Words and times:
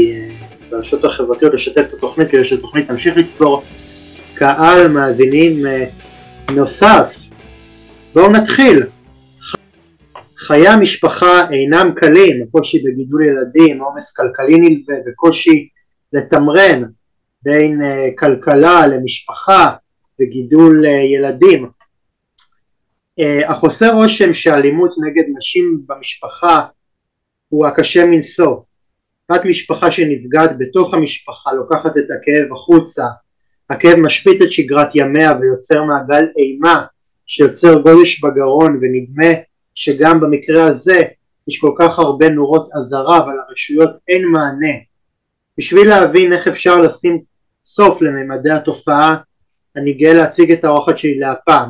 ברשתות 0.70 1.06
החברתיות 1.06 1.54
לשתף 1.54 1.82
את 1.88 1.94
התוכנית 1.94 2.30
כדי 2.30 2.46
שהתוכנית 2.46 2.88
תמשיך 2.88 3.18
לצבור 3.18 3.64
קהל 4.34 4.88
מאזינים 4.88 5.66
נוסף. 6.54 7.16
בואו 8.14 8.32
נתחיל. 8.32 8.84
חיי 10.48 10.68
המשפחה 10.68 11.52
אינם 11.52 11.92
קלים, 11.96 12.46
קושי 12.52 12.84
בגידול 12.84 13.26
ילדים, 13.26 13.82
עומס 13.82 14.16
כלכלי 14.16 14.60
נלווה 14.60 14.96
וקושי 15.08 15.68
לתמרן 16.14 16.84
בין 17.44 17.82
uh, 17.82 17.86
כלכלה 18.20 18.88
למשפחה 18.88 19.74
וגידול 20.22 20.86
uh, 20.86 20.88
ילדים. 20.88 21.70
אך 23.46 23.60
עושה 23.60 23.92
רושם 23.92 24.34
שאלימות 24.34 24.92
נגד 25.06 25.24
נשים 25.38 25.82
במשפחה 25.86 26.58
הוא 27.50 27.68
הקשה 27.68 28.06
מנשוא. 28.06 28.58
בת 29.32 29.46
משפחה 29.46 29.92
שנפגעת 29.92 30.52
בתוך 30.60 30.94
המשפחה 30.94 31.54
לוקחת 31.54 31.98
את 31.98 32.04
הכאב 32.04 32.54
החוצה, 32.54 33.06
הכאב 33.70 33.96
משפיץ 33.96 34.42
את 34.42 34.52
שגרת 34.52 34.96
ימיה 34.96 35.32
ויוצר 35.42 35.84
מעגל 35.84 36.26
אימה 36.38 36.86
שיוצר 37.28 37.82
גודש 37.82 38.24
בגרון 38.24 38.80
ונדמה 38.82 39.34
שגם 39.78 40.20
במקרה 40.20 40.66
הזה 40.66 41.02
יש 41.48 41.60
כל 41.60 41.72
כך 41.78 42.00
הרבה 42.00 42.30
נורות 42.30 42.70
אזהרה 42.80 43.18
אבל 43.18 43.34
לרשויות 43.34 43.90
אין 44.08 44.28
מענה. 44.28 44.74
בשביל 45.58 45.90
להבין 45.90 46.34
איך 46.34 46.48
אפשר 46.48 46.82
לשים 46.82 47.22
סוף 47.66 48.02
לממדי 48.02 48.52
התופעה 48.52 49.18
אני 49.76 49.94
גאה 49.94 50.14
להציג 50.14 50.52
את 50.52 50.64
האורחת 50.64 50.98
שלי 50.98 51.20
להפעם. 51.20 51.70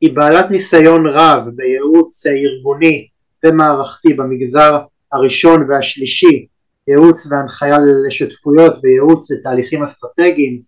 היא 0.00 0.12
בעלת 0.12 0.50
ניסיון 0.50 1.06
רב 1.06 1.48
בייעוץ 1.54 2.26
ארגוני 2.26 3.08
ומערכתי 3.46 4.14
במגזר 4.14 4.78
הראשון 5.12 5.70
והשלישי, 5.70 6.46
ייעוץ 6.88 7.26
והנחיה 7.30 7.76
לשותפויות 8.06 8.74
וייעוץ 8.82 9.30
לתהליכים 9.30 9.82
אסטרטגיים, 9.82 10.60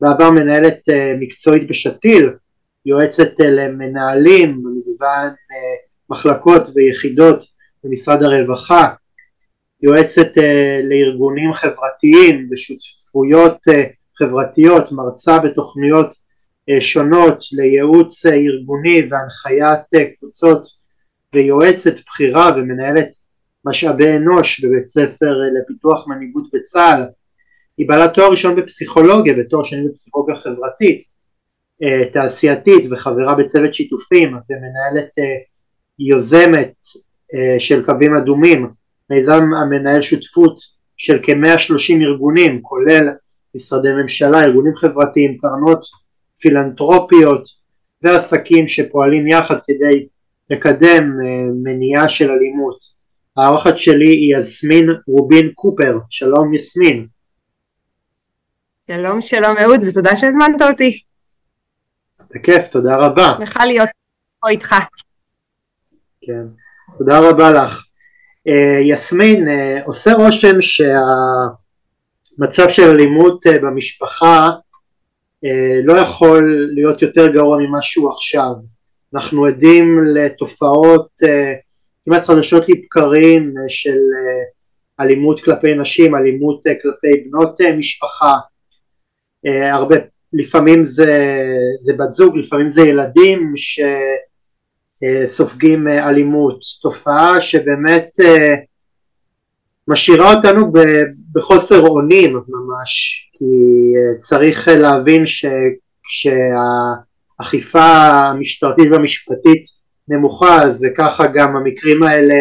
בעבר 0.00 0.30
מנהלת 0.30 0.88
אה, 0.88 1.14
מקצועית 1.20 1.68
בשתיל, 1.68 2.30
יועצת 2.86 3.40
אה, 3.40 3.50
למנהלים 3.50 4.62
במגוון 5.02 5.28
אה, 5.28 5.76
מחלקות 6.10 6.62
ויחידות 6.74 7.44
במשרד 7.84 8.22
הרווחה, 8.22 8.94
יועצת 9.82 10.38
אה, 10.38 10.80
לארגונים 10.82 11.52
חברתיים 11.52 12.48
ושותפויות 12.50 13.58
חברתיות, 14.18 14.92
מרצה 14.92 15.38
בתוכניות 15.38 16.14
שונות 16.80 17.44
לייעוץ 17.52 18.26
ארגוני 18.26 19.08
והנחיית 19.10 20.14
קבוצות 20.18 20.62
ויועצת 21.34 21.94
בכירה 22.06 22.50
ומנהלת 22.56 23.08
משאבי 23.64 24.16
אנוש 24.16 24.64
בבית 24.64 24.86
ספר 24.86 25.34
לפיתוח 25.54 26.08
מנהיגות 26.08 26.44
בצה"ל, 26.54 27.04
היא 27.78 27.88
בעלת 27.88 28.14
תואר 28.14 28.30
ראשון 28.30 28.56
בפסיכולוגיה 28.56 29.34
ותואר 29.38 29.64
שני 29.64 29.88
בפסיכולוגיה 29.88 30.36
חברתית. 30.36 31.00
אה, 31.00 31.11
תעשייתית 32.12 32.86
וחברה 32.90 33.34
בצוות 33.34 33.74
שיתופים 33.74 34.28
ומנהלת 34.28 35.18
אה, 35.18 35.24
יוזמת 35.98 36.74
אה, 37.34 37.60
של 37.60 37.84
קווים 37.84 38.16
אדומים, 38.16 38.70
מיזם 39.10 39.42
המנהל 39.54 40.00
שותפות 40.00 40.56
של 40.96 41.18
כ-130 41.22 42.02
ארגונים 42.02 42.62
כולל 42.62 43.08
משרדי 43.54 43.88
ממשלה, 44.02 44.44
ארגונים 44.44 44.74
חברתיים, 44.76 45.36
קרנות 45.38 45.86
פילנטרופיות 46.40 47.48
ועסקים 48.02 48.68
שפועלים 48.68 49.28
יחד 49.28 49.56
כדי 49.66 50.06
לקדם 50.50 51.10
מניעה 51.62 52.08
של 52.08 52.30
אלימות. 52.30 52.78
האורחת 53.36 53.78
שלי 53.78 54.08
היא 54.08 54.36
יסמין 54.36 54.90
רובין 55.06 55.50
קופר, 55.54 55.98
שלום 56.10 56.54
יסמין. 56.54 57.06
שלום 58.86 59.20
שלום 59.20 59.58
אהוד 59.58 59.80
ותודה 59.88 60.16
שהזמנת 60.16 60.62
אותי. 60.62 61.11
בכיף, 62.34 62.68
תודה 62.68 62.96
רבה. 62.96 63.34
שמחה 63.38 63.64
להיות 63.66 63.88
פה 64.40 64.48
איתך. 64.48 64.74
כן, 66.20 66.44
תודה 66.98 67.30
רבה 67.30 67.50
לך. 67.50 67.84
Uh, 68.48 68.52
יסמין, 68.82 69.48
uh, 69.48 69.50
עושה 69.84 70.12
רושם 70.12 70.60
שהמצב 70.60 71.58
של 72.68 72.82
אלימות 72.82 73.46
uh, 73.46 73.50
במשפחה 73.62 74.48
uh, 74.48 75.48
לא 75.84 75.92
יכול 75.92 76.68
להיות 76.74 77.02
יותר 77.02 77.32
גרוע 77.32 77.58
ממה 77.58 77.82
שהוא 77.82 78.10
עכשיו. 78.10 78.52
אנחנו 79.14 79.46
עדים 79.46 80.04
לתופעות 80.14 81.08
uh, 81.24 81.28
כמעט 82.04 82.24
חדשות 82.24 82.68
לבקרים 82.68 83.54
uh, 83.56 83.68
של 83.68 83.90
uh, 83.90 85.04
אלימות 85.04 85.44
כלפי 85.44 85.74
נשים, 85.74 86.14
אלימות 86.14 86.66
uh, 86.66 86.70
כלפי 86.82 87.28
בנות 87.30 87.60
uh, 87.60 87.64
משפחה, 87.78 88.32
uh, 89.46 89.50
הרבה 89.72 89.96
לפעמים 90.32 90.84
זה, 90.84 91.42
זה 91.80 91.92
בת 91.92 92.14
זוג, 92.14 92.36
לפעמים 92.36 92.70
זה 92.70 92.82
ילדים 92.82 93.52
שסופגים 95.26 95.88
אה, 95.88 96.08
אלימות, 96.08 96.60
תופעה 96.82 97.40
שבאמת 97.40 98.08
אה, 98.24 98.54
משאירה 99.88 100.34
אותנו 100.34 100.72
בחוסר 101.32 101.80
אונים 101.80 102.32
ממש, 102.48 103.30
כי 103.32 103.44
אה, 103.44 104.18
צריך 104.18 104.68
להבין 104.68 105.24
שכשהאכיפה 107.36 107.84
המשטרתית 108.30 108.88
והמשפטית 108.92 109.62
נמוכה 110.08 110.62
אז 110.62 110.86
ככה 110.96 111.26
גם 111.26 111.56
המקרים 111.56 112.02
האלה 112.02 112.34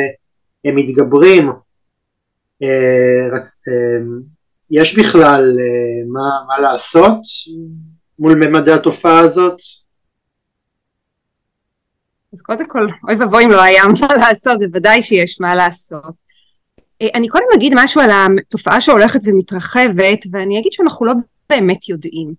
הם 0.66 0.76
מתגברים 0.76 1.52
יש 4.72 5.00
בכלל 5.00 5.56
uh, 5.58 6.14
מה, 6.14 6.30
מה 6.48 6.60
לעשות 6.60 7.22
מול 8.20 8.36
ממדי 8.36 8.72
התופעה 8.72 9.20
הזאת? 9.20 9.58
אז 12.34 12.42
קודם 12.42 12.68
כל, 12.68 12.88
אוי 13.08 13.16
ואבוי 13.16 13.46
אם 13.46 13.52
לא 13.52 13.62
היה 13.62 13.84
מה 13.88 14.16
לעשות, 14.22 14.60
בוודאי 14.60 15.04
שיש 15.04 15.42
מה 15.42 15.56
לעשות. 15.56 16.14
אה, 17.02 17.08
אני 17.16 17.28
קודם 17.28 17.46
אגיד 17.56 17.74
משהו 17.76 18.02
על 18.02 18.10
התופעה 18.12 18.82
שהולכת 18.82 19.20
ומתרחבת, 19.26 20.26
ואני 20.32 20.60
אגיד 20.60 20.72
שאנחנו 20.72 21.06
לא 21.06 21.14
באמת 21.50 21.90
יודעים. 21.90 22.34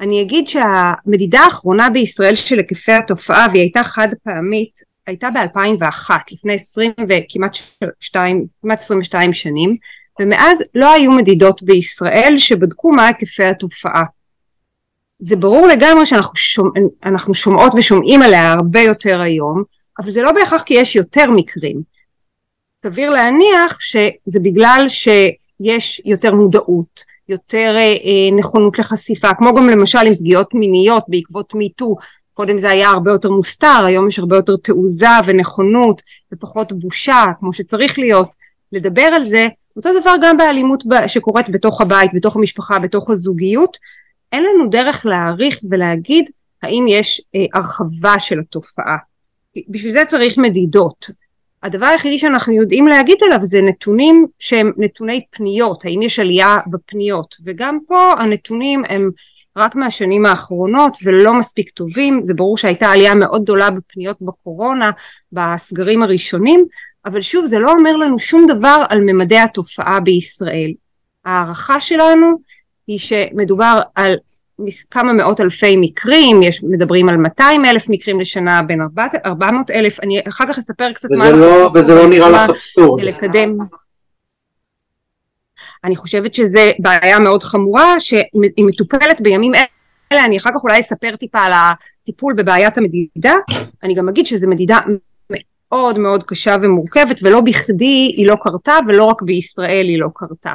אני 0.00 0.22
אגיד 0.22 0.48
שהמדידה 0.48 1.40
האחרונה 1.40 1.90
בישראל 1.90 2.34
של 2.34 2.58
היקפי 2.58 2.92
התופעה, 2.92 3.46
והיא 3.50 3.62
הייתה 3.62 3.82
חד 3.82 4.08
פעמית, 4.24 4.80
הייתה 5.06 5.28
ב-2001, 5.30 6.10
לפני 6.32 6.54
20 6.54 6.92
וכמעט 7.08 7.56
2, 8.00 8.42
כמעט 8.62 8.78
22 8.78 9.32
שנים, 9.32 9.76
ומאז 10.20 10.58
לא 10.74 10.92
היו 10.92 11.12
מדידות 11.12 11.62
בישראל 11.62 12.34
שבדקו 12.38 12.92
מה 12.92 13.06
היקפי 13.06 13.44
התופעה. 13.44 14.04
זה 15.18 15.36
ברור 15.36 15.66
לגמרי 15.66 16.06
שאנחנו 16.06 16.36
שומע, 16.36 16.70
שומעות 17.32 17.72
ושומעים 17.76 18.22
עליה 18.22 18.52
הרבה 18.52 18.80
יותר 18.80 19.20
היום, 19.20 19.62
אבל 20.00 20.10
זה 20.10 20.22
לא 20.22 20.32
בהכרח 20.32 20.62
כי 20.62 20.74
יש 20.74 20.96
יותר 20.96 21.30
מקרים. 21.30 21.82
סביר 22.82 23.10
להניח 23.10 23.80
שזה 23.80 24.40
בגלל 24.42 24.86
שיש 24.88 26.02
יותר 26.04 26.34
מודעות, 26.34 27.04
יותר 27.28 27.72
אה, 27.76 27.80
אה 27.80 28.36
נכונות 28.38 28.78
לחשיפה, 28.78 29.34
כמו 29.34 29.54
גם 29.54 29.68
למשל 29.68 29.98
עם 29.98 30.14
פגיעות 30.14 30.54
מיניות 30.54 31.04
בעקבות 31.08 31.54
מיטו, 31.54 31.96
קודם 32.34 32.58
זה 32.58 32.70
היה 32.70 32.90
הרבה 32.90 33.10
יותר 33.10 33.30
מוסתר, 33.30 33.84
היום 33.86 34.08
יש 34.08 34.18
הרבה 34.18 34.36
יותר 34.36 34.56
תעוזה 34.56 35.06
ונכונות 35.26 36.02
ופחות 36.32 36.72
בושה, 36.72 37.24
כמו 37.40 37.52
שצריך 37.52 37.98
להיות, 37.98 38.28
לדבר 38.72 39.02
על 39.02 39.24
זה, 39.24 39.48
אותו 39.76 40.00
דבר 40.00 40.14
גם 40.22 40.36
באלימות 40.36 40.84
שקורית 41.06 41.48
בתוך 41.48 41.80
הבית, 41.80 42.10
בתוך 42.14 42.36
המשפחה, 42.36 42.78
בתוך 42.78 43.10
הזוגיות, 43.10 43.76
אין 44.32 44.44
לנו 44.44 44.70
דרך 44.70 45.06
להעריך 45.06 45.60
ולהגיד 45.70 46.24
האם 46.62 46.84
יש 46.88 47.22
אה, 47.34 47.44
הרחבה 47.54 48.18
של 48.18 48.40
התופעה. 48.40 48.96
בשביל 49.68 49.92
זה 49.92 50.02
צריך 50.08 50.38
מדידות. 50.38 51.10
הדבר 51.62 51.86
היחידי 51.86 52.18
שאנחנו 52.18 52.52
יודעים 52.52 52.86
להגיד 52.86 53.16
עליו 53.26 53.38
זה 53.42 53.62
נתונים 53.62 54.26
שהם 54.38 54.72
נתוני 54.76 55.24
פניות, 55.30 55.84
האם 55.84 56.02
יש 56.02 56.18
עלייה 56.18 56.58
בפניות, 56.70 57.36
וגם 57.44 57.78
פה 57.86 58.12
הנתונים 58.18 58.82
הם 58.88 59.10
רק 59.56 59.74
מהשנים 59.74 60.26
האחרונות 60.26 60.98
ולא 61.04 61.34
מספיק 61.34 61.70
טובים, 61.70 62.20
זה 62.24 62.34
ברור 62.34 62.58
שהייתה 62.58 62.88
עלייה 62.88 63.14
מאוד 63.14 63.42
גדולה 63.42 63.70
בפניות 63.70 64.16
בקורונה, 64.20 64.90
בסגרים 65.32 66.02
הראשונים, 66.02 66.66
אבל 67.06 67.22
שוב 67.22 67.46
זה 67.46 67.58
לא 67.58 67.72
אומר 67.72 67.96
לנו 67.96 68.18
שום 68.18 68.46
דבר 68.46 68.82
על 68.88 69.00
ממדי 69.00 69.38
התופעה 69.38 70.00
בישראל. 70.00 70.72
ההערכה 71.24 71.80
שלנו 71.80 72.26
היא 72.86 72.98
שמדובר 72.98 73.80
על 73.94 74.16
כמה 74.90 75.12
מאות 75.12 75.40
אלפי 75.40 75.76
מקרים, 75.76 76.42
יש 76.42 76.64
מדברים 76.64 77.08
על 77.08 77.16
200 77.16 77.64
אלף 77.64 77.88
מקרים 77.88 78.20
לשנה, 78.20 78.62
בין 78.62 78.80
400 79.26 79.70
אלף, 79.70 80.00
אני 80.00 80.20
אחר 80.28 80.44
כך 80.48 80.58
אספר 80.58 80.92
קצת 80.92 81.08
מה... 81.10 81.30
לא, 81.30 81.70
וזה 81.74 81.94
לא 81.94 82.08
נראה 82.08 82.30
לך 82.30 82.50
אבסורד. 82.50 83.02
לקדם. 83.02 83.58
אני 85.84 85.96
חושבת 85.96 86.34
שזה 86.34 86.72
בעיה 86.78 87.18
מאוד 87.18 87.42
חמורה 87.42 88.00
שהיא 88.00 88.64
מטופלת 88.66 89.20
בימים 89.20 89.52
אלה, 90.12 90.24
אני 90.24 90.36
אחר 90.36 90.50
כך 90.50 90.64
אולי 90.64 90.80
אספר 90.80 91.16
טיפה 91.16 91.38
על 91.38 91.52
הטיפול 91.52 92.34
בבעיית 92.34 92.78
המדידה, 92.78 93.34
אני 93.82 93.94
גם 93.94 94.08
אגיד 94.08 94.26
שזו 94.26 94.48
מדידה 94.48 94.78
מאוד 95.72 95.98
מאוד 95.98 96.24
קשה 96.24 96.56
ומורכבת 96.62 97.16
ולא 97.22 97.40
בכדי 97.40 98.12
היא 98.16 98.26
לא 98.26 98.36
קרתה 98.40 98.74
ולא 98.88 99.04
רק 99.04 99.22
בישראל 99.22 99.86
היא 99.86 100.00
לא 100.00 100.08
קרתה. 100.14 100.52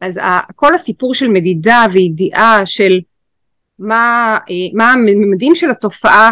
אז 0.00 0.20
כל 0.56 0.74
הסיפור 0.74 1.14
של 1.14 1.28
מדידה 1.28 1.86
וידיעה 1.92 2.66
של 2.66 3.00
מה, 3.78 4.38
מה 4.74 4.92
הממדים 4.92 5.54
של 5.54 5.70
התופעה 5.70 6.30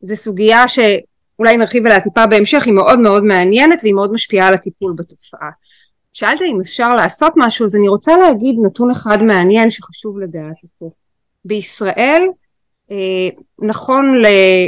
זה 0.00 0.16
סוגיה 0.16 0.68
שאולי 0.68 1.56
נרחיב 1.56 1.86
עליה 1.86 2.00
טיפה 2.00 2.26
בהמשך, 2.26 2.66
היא 2.66 2.74
מאוד 2.74 2.98
מאוד 2.98 3.24
מעניינת 3.24 3.78
והיא 3.82 3.94
מאוד 3.94 4.12
משפיעה 4.12 4.48
על 4.48 4.54
הטיפול 4.54 4.92
בתופעה. 4.96 5.50
שאלת 6.12 6.42
אם 6.42 6.60
אפשר 6.60 6.88
לעשות 6.88 7.32
משהו, 7.36 7.66
אז 7.66 7.76
אני 7.76 7.88
רוצה 7.88 8.16
להגיד 8.16 8.56
נתון 8.62 8.90
אחד 8.90 9.22
מעניין 9.22 9.70
שחשוב 9.70 10.18
לדעת 10.18 10.56
אותו. 10.62 10.94
בישראל, 11.44 12.22
אה, 12.90 13.28
נכון 13.58 14.22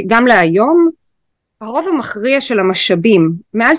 גם 0.07 0.27
להיום, 0.27 0.89
הרוב 1.61 1.87
המכריע 1.87 2.41
של 2.41 2.59
המשאבים, 2.59 3.33
מעל 3.53 3.75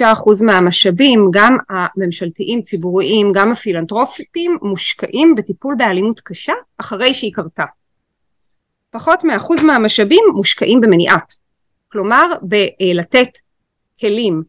99% 0.00 0.04
מהמשאבים, 0.44 1.28
גם 1.32 1.56
הממשלתיים, 1.70 2.62
ציבוריים, 2.62 3.32
גם 3.34 3.52
הפילנטרופיים, 3.52 4.58
מושקעים 4.62 5.34
בטיפול 5.34 5.74
באלימות 5.78 6.20
קשה 6.20 6.52
אחרי 6.78 7.14
שהיא 7.14 7.32
קרתה. 7.32 7.64
פחות 8.90 9.24
מאחוז 9.24 9.62
מהמשאבים 9.62 10.24
מושקעים 10.34 10.80
במניעה. 10.80 11.18
כלומר, 11.92 12.32
בלתת 12.42 13.28
כלים 14.00 14.42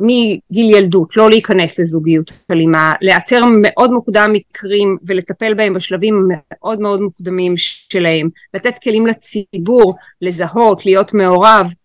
מגיל 0.00 0.70
ילדות, 0.70 1.16
לא 1.16 1.30
להיכנס 1.30 1.78
לזוגיות 1.78 2.32
אלימה, 2.50 2.94
לאתר 3.02 3.42
מאוד 3.62 3.90
מוקדם 3.90 4.30
מקרים 4.32 4.96
ולטפל 5.06 5.54
בהם 5.54 5.74
בשלבים 5.74 6.28
מאוד 6.28 6.80
מאוד 6.80 7.00
מוקדמים 7.00 7.54
שלהם, 7.56 8.28
לתת 8.54 8.74
כלים 8.82 9.06
לציבור, 9.06 9.94
לזהות, 10.22 10.86
להיות 10.86 11.14
מעורב, 11.14 11.46
אה, 11.46 11.60
אה, 11.60 11.77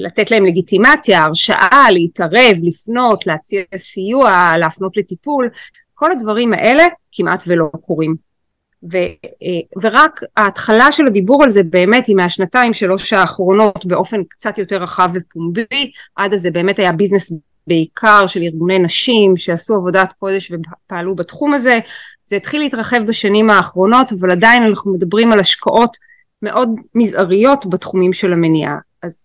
לתת 0.00 0.30
להם 0.30 0.46
לגיטימציה, 0.46 1.24
הרשאה, 1.24 1.86
להתערב, 1.90 2.56
לפנות, 2.62 3.26
להציע 3.26 3.62
סיוע, 3.76 4.52
להפנות 4.58 4.96
לטיפול, 4.96 5.48
כל 5.94 6.12
הדברים 6.12 6.52
האלה 6.52 6.84
כמעט 7.12 7.42
ולא 7.46 7.66
קורים. 7.86 8.14
ו, 8.92 8.96
אה, 9.42 9.80
ורק 9.82 10.20
ההתחלה 10.36 10.92
של 10.92 11.06
הדיבור 11.06 11.44
על 11.44 11.50
זה 11.50 11.62
באמת 11.62 12.06
היא 12.06 12.16
מהשנתיים 12.16 12.72
שלוש 12.72 13.12
האחרונות 13.12 13.86
באופן 13.86 14.24
קצת 14.24 14.58
יותר 14.58 14.82
רחב 14.82 15.10
ופומבי, 15.14 15.90
עד 16.16 16.34
אז 16.34 16.40
זה 16.42 16.50
באמת 16.50 16.78
היה 16.78 16.92
ביזנס 16.92 17.32
בעיקר 17.66 18.26
של 18.26 18.42
ארגוני 18.42 18.78
נשים 18.78 19.36
שעשו 19.36 19.74
עבודת 19.74 20.12
קודש 20.12 20.52
ופעלו 20.52 21.14
בתחום 21.14 21.54
הזה, 21.54 21.78
זה 22.26 22.36
התחיל 22.36 22.60
להתרחב 22.60 23.02
בשנים 23.06 23.50
האחרונות 23.50 24.12
אבל 24.12 24.30
עדיין 24.30 24.62
אנחנו 24.62 24.92
מדברים 24.92 25.32
על 25.32 25.40
השקעות 25.40 25.96
מאוד 26.42 26.68
מזעריות 26.94 27.66
בתחומים 27.66 28.12
של 28.12 28.32
המניעה. 28.32 28.76
אז 29.02 29.24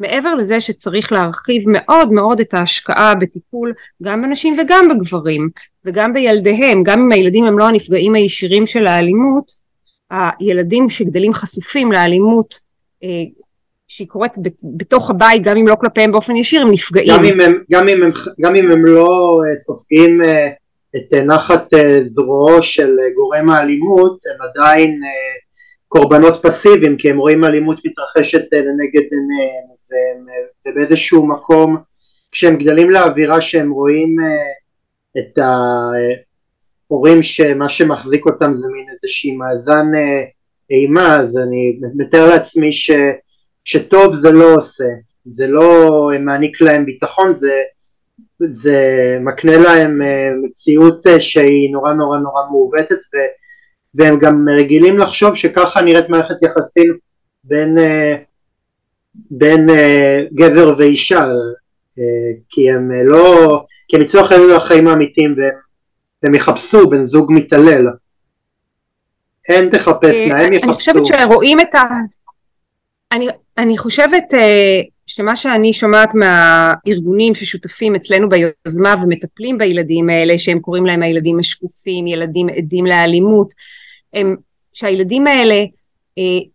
מעבר 0.00 0.34
לזה 0.34 0.60
שצריך 0.60 1.12
להרחיב 1.12 1.62
מאוד 1.66 2.12
מאוד 2.12 2.40
את 2.40 2.54
ההשקעה 2.54 3.14
בטיפול 3.14 3.72
גם 4.02 4.22
בנשים 4.22 4.56
וגם 4.58 4.88
בגברים 4.88 5.48
וגם 5.84 6.12
בילדיהם, 6.12 6.82
גם 6.82 7.00
אם 7.00 7.12
הילדים 7.12 7.44
הם 7.44 7.58
לא 7.58 7.68
הנפגעים 7.68 8.14
הישירים 8.14 8.66
של 8.66 8.86
האלימות, 8.86 9.52
הילדים 10.10 10.90
שגדלים 10.90 11.32
חשופים 11.32 11.92
לאלימות 11.92 12.58
אה, 13.04 13.08
שהיא 13.88 14.08
קורית 14.08 14.32
בתוך 14.76 15.10
הבית 15.10 15.42
גם 15.42 15.56
אם 15.56 15.68
לא 15.68 15.74
כלפיהם 15.74 16.12
באופן 16.12 16.36
ישיר 16.36 16.62
הם 16.62 16.70
נפגעים. 16.70 17.16
גם 17.16 17.24
אם 17.24 17.40
הם, 17.40 17.62
גם 17.70 17.88
אם 17.88 18.02
הם, 18.02 18.10
גם 18.40 18.56
אם 18.56 18.70
הם 18.70 18.84
לא 18.84 19.40
אה, 19.46 19.56
סופגים 19.56 20.22
אה, 20.24 20.48
את 20.96 21.14
נחת 21.14 21.68
זרועו 22.02 22.62
של 22.62 22.96
גורם 23.14 23.50
האלימות 23.50 24.18
הם 24.26 24.48
עדיין 24.48 25.00
קורבנות 25.88 26.42
פסיביים 26.42 26.96
כי 26.96 27.10
הם 27.10 27.18
רואים 27.18 27.44
אלימות 27.44 27.78
מתרחשת 27.84 28.52
לנגד 28.52 29.08
עיניהם 29.10 29.74
ובאיזשהו 30.66 31.26
מקום 31.26 31.76
כשהם 32.34 32.56
גדלים 32.56 32.90
לאווירה 32.90 33.40
שהם 33.40 33.70
רואים 33.70 34.16
אה, 34.20 35.20
את 35.20 35.38
ההורים 36.90 37.22
שמה 37.22 37.68
שמחזיק 37.68 38.26
אותם 38.26 38.54
זה 38.54 38.66
מין 38.68 38.86
איזושהי 38.92 39.36
מאזן 39.36 39.86
אה, 39.96 40.24
אימה 40.70 41.16
אז 41.16 41.38
אני 41.38 41.78
מתאר 41.94 42.28
לעצמי 42.28 42.72
ש, 42.72 42.90
שטוב 43.64 44.14
זה 44.14 44.32
לא 44.32 44.54
עושה. 44.54 44.84
זה 45.24 45.46
לא 45.46 46.10
מעניק 46.20 46.60
להם 46.60 46.84
ביטחון 46.84 47.32
זה, 47.32 47.62
זה 48.40 48.78
מקנה 49.20 49.56
להם 49.56 50.02
אה, 50.02 50.30
מציאות 50.42 51.06
שהיא 51.18 51.72
נורא 51.72 51.92
נורא 51.92 52.18
נורא 52.18 52.42
מעוותת 52.50 52.98
ו, 53.14 53.16
והם 53.94 54.18
גם 54.18 54.46
רגילים 54.48 54.98
לחשוב 54.98 55.34
שככה 55.34 55.80
נראית 55.80 56.08
מערכת 56.08 56.42
יחסים 56.42 56.98
בין 57.44 57.78
בין 59.30 59.68
uh, 59.68 60.34
גבר 60.34 60.74
ואישה 60.78 61.24
uh, 61.24 62.00
כי 62.48 62.70
הם 62.70 62.90
uh, 62.90 63.04
לא, 63.04 63.64
כי 63.88 63.96
הם 63.96 64.02
יצאו 64.02 64.20
אחרי 64.20 64.54
החיים 64.56 64.88
האמיתיים 64.88 65.34
והם 66.22 66.34
יחפשו 66.34 66.90
בן 66.90 67.04
זוג 67.04 67.32
מתעלל 67.32 67.86
הן 69.48 69.70
תחפשנה, 69.70 70.40
הם 70.40 70.52
יחפשו. 70.52 70.66
אני 70.66 70.74
חושבת 70.74 71.06
שרואים 71.06 71.60
את 71.60 71.74
ה... 71.74 71.84
אני, 73.12 73.28
אני 73.58 73.78
חושבת 73.78 74.24
uh, 74.32 74.36
שמה 75.06 75.36
שאני 75.36 75.72
שומעת 75.72 76.14
מהארגונים 76.14 77.34
ששותפים 77.34 77.94
אצלנו 77.94 78.28
ביוזמה 78.28 78.94
ומטפלים 79.02 79.58
בילדים 79.58 80.10
האלה 80.10 80.38
שהם 80.38 80.60
קוראים 80.60 80.86
להם 80.86 81.02
הילדים 81.02 81.38
השקופים, 81.38 82.06
ילדים 82.06 82.48
עדים 82.48 82.86
לאלימות, 82.86 83.52
הם, 84.14 84.36
שהילדים 84.72 85.26
האלה 85.26 85.64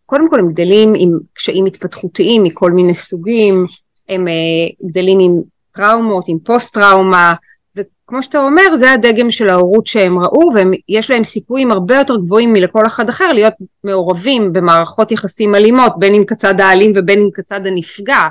קודם 0.06 0.30
כל 0.30 0.39
הם 0.39 0.48
גדלים 0.48 0.94
עם 0.98 1.20
קשיים 1.34 1.66
התפתחותיים 1.66 2.44
מכל 2.44 2.72
מיני 2.72 2.96
סוגים, 2.96 3.66
הם 4.10 4.28
אה, 4.28 4.88
גדלים 4.88 5.20
עם 5.20 5.42
טראומות, 5.72 6.25
עם 6.28 6.39
פוסט 6.39 6.74
טראומה, 6.74 7.34
וכמו 7.75 8.24
שאתה 8.24 8.39
אומר 8.39 8.75
זה 8.75 8.92
הדגם 8.92 9.32
של 9.32 9.50
ההורות 9.50 9.88
שהם 9.88 10.20
ראו 10.20 10.50
ויש 10.54 11.10
להם 11.10 11.24
סיכויים 11.24 11.72
הרבה 11.72 11.96
יותר 11.96 12.16
גבוהים 12.16 12.54
מלכל 12.54 12.86
אחד 12.86 13.10
אחר 13.10 13.34
להיות 13.34 13.54
מעורבים 13.84 14.54
במערכות 14.54 15.12
יחסים 15.12 15.56
אלימות 15.56 15.94
בין 16.00 16.16
אם 16.16 16.24
כצד 16.28 16.60
האלים 16.60 16.92
ובין 16.96 17.20
אם 17.20 17.30
כצד 17.34 17.68
הנפגע. 17.68 18.28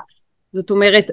זאת 0.53 0.71
אומרת 0.71 1.11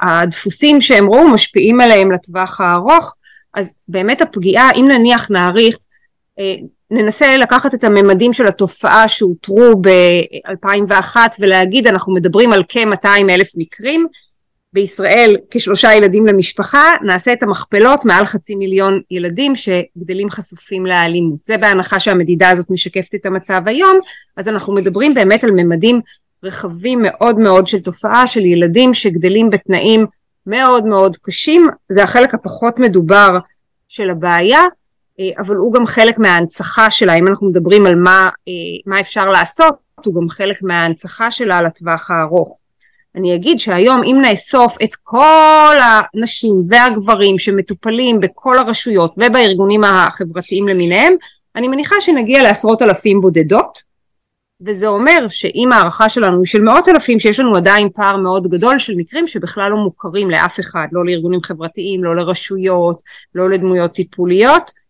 הדפוסים 0.00 0.80
שהם 0.80 1.10
ראו 1.10 1.28
משפיעים 1.28 1.80
עליהם 1.80 2.12
לטווח 2.12 2.60
הארוך. 2.60 3.16
אז 3.54 3.74
באמת 3.88 4.20
הפגיעה 4.20 4.70
אם 4.76 4.88
נניח 4.88 5.30
נעריך 5.30 5.78
אה, 6.38 6.54
ננסה 6.90 7.36
לקחת 7.36 7.74
את 7.74 7.84
הממדים 7.84 8.32
של 8.32 8.46
התופעה 8.46 9.08
שאותרו 9.08 9.72
ב-2001 9.80 11.16
ולהגיד 11.40 11.86
אנחנו 11.86 12.14
מדברים 12.14 12.52
על 12.52 12.62
כ-200 12.68 13.30
אלף 13.30 13.50
מקרים, 13.56 14.06
בישראל 14.72 15.36
כשלושה 15.50 15.94
ילדים 15.94 16.26
למשפחה, 16.26 16.84
נעשה 17.02 17.32
את 17.32 17.42
המכפלות 17.42 18.04
מעל 18.04 18.24
חצי 18.24 18.54
מיליון 18.54 19.00
ילדים 19.10 19.52
שגדלים 19.54 20.30
חשופים 20.30 20.86
לאלימות. 20.86 21.44
זה 21.44 21.56
בהנחה 21.56 22.00
שהמדידה 22.00 22.50
הזאת 22.50 22.70
משקפת 22.70 23.14
את 23.14 23.26
המצב 23.26 23.62
היום, 23.66 23.98
אז 24.36 24.48
אנחנו 24.48 24.74
מדברים 24.74 25.14
באמת 25.14 25.44
על 25.44 25.50
ממדים 25.50 26.00
רחבים 26.42 26.98
מאוד 27.02 27.38
מאוד 27.38 27.66
של 27.66 27.80
תופעה 27.80 28.26
של 28.26 28.40
ילדים 28.40 28.94
שגדלים 28.94 29.50
בתנאים 29.50 30.06
מאוד 30.46 30.86
מאוד 30.86 31.16
קשים, 31.16 31.66
זה 31.88 32.02
החלק 32.02 32.34
הפחות 32.34 32.78
מדובר 32.78 33.38
של 33.88 34.10
הבעיה, 34.10 34.60
אבל 35.38 35.56
הוא 35.56 35.72
גם 35.72 35.86
חלק 35.86 36.18
מההנצחה 36.18 36.90
שלה, 36.90 37.14
אם 37.14 37.28
אנחנו 37.28 37.48
מדברים 37.48 37.86
על 37.86 37.94
מה, 37.94 38.28
אה, 38.48 38.52
מה 38.86 39.00
אפשר 39.00 39.28
לעשות, 39.28 39.74
הוא 40.04 40.14
גם 40.14 40.28
חלק 40.28 40.62
מההנצחה 40.62 41.30
שלה 41.30 41.62
לטווח 41.62 42.10
הארוך. 42.10 42.56
אני 43.16 43.34
אגיד 43.34 43.60
שהיום 43.60 44.02
אם 44.04 44.18
נאסוף 44.22 44.76
את 44.82 44.94
כל 45.02 45.76
הנשים 45.80 46.62
והגברים 46.68 47.38
שמטופלים 47.38 48.20
בכל 48.20 48.58
הרשויות 48.58 49.14
ובארגונים 49.16 49.84
החברתיים 49.84 50.68
למיניהם, 50.68 51.12
אני 51.56 51.68
מניחה 51.68 51.94
שנגיע 52.00 52.42
לעשרות 52.42 52.82
אלפים 52.82 53.20
בודדות, 53.20 53.82
וזה 54.60 54.86
אומר 54.86 55.26
שאם 55.28 55.68
הערכה 55.72 56.08
שלנו 56.08 56.38
היא 56.38 56.46
של 56.46 56.62
מאות 56.62 56.88
אלפים 56.88 57.18
שיש 57.20 57.40
לנו 57.40 57.56
עדיין 57.56 57.88
פער 57.94 58.16
מאוד 58.16 58.46
גדול 58.46 58.78
של 58.78 58.94
מקרים 58.96 59.26
שבכלל 59.26 59.70
לא 59.70 59.76
מוכרים 59.76 60.30
לאף 60.30 60.60
אחד, 60.60 60.86
לא 60.92 61.04
לארגונים 61.04 61.42
חברתיים, 61.42 62.04
לא 62.04 62.16
לרשויות, 62.16 63.02
לא 63.34 63.50
לדמויות 63.50 63.92
טיפוליות, 63.92 64.62
אה, 64.62 64.80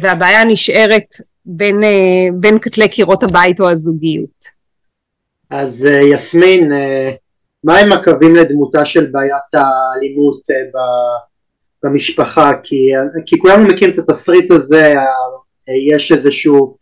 והבעיה 0.00 0.44
נשארת 0.44 1.06
בין, 1.44 1.84
אה, 1.84 2.26
בין 2.40 2.58
כתלי 2.58 2.88
קירות 2.88 3.22
הבית 3.22 3.60
או 3.60 3.70
הזוגיות. 3.70 4.56
אז 5.50 5.86
אה, 5.86 6.02
יסמין, 6.02 6.72
מה 7.64 7.78
הם 7.78 7.92
הקווים 7.92 8.34
לדמותה 8.34 8.84
של 8.84 9.06
בעיית 9.06 9.54
האלימות 9.54 10.40
במשפחה? 11.84 12.52
כי, 12.64 12.76
כי 13.26 13.38
כולנו 13.38 13.66
מכירים 13.66 13.94
את 13.94 13.98
התסריט 13.98 14.50
הזה, 14.50 14.94
יש 15.92 16.12
איזשהו 16.12 16.76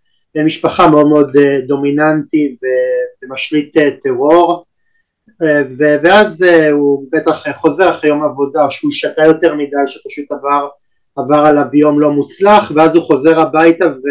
משפחה 0.44 0.90
מאוד 0.90 1.06
מאוד 1.06 1.36
דומיננטי 1.66 2.56
ומשליט 3.22 3.76
טרור 4.02 4.64
ואז 5.78 6.42
הוא 6.72 7.08
בטח 7.12 7.56
חוזר 7.56 7.90
אחרי 7.90 8.10
יום 8.10 8.24
עבודה 8.24 8.70
שהוא 8.70 8.92
שתה 8.92 9.24
יותר 9.24 9.54
מדי 9.54 9.76
שפשוט 9.86 10.32
עבר 10.32 10.68
עבר 11.16 11.46
עליו 11.46 11.66
יום 11.74 12.00
לא 12.00 12.10
מוצלח 12.10 12.72
ואז 12.74 12.96
הוא 12.96 13.04
חוזר 13.04 13.40
הביתה 13.40 13.84
ו, 13.84 14.06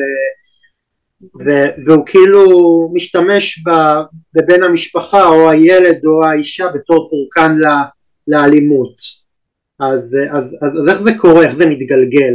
ו, 1.46 1.50
והוא 1.86 2.06
כאילו 2.06 2.46
משתמש 2.94 3.64
ב, 3.68 3.70
בבן 4.34 4.64
המשפחה 4.64 5.28
או 5.28 5.50
הילד 5.50 6.06
או 6.06 6.26
האישה 6.26 6.68
בתור 6.74 7.10
פורקן 7.10 7.58
ל, 7.58 7.66
לאלימות. 8.28 8.96
אז, 9.80 10.18
אז, 10.32 10.58
אז, 10.62 10.78
אז 10.82 10.90
איך 10.90 11.02
זה 11.02 11.12
קורה, 11.18 11.44
איך 11.44 11.56
זה 11.56 11.66
מתגלגל? 11.66 12.34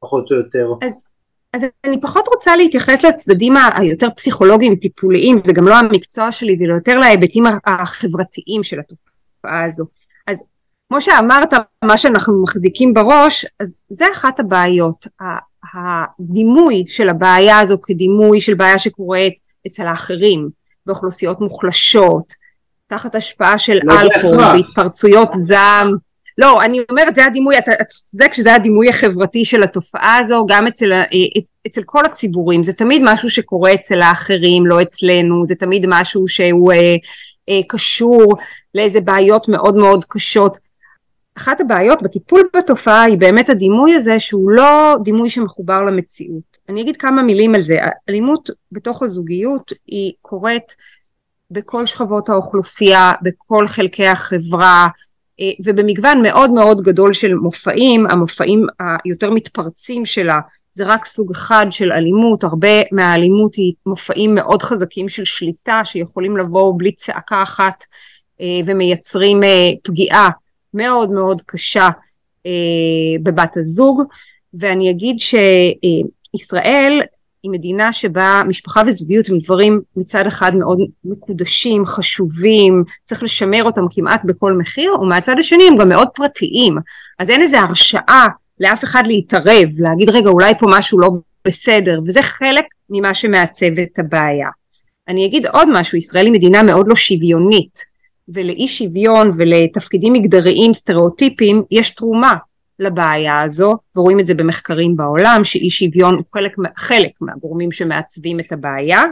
פחות 0.00 0.30
או 0.30 0.36
יותר? 0.36 0.68
אז, 0.82 1.10
אז 1.52 1.64
אני 1.84 2.00
פחות 2.00 2.28
רוצה 2.28 2.56
להתייחס 2.56 3.04
לצדדים 3.04 3.54
היותר 3.76 4.08
פסיכולוגיים 4.16 4.76
טיפוליים 4.76 5.36
זה 5.44 5.52
גם 5.52 5.68
לא 5.68 5.74
המקצוע 5.74 6.32
שלי 6.32 6.56
ולא 6.60 6.74
יותר 6.74 6.98
להיבטים 6.98 7.44
החברתיים 7.66 8.62
של 8.62 8.80
התופעה 8.80 9.64
הזו. 9.64 9.84
אז 10.26 10.44
כמו 10.90 11.00
שאמרת, 11.00 11.54
מה 11.84 11.98
שאנחנו 11.98 12.42
מחזיקים 12.42 12.94
בראש, 12.94 13.46
אז 13.60 13.78
זה 13.88 14.04
אחת 14.12 14.40
הבעיות. 14.40 15.06
הדימוי 15.74 16.84
של 16.88 17.08
הבעיה 17.08 17.58
הזו 17.58 17.76
כדימוי 17.82 18.40
של 18.40 18.54
בעיה 18.54 18.78
שקורית 18.78 19.34
אצל 19.66 19.86
האחרים, 19.86 20.48
באוכלוסיות 20.86 21.40
מוחלשות, 21.40 22.34
תחת 22.86 23.14
השפעה 23.14 23.58
של 23.58 23.78
לא 23.82 24.00
אלכוהול 24.00 24.44
והתפרצויות 24.44 25.28
זעם. 25.34 25.92
לא, 26.38 26.62
אני 26.62 26.80
אומרת, 26.90 27.14
זה 27.14 27.24
הדימוי, 27.24 27.58
אתה 27.58 27.72
צודק 27.84 28.34
שזה 28.34 28.54
הדימוי 28.54 28.88
החברתי 28.88 29.44
של 29.44 29.62
התופעה 29.62 30.18
הזו, 30.18 30.46
גם 30.48 30.66
אצל, 30.66 30.92
אה, 30.92 31.06
אצל 31.66 31.82
כל 31.86 32.04
הציבורים. 32.04 32.62
זה 32.62 32.72
תמיד 32.72 33.02
משהו 33.04 33.30
שקורה 33.30 33.74
אצל 33.74 34.02
האחרים, 34.02 34.66
לא 34.66 34.82
אצלנו, 34.82 35.44
זה 35.44 35.54
תמיד 35.54 35.86
משהו 35.88 36.28
שהוא 36.28 36.72
אה, 36.72 36.96
אה, 37.48 37.60
קשור 37.68 38.36
לאיזה 38.74 39.00
בעיות 39.00 39.48
מאוד 39.48 39.76
מאוד 39.76 40.04
קשות. 40.04 40.69
אחת 41.36 41.60
הבעיות 41.60 42.02
בטיפול 42.02 42.42
בתופעה 42.56 43.02
היא 43.02 43.18
באמת 43.18 43.48
הדימוי 43.48 43.94
הזה 43.94 44.20
שהוא 44.20 44.50
לא 44.50 44.96
דימוי 45.02 45.30
שמחובר 45.30 45.82
למציאות. 45.82 46.58
אני 46.68 46.82
אגיד 46.82 46.96
כמה 46.96 47.22
מילים 47.22 47.54
על 47.54 47.62
זה. 47.62 47.78
אלימות 48.08 48.50
בתוך 48.72 49.02
הזוגיות 49.02 49.72
היא 49.86 50.12
קורית 50.22 50.76
בכל 51.50 51.86
שכבות 51.86 52.28
האוכלוסייה, 52.28 53.12
בכל 53.22 53.66
חלקי 53.66 54.06
החברה 54.06 54.88
אה, 55.40 55.50
ובמגוון 55.64 56.22
מאוד 56.22 56.50
מאוד 56.50 56.82
גדול 56.82 57.12
של 57.12 57.34
מופעים, 57.34 58.06
המופעים 58.10 58.66
היותר 59.04 59.30
מתפרצים 59.30 60.06
שלה 60.06 60.40
זה 60.72 60.84
רק 60.86 61.04
סוג 61.04 61.30
אחד 61.30 61.66
של 61.70 61.92
אלימות, 61.92 62.44
הרבה 62.44 62.82
מהאלימות 62.92 63.54
היא 63.54 63.72
מופעים 63.86 64.34
מאוד 64.34 64.62
חזקים 64.62 65.08
של 65.08 65.24
שליטה 65.24 65.80
שיכולים 65.84 66.36
לבוא 66.36 66.74
בלי 66.78 66.92
צעקה 66.92 67.42
אחת 67.42 67.84
אה, 68.40 68.60
ומייצרים 68.66 69.42
אה, 69.42 69.70
פגיעה 69.84 70.30
מאוד 70.74 71.10
מאוד 71.10 71.42
קשה 71.46 71.88
אה, 72.46 72.52
בבת 73.22 73.56
הזוג 73.56 74.02
ואני 74.54 74.90
אגיד 74.90 75.16
שישראל 75.18 77.02
היא 77.42 77.50
מדינה 77.50 77.92
שבה 77.92 78.42
משפחה 78.48 78.82
וזוגיות 78.86 79.28
הם 79.28 79.38
דברים 79.38 79.80
מצד 79.96 80.26
אחד 80.26 80.54
מאוד 80.54 80.78
מקודשים, 81.04 81.86
חשובים, 81.86 82.84
צריך 83.04 83.22
לשמר 83.22 83.64
אותם 83.64 83.84
כמעט 83.90 84.24
בכל 84.24 84.52
מחיר, 84.52 85.00
ומהצד 85.00 85.38
השני 85.38 85.64
הם 85.68 85.76
גם 85.76 85.88
מאוד 85.88 86.08
פרטיים, 86.14 86.76
אז 87.18 87.30
אין 87.30 87.42
איזה 87.42 87.60
הרשאה 87.60 88.26
לאף 88.60 88.84
אחד 88.84 89.02
להתערב, 89.06 89.68
להגיד 89.78 90.10
רגע 90.10 90.28
אולי 90.28 90.58
פה 90.58 90.66
משהו 90.68 90.98
לא 90.98 91.10
בסדר, 91.44 92.00
וזה 92.06 92.22
חלק 92.22 92.64
ממה 92.90 93.14
שמעצב 93.14 93.78
את 93.82 93.98
הבעיה. 93.98 94.48
אני 95.08 95.26
אגיד 95.26 95.46
עוד 95.46 95.68
משהו, 95.72 95.98
ישראל 95.98 96.26
היא 96.26 96.32
מדינה 96.32 96.62
מאוד 96.62 96.88
לא 96.88 96.96
שוויונית, 96.96 97.89
ולאי 98.34 98.68
שוויון 98.68 99.30
ולתפקידים 99.36 100.12
מגדריים 100.12 100.72
סטריאוטיפיים 100.72 101.62
יש 101.70 101.90
תרומה 101.90 102.36
לבעיה 102.78 103.40
הזו 103.40 103.76
ורואים 103.96 104.20
את 104.20 104.26
זה 104.26 104.34
במחקרים 104.34 104.96
בעולם 104.96 105.40
שאי 105.44 105.70
שוויון 105.70 106.14
הוא 106.14 106.24
חלק, 106.34 106.52
חלק 106.76 107.10
מהגורמים 107.20 107.72
שמעצבים 107.72 108.40
את 108.40 108.52
הבעיה. 108.52 109.02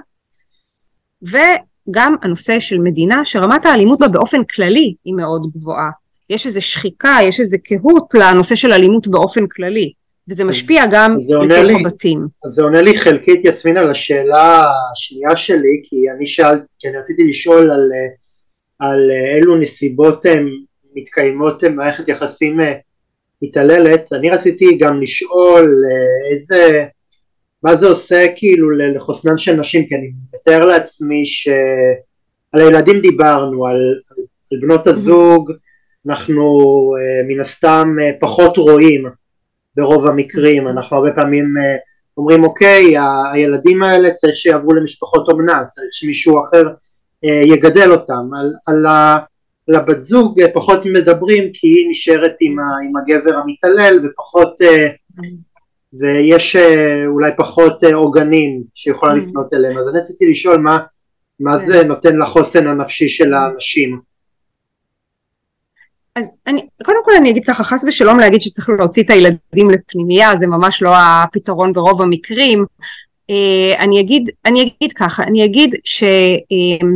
וגם 1.22 2.14
הנושא 2.22 2.60
של 2.60 2.78
מדינה 2.78 3.24
שרמת 3.24 3.66
האלימות 3.66 3.98
בה 3.98 4.08
באופן 4.08 4.44
כללי 4.44 4.94
היא 5.04 5.14
מאוד 5.14 5.42
גבוהה. 5.54 5.90
יש 6.30 6.46
איזו 6.46 6.62
שחיקה, 6.62 7.16
יש 7.22 7.40
איזו 7.40 7.56
קהות 7.64 8.14
לנושא 8.14 8.54
של 8.54 8.72
אלימות 8.72 9.08
באופן 9.08 9.46
כללי 9.46 9.92
וזה 10.28 10.44
משפיע 10.44 10.84
גם 10.90 11.16
לתוך 11.48 11.80
הבתים. 11.80 12.26
אז 12.44 12.52
זה 12.52 12.62
עונה 12.62 12.82
לי 12.82 12.98
חלקית 12.98 13.44
יסמין 13.44 13.76
על 13.76 13.90
השאלה 13.90 14.64
השנייה 14.92 15.36
שלי 15.36 15.82
כי 15.84 15.96
אני 16.16 16.26
שאלתי, 16.26 16.64
כי 16.78 16.88
אני 16.88 16.96
רציתי 16.96 17.22
לשאול 17.28 17.70
על 17.70 17.90
על 18.78 19.10
אה, 19.10 19.36
אילו 19.36 19.56
נסיבות 19.56 20.26
מתקיימות 20.94 21.64
מערכת 21.64 22.08
יחסים 22.08 22.60
אה, 22.60 22.72
מתעללת, 23.42 24.12
אני 24.12 24.30
רציתי 24.30 24.78
גם 24.78 25.00
לשאול 25.00 25.72
אה, 25.90 26.32
איזה, 26.32 26.84
מה 27.62 27.76
זה 27.76 27.86
עושה 27.86 28.26
כאילו 28.36 28.70
לחוסנן 28.70 29.36
של 29.36 29.56
נשים, 29.56 29.86
כי 29.86 29.94
אני 29.94 30.10
מתאר 30.34 30.64
לעצמי 30.64 31.24
שעל 31.24 32.60
הילדים 32.60 33.00
דיברנו, 33.00 33.66
על, 33.66 34.00
על 34.52 34.60
בנות 34.60 34.86
הזוג. 34.86 35.52
אנחנו 36.08 36.42
מן 37.28 37.40
הסתם 37.40 37.96
פחות 38.20 38.56
רואים 38.56 39.04
ברוב 39.76 40.06
המקרים, 40.06 40.68
אנחנו 40.68 40.96
הרבה 40.96 41.12
פעמים 41.12 41.54
אומרים 42.18 42.44
אוקיי, 42.44 42.94
הילדים 43.32 43.82
האלה 43.82 44.10
צריך 44.10 44.36
שיעברו 44.36 44.74
למשפחות 44.74 45.28
אומנה, 45.28 45.64
צריך 45.68 45.88
שמישהו 45.92 46.40
אחר 46.40 46.62
אה, 46.66 46.72
יגדל 47.22 47.92
אותם, 47.92 48.30
על, 48.36 48.52
על, 48.66 48.86
ה, 48.86 49.16
על 49.68 49.74
הבת 49.74 50.04
זוג 50.04 50.40
אה, 50.40 50.52
פחות 50.54 50.80
מדברים 50.84 51.44
כי 51.52 51.66
היא 51.66 51.90
נשארת 51.90 52.36
עם, 52.40 52.58
ה, 52.58 52.62
עם 52.62 52.96
הגבר 52.96 53.36
המתעלל 53.36 54.00
ופחות 54.04 54.62
אה, 54.62 54.90
ויש 55.92 56.56
אולי 57.06 57.30
פחות 57.36 57.84
עוגנים 57.84 58.62
שיכולה 58.74 59.12
mm. 59.12 59.16
לפנות 59.16 59.52
אליהם 59.54 59.78
אז 59.78 59.88
אני 59.88 59.98
רציתי 59.98 60.30
לשאול 60.30 60.56
מה, 60.56 60.78
מה 61.40 61.58
זה 61.58 61.80
כן. 61.82 61.88
נותן 61.88 62.16
לחוסן 62.16 62.66
הנפשי 62.66 63.08
של 63.08 63.34
האנשים 63.34 64.00
אז 66.18 66.30
אני, 66.46 66.66
קודם 66.84 66.98
כל 67.04 67.12
אני 67.20 67.30
אגיד 67.30 67.44
ככה, 67.46 67.64
חס 67.64 67.84
ושלום 67.84 68.18
להגיד 68.18 68.42
שצריך 68.42 68.68
להוציא 68.78 69.02
את 69.02 69.10
הילדים 69.10 69.70
לפנימייה, 69.70 70.36
זה 70.36 70.46
ממש 70.46 70.82
לא 70.82 70.94
הפתרון 70.96 71.72
ברוב 71.72 72.02
המקרים, 72.02 72.58
אה, 72.60 72.64
אני 73.78 74.00
אגיד, 74.00 74.30
אני 74.44 74.62
אגיד 74.62 74.92
ככה, 74.92 75.22
אני 75.22 75.44
אגיד 75.44 75.74
ש... 75.84 76.02
אה, 76.02 76.88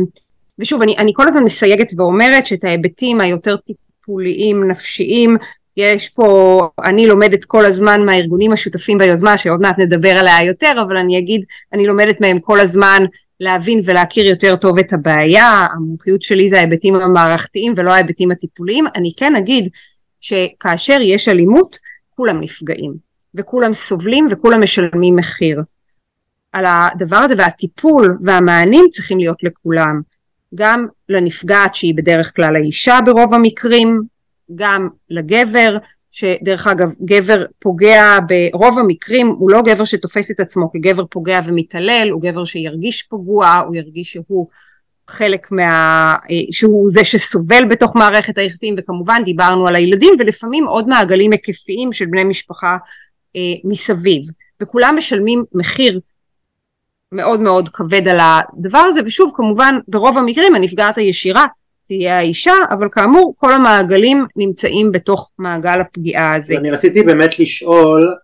ושוב, 0.59 0.81
אני, 0.81 0.97
אני 0.97 1.11
כל 1.15 1.27
הזמן 1.27 1.43
מסייגת 1.43 1.91
ואומרת 1.97 2.45
שאת 2.45 2.63
ההיבטים 2.63 3.21
היותר 3.21 3.57
טיפוליים 3.57 4.67
נפשיים 4.67 5.37
יש 5.77 6.09
פה, 6.09 6.61
אני 6.85 7.07
לומדת 7.07 7.45
כל 7.45 7.65
הזמן 7.65 8.05
מהארגונים 8.05 8.51
השותפים 8.51 8.97
ביוזמה 8.97 9.37
שעוד 9.37 9.61
מעט 9.61 9.79
נדבר 9.79 10.09
עליה 10.09 10.43
יותר, 10.43 10.73
אבל 10.87 10.97
אני 10.97 11.19
אגיד, 11.19 11.45
אני 11.73 11.87
לומדת 11.87 12.21
מהם 12.21 12.39
כל 12.39 12.59
הזמן 12.59 13.03
להבין 13.39 13.79
ולהכיר 13.83 14.25
יותר 14.25 14.55
טוב 14.55 14.79
את 14.79 14.93
הבעיה, 14.93 15.65
המומחיות 15.73 16.21
שלי 16.21 16.49
זה 16.49 16.57
ההיבטים 16.57 16.95
המערכתיים 16.95 17.73
ולא 17.77 17.91
ההיבטים 17.91 18.31
הטיפוליים, 18.31 18.85
אני 18.95 19.11
כן 19.17 19.35
אגיד 19.35 19.69
שכאשר 20.21 20.97
יש 21.01 21.27
אלימות 21.27 21.77
כולם 22.09 22.41
נפגעים 22.41 22.93
וכולם 23.35 23.73
סובלים 23.73 24.27
וכולם 24.29 24.63
משלמים 24.63 25.15
מחיר. 25.15 25.61
על 26.53 26.65
הדבר 26.67 27.17
הזה 27.17 27.33
והטיפול 27.37 28.17
והמענים 28.21 28.85
צריכים 28.91 29.17
להיות 29.17 29.43
לכולם. 29.43 30.01
גם 30.55 30.87
לנפגעת 31.09 31.75
שהיא 31.75 31.95
בדרך 31.95 32.35
כלל 32.35 32.55
האישה 32.55 32.99
ברוב 33.05 33.33
המקרים 33.33 34.01
גם 34.55 34.89
לגבר 35.09 35.77
שדרך 36.11 36.67
אגב 36.67 36.91
גבר 37.05 37.45
פוגע 37.59 38.19
ברוב 38.27 38.79
המקרים 38.79 39.27
הוא 39.27 39.51
לא 39.51 39.61
גבר 39.61 39.83
שתופס 39.83 40.31
את 40.31 40.39
עצמו 40.39 40.71
כגבר 40.71 41.05
פוגע 41.05 41.39
ומתעלל 41.45 42.09
הוא 42.11 42.21
גבר 42.21 42.45
שירגיש 42.45 43.03
פגוע 43.03 43.55
הוא 43.67 43.75
ירגיש 43.75 44.11
שהוא 44.11 44.47
חלק 45.07 45.51
מה... 45.51 46.15
שהוא 46.51 46.89
זה 46.89 47.03
שסובל 47.03 47.65
בתוך 47.69 47.95
מערכת 47.95 48.37
היחסים 48.37 48.75
וכמובן 48.77 49.21
דיברנו 49.25 49.67
על 49.67 49.75
הילדים 49.75 50.13
ולפעמים 50.19 50.67
עוד 50.67 50.87
מעגלים 50.87 51.31
היקפיים 51.31 51.91
של 51.91 52.05
בני 52.05 52.23
משפחה 52.23 52.77
אה, 53.35 53.41
מסביב. 53.63 54.21
וכולם 54.61 54.95
משלמים 54.97 55.43
מחיר 55.53 55.99
מאוד 57.13 57.39
מאוד 57.39 57.69
כבד 57.69 58.07
על 58.07 58.17
הדבר 58.21 58.77
הזה, 58.77 59.01
ושוב 59.05 59.31
כמובן 59.35 59.75
ברוב 59.87 60.17
המקרים 60.17 60.55
הנפגעת 60.55 60.97
הישירה 60.97 61.45
תהיה 61.85 62.17
האישה, 62.17 62.53
אבל 62.69 62.87
כאמור 62.91 63.33
כל 63.37 63.53
המעגלים 63.53 64.25
נמצאים 64.35 64.91
בתוך 64.91 65.31
מעגל 65.39 65.81
הפגיעה 65.81 66.35
הזה. 66.35 66.57
אני 66.57 66.71
רציתי 66.71 67.03
באמת 67.03 67.39
לשאול, 67.39 68.15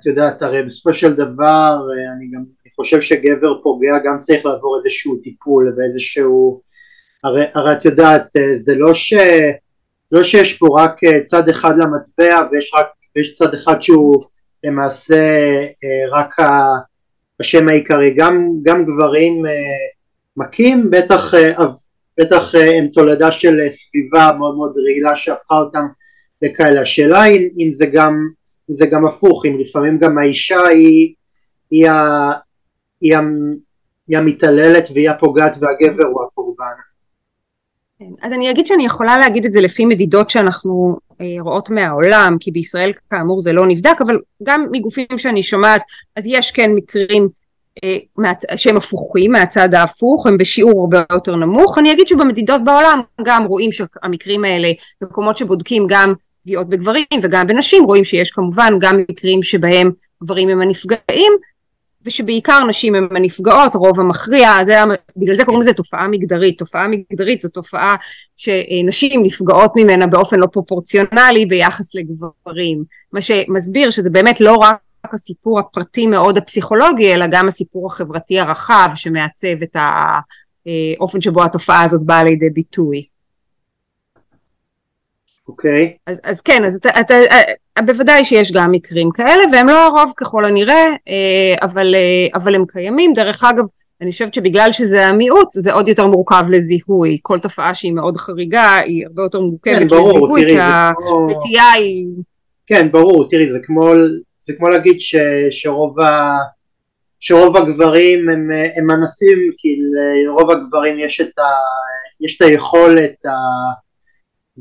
את 0.00 0.06
יודעת 0.06 0.42
הרי 0.42 0.62
בסופו 0.62 0.94
של 0.94 1.14
דבר 1.14 1.76
אני 2.16 2.30
גם 2.34 2.42
אני 2.64 2.72
חושב 2.76 3.00
שגבר 3.00 3.62
פוגע 3.62 3.98
גם 4.04 4.18
צריך 4.18 4.46
לעבור 4.46 4.78
איזשהו 4.78 5.16
טיפול 5.16 5.74
ואיזשהו, 5.76 6.60
הרי, 7.24 7.44
הרי 7.54 7.72
את 7.72 7.84
יודעת 7.84 8.26
זה 8.56 8.74
לא, 8.74 8.94
ש, 8.94 9.14
זה 10.08 10.16
לא 10.16 10.22
שיש 10.22 10.54
פה 10.54 10.66
רק 10.80 11.00
צד 11.24 11.48
אחד 11.48 11.78
למטבע 11.78 12.48
ויש 12.52 12.74
רק, 12.74 12.86
ויש 13.16 13.34
צד 13.34 13.54
אחד 13.54 13.82
שהוא 13.82 14.24
למעשה 14.64 15.16
רק 16.12 16.34
השם 17.40 17.68
העיקרי, 17.68 18.14
גם, 18.16 18.48
גם 18.62 18.84
גברים 18.84 19.42
מכים, 20.36 20.90
בטח 20.90 21.34
בטח 22.18 22.54
אה, 22.54 22.78
הם 22.78 22.88
תולדה 22.88 23.32
של 23.32 23.60
אה, 23.60 23.70
סביבה 23.70 24.30
מאוד 24.38 24.56
מאוד 24.56 24.72
רעילה 24.76 25.16
שהפכה 25.16 25.60
אותם 25.60 25.86
לכאלה. 26.42 26.80
השאלה 26.80 27.22
היא 27.22 27.50
אם 27.58 27.72
זה 27.72 27.86
גם, 27.86 28.28
אם 28.70 28.74
זה 28.74 28.86
גם 28.86 29.06
הפוך, 29.06 29.46
אם 29.46 29.58
לפעמים 29.58 29.98
גם 29.98 30.18
האישה 30.18 30.62
היא, 30.66 31.14
היא, 31.70 31.88
ה, 31.90 32.30
היא, 33.00 33.16
ה, 33.16 33.20
היא 34.08 34.18
המתעללת 34.18 34.88
והיא 34.94 35.10
הפוגעת 35.10 35.56
והגבר 35.60 36.04
הוא 36.04 36.24
הקורבן. 36.24 36.64
כן, 37.98 38.10
אז 38.22 38.32
אני 38.32 38.50
אגיד 38.50 38.66
שאני 38.66 38.86
יכולה 38.86 39.18
להגיד 39.18 39.44
את 39.44 39.52
זה 39.52 39.60
לפי 39.60 39.84
מדידות 39.84 40.30
שאנחנו 40.30 40.98
אה, 41.07 41.07
רואות 41.40 41.70
מהעולם, 41.70 42.36
כי 42.40 42.50
בישראל 42.50 42.92
כאמור 43.10 43.40
זה 43.40 43.52
לא 43.52 43.66
נבדק, 43.66 44.00
אבל 44.00 44.18
גם 44.42 44.66
מגופים 44.72 45.06
שאני 45.16 45.42
שומעת, 45.42 45.82
אז 46.16 46.26
יש 46.26 46.50
כן 46.50 46.70
מקרים 46.74 47.28
שהם 48.56 48.76
הפוכים 48.76 49.32
מהצד 49.32 49.74
ההפוך 49.74 50.26
הם 50.26 50.38
בשיעור 50.38 50.80
הרבה 50.80 51.02
יותר 51.12 51.36
נמוך. 51.36 51.78
אני 51.78 51.92
אגיד 51.92 52.08
שבמדידות 52.08 52.64
בעולם 52.64 53.00
גם 53.22 53.44
רואים 53.44 53.72
שהמקרים 53.72 54.44
האלה 54.44 54.72
מקומות 55.02 55.36
שבודקים 55.36 55.86
גם 55.88 56.12
פגיעות 56.42 56.68
בגברים 56.68 57.04
וגם 57.22 57.46
בנשים 57.46 57.84
רואים 57.84 58.04
שיש 58.04 58.30
כמובן 58.30 58.72
גם 58.80 59.04
מקרים 59.08 59.42
שבהם 59.42 59.90
גברים 60.22 60.48
הם 60.48 60.60
הנפגעים 60.60 61.32
ושבעיקר 62.08 62.64
נשים 62.64 62.94
הם 62.94 63.08
הנפגעות 63.16 63.74
הרוב 63.74 64.00
המכריע 64.00 64.50
זה, 64.64 64.74
בגלל 65.16 65.34
זה 65.34 65.44
קוראים 65.44 65.62
לזה 65.62 65.72
תופעה 65.72 66.08
מגדרית 66.08 66.58
תופעה 66.58 66.86
מגדרית 66.88 67.40
זו 67.40 67.48
תופעה 67.48 67.94
שנשים 68.36 69.22
נפגעות 69.24 69.72
ממנה 69.76 70.06
באופן 70.06 70.38
לא 70.38 70.46
פרופורציונלי 70.46 71.46
ביחס 71.46 71.94
לגברים 71.94 72.84
מה 73.12 73.20
שמסביר 73.20 73.90
שזה 73.90 74.10
באמת 74.10 74.40
לא 74.40 74.54
רק 74.54 74.78
הסיפור 75.12 75.58
הפרטי 75.58 76.06
מאוד 76.06 76.38
הפסיכולוגי, 76.38 77.14
אלא 77.14 77.26
גם 77.30 77.48
הסיפור 77.48 77.86
החברתי 77.86 78.40
הרחב 78.40 78.90
שמעצב 78.94 79.62
את 79.62 79.76
האופן 79.76 81.20
שבו 81.20 81.44
התופעה 81.44 81.82
הזאת 81.82 82.06
באה 82.06 82.24
לידי 82.24 82.50
ביטוי. 82.50 83.17
אוקיי. 85.48 85.92
Okay. 85.94 85.98
אז, 86.06 86.20
אז 86.24 86.40
כן, 86.40 86.64
אז 86.64 86.76
אתה, 86.76 87.00
אתה, 87.00 87.14
אה, 87.14 87.82
בוודאי 87.82 88.24
שיש 88.24 88.52
גם 88.52 88.70
מקרים 88.70 89.10
כאלה, 89.10 89.42
והם 89.52 89.68
לא 89.68 89.86
הרוב 89.86 90.12
ככל 90.16 90.44
הנראה, 90.44 90.86
אה, 91.08 91.54
אבל, 91.62 91.94
אה, 91.94 92.26
אבל 92.34 92.54
הם 92.54 92.64
קיימים. 92.68 93.12
דרך 93.12 93.44
אגב, 93.44 93.64
אני 94.00 94.10
חושבת 94.10 94.34
שבגלל 94.34 94.72
שזה 94.72 95.06
המיעוט, 95.06 95.48
זה 95.52 95.72
עוד 95.72 95.88
יותר 95.88 96.06
מורכב 96.06 96.44
לזיהוי. 96.50 97.18
כל 97.22 97.40
תופעה 97.40 97.74
שהיא 97.74 97.92
מאוד 97.92 98.16
חריגה, 98.16 98.76
היא 98.76 99.06
הרבה 99.06 99.22
יותר 99.22 99.40
מורכבת 99.40 99.78
כן, 99.78 99.86
ברור, 99.88 100.10
לזיהוי, 100.10 100.42
תראי, 100.42 100.54
כי 100.54 100.60
הנטייה 100.62 101.72
כמו... 101.72 101.82
היא... 101.82 102.06
כן, 102.66 102.92
ברור, 102.92 103.28
תראי, 103.28 103.52
זה 103.52 103.58
כמו 103.62 103.92
זה 104.48 104.54
כמו 104.58 104.68
להגיד 104.68 105.00
ש, 105.00 105.16
שרוב, 105.50 106.00
ה, 106.00 106.36
שרוב 107.20 107.56
הגברים 107.56 108.28
הם, 108.28 108.50
הם 108.76 108.90
אנסים 108.90 109.38
כי 109.58 109.76
לרוב 110.26 110.50
הגברים 110.50 110.98
יש 110.98 111.20
את, 111.20 111.38
ה, 111.38 111.50
יש 112.20 112.36
את 112.36 112.42
היכולת 112.42 113.26
ה, 113.26 113.30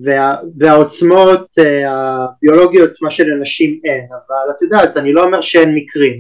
וה, 0.04 0.38
והעוצמות 0.60 1.58
הביולוגיות 1.88 3.02
מה 3.02 3.12
שלנשים 3.12 3.80
אין 3.84 4.08
אבל 4.12 4.52
את 4.56 4.62
יודעת 4.62 4.98
אני 4.98 5.14
לא 5.14 5.24
אומר 5.24 5.42
שאין 5.42 5.76
מקרים 5.76 6.20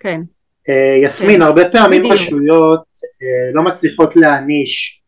כן 0.00 0.20
אה, 0.68 0.96
יסמין 1.02 1.36
כן. 1.36 1.42
הרבה 1.42 1.70
פעמים 1.70 2.12
רשויות 2.12 2.84
אה, 3.22 3.52
לא 3.54 3.62
מצליחות 3.62 4.16
להעניש 4.16 5.02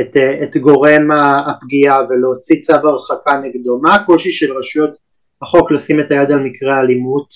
את, 0.00 0.16
את 0.42 0.56
גורם 0.56 1.10
הפגיעה 1.46 1.98
ולהוציא 2.08 2.60
צו 2.60 2.72
הרחקה 2.72 3.32
נגדו 3.32 3.78
מה 3.82 3.94
הקושי 3.94 4.32
של 4.32 4.52
רשויות 4.52 4.96
החוק 5.42 5.72
לשים 5.72 6.00
את 6.00 6.10
היד 6.10 6.30
על 6.30 6.40
מקרה 6.40 6.76
האלימות? 6.76 7.28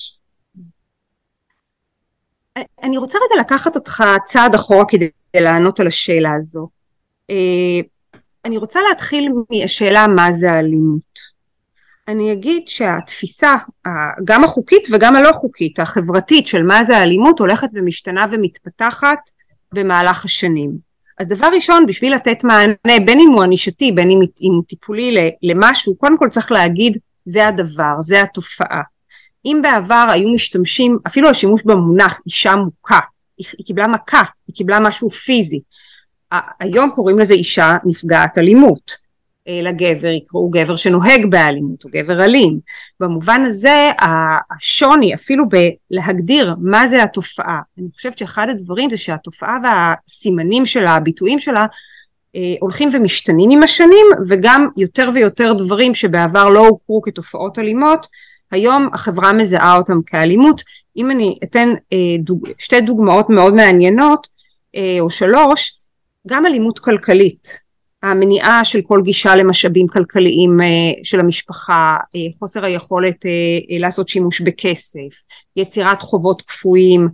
אני 2.83 2.99
רוצה 2.99 3.19
רגע 3.19 3.41
לקחת 3.41 3.77
אותך 3.77 4.05
צעד 4.25 4.55
אחורה 4.55 4.85
כדי 4.89 5.09
לענות 5.37 5.81
על 5.81 5.87
השאלה 5.87 6.31
הזו. 6.39 6.69
אני 8.49 8.57
רוצה 8.57 8.81
להתחיל 8.89 9.33
מהשאלה 9.51 10.07
מה 10.07 10.33
זה 10.33 10.55
אלימות. 10.55 11.39
אני 12.09 12.33
אגיד 12.33 12.69
שהתפיסה 12.69 13.57
גם 14.25 14.45
החוקית 14.45 14.89
וגם 14.93 15.17
הלא 15.17 15.33
חוקית 15.33 15.79
החברתית 15.79 16.47
של 16.47 16.63
מה 16.63 16.85
זה 16.85 17.03
אלימות 17.03 17.39
הולכת 17.39 17.69
ומשתנה 17.75 18.25
ומתפתחת 18.31 19.19
במהלך 19.73 20.25
השנים. 20.25 20.71
אז 21.19 21.29
דבר 21.29 21.47
ראשון 21.55 21.87
בשביל 21.87 22.15
לתת 22.15 22.45
מענה 22.45 23.05
בין 23.07 23.21
אם 23.21 23.29
הוא 23.33 23.43
ענישתי 23.43 23.93
בין 23.93 24.11
אם 24.11 24.53
הוא 24.53 24.65
טיפולי 24.69 25.31
למשהו 25.43 25.97
קודם 25.97 26.19
כל 26.19 26.29
צריך 26.29 26.53
להגיד 26.53 26.99
זה 27.25 27.47
הדבר, 27.47 27.95
זה 28.01 28.23
התופעה. 28.23 28.83
אם 29.45 29.61
בעבר 29.63 30.07
היו 30.09 30.29
משתמשים, 30.35 30.99
אפילו 31.07 31.31
השימוש 31.31 31.63
במונח 31.65 32.21
אישה 32.27 32.55
מוכה, 32.55 33.01
היא 33.39 33.67
קיבלה 33.67 33.87
מכה, 33.87 34.23
היא 34.47 34.57
קיבלה 34.57 34.81
משהו 34.81 35.11
פיזי. 35.11 35.61
היום 36.61 36.91
קוראים 36.91 37.19
לזה 37.19 37.35
אישה 37.35 37.77
נפגעת 37.85 38.39
אלימות. 38.39 39.09
לגבר 39.63 40.09
יקראו 40.09 40.51
גבר 40.51 40.77
שנוהג 40.77 41.27
באלימות 41.31 41.85
או 41.85 41.91
גבר 41.93 42.25
אלים. 42.25 42.59
במובן 43.01 43.43
הזה 43.45 43.91
השוני 44.01 45.15
אפילו 45.15 45.45
בלהגדיר 45.49 46.55
מה 46.61 46.89
זה 46.89 47.03
התופעה. 47.03 47.61
אני 47.79 47.87
חושבת 47.95 48.19
שאחד 48.19 48.47
הדברים 48.51 48.91
זה 48.91 48.97
שהתופעה 48.97 49.59
והסימנים 49.63 50.67
שלה, 50.67 50.91
הביטויים 50.91 51.39
שלה, 51.39 51.67
אה, 52.37 52.55
הולכים 52.61 52.89
ומשתנים 52.93 53.51
עם 53.51 53.63
השנים 53.63 54.07
וגם 54.29 54.69
יותר 54.77 55.11
ויותר 55.15 55.53
דברים 55.53 55.95
שבעבר 55.95 56.49
לא 56.49 56.69
הוכרו 56.69 57.03
כתופעות 57.03 57.59
אלימות 57.59 58.07
היום 58.51 58.89
החברה 58.93 59.33
מזהה 59.33 59.77
אותם 59.77 60.03
כאלימות 60.07 60.63
אם 60.97 61.11
אני 61.11 61.39
אתן 61.45 61.69
אה, 61.93 61.99
שתי 62.59 62.81
דוגמאות 62.81 63.31
מאוד 63.31 63.55
מעניינות 63.55 64.29
אה, 64.77 64.97
או 65.01 65.11
שלוש 65.11 65.78
גם 66.27 66.47
אלימות 66.47 66.79
כלכלית 66.79 67.59
המניעה 68.03 68.65
של 68.65 68.83
כל 68.83 69.01
גישה 69.05 69.37
למשאבים 69.37 69.87
כלכליים 69.87 70.59
של 71.03 71.21
המשפחה, 71.21 71.97
חוסר 72.39 72.65
היכולת 72.65 73.25
לעשות 73.79 74.09
שימוש 74.09 74.41
בכסף, 74.41 75.23
יצירת 75.57 76.03
חובות 76.03 76.43
כפויים 76.43 77.09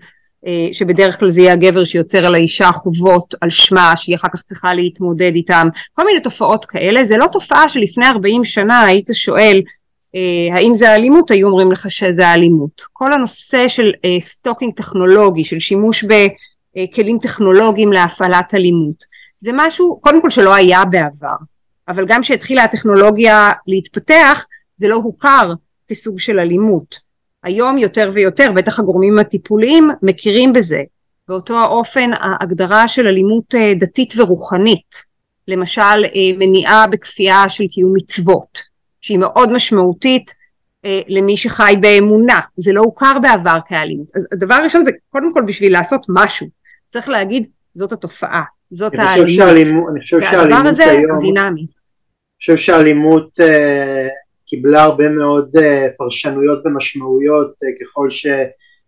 אה, 0.46 0.68
שבדרך 0.72 1.20
כלל 1.20 1.30
זה 1.30 1.40
יהיה 1.40 1.52
הגבר 1.52 1.84
שיוצר 1.84 2.26
על 2.26 2.34
האישה 2.34 2.72
חובות 2.72 3.34
על 3.40 3.50
שמה 3.50 3.96
שהיא 3.96 4.16
אחר 4.16 4.28
כך 4.28 4.42
צריכה 4.42 4.74
להתמודד 4.74 5.32
איתם 5.34 5.68
כל 5.92 6.06
מיני 6.06 6.20
תופעות 6.20 6.64
כאלה. 6.64 7.04
זה 7.04 7.16
לא 7.16 7.26
תופעה 7.32 7.68
שלפני 7.68 8.06
40 8.06 8.44
שנה 8.44 8.82
היית 8.82 9.08
שואל 9.12 9.62
אה, 10.14 10.56
האם 10.56 10.74
זה 10.74 10.94
אלימות 10.94 11.30
היו 11.30 11.48
אומרים 11.48 11.72
לך 11.72 11.90
שזה 11.90 12.32
אלימות 12.32 12.82
כל 12.92 13.12
הנושא 13.12 13.68
של 13.68 13.92
אה, 14.04 14.20
stalking 14.20 14.72
טכנולוגי 14.74 15.44
של 15.44 15.58
שימוש 15.58 16.04
בכלים 16.76 17.18
טכנולוגיים 17.18 17.92
להפעלת 17.92 18.54
אלימות 18.54 19.04
זה 19.40 19.50
משהו 19.54 20.00
קודם 20.00 20.22
כל 20.22 20.30
שלא 20.30 20.54
היה 20.54 20.84
בעבר 20.84 21.36
אבל 21.88 22.06
גם 22.06 22.22
כשהתחילה 22.22 22.64
הטכנולוגיה 22.64 23.50
להתפתח 23.66 24.46
זה 24.76 24.88
לא 24.88 24.94
הוכר 24.94 25.52
כסוג 25.88 26.20
של 26.20 26.38
אלימות 26.38 27.04
היום 27.44 27.78
יותר 27.78 28.10
ויותר, 28.12 28.52
בטח 28.52 28.78
הגורמים 28.78 29.18
הטיפוליים, 29.18 29.90
מכירים 30.02 30.52
בזה. 30.52 30.82
באותו 31.28 31.60
האופן 31.60 32.10
ההגדרה 32.20 32.88
של 32.88 33.06
אלימות 33.06 33.54
אה, 33.54 33.72
דתית 33.74 34.12
ורוחנית, 34.16 34.94
למשל 35.48 35.80
אה, 35.82 36.38
מניעה 36.38 36.86
בכפייה 36.86 37.48
של 37.48 37.64
קיום 37.66 37.92
מצוות, 37.96 38.60
שהיא 39.00 39.18
מאוד 39.18 39.52
משמעותית 39.52 40.34
אה, 40.84 41.00
למי 41.08 41.36
שחי 41.36 41.74
באמונה, 41.80 42.40
זה 42.56 42.72
לא 42.72 42.80
הוכר 42.80 43.18
בעבר 43.22 43.58
כאלימות. 43.66 44.16
אז 44.16 44.26
הדבר 44.32 44.54
הראשון 44.54 44.84
זה 44.84 44.90
קודם 45.10 45.34
כל 45.34 45.42
בשביל 45.46 45.72
לעשות 45.72 46.06
משהו, 46.08 46.46
צריך 46.94 47.08
להגיד 47.08 47.46
זאת 47.74 47.92
התופעה, 47.92 48.42
זאת 48.70 48.92
האלימות, 48.98 49.84
והדבר 50.32 50.68
הזה 50.68 50.84
דינמי. 51.20 51.60
אני 51.60 51.66
חושב 52.38 52.56
שהאלימות 52.56 53.38
קיבלה 54.46 54.82
הרבה 54.82 55.08
מאוד 55.08 55.56
אה, 55.56 55.86
פרשנויות 55.98 56.66
ומשמעויות 56.66 57.48
אה, 57.48 57.68
ככל 57.80 58.10
ש, 58.10 58.26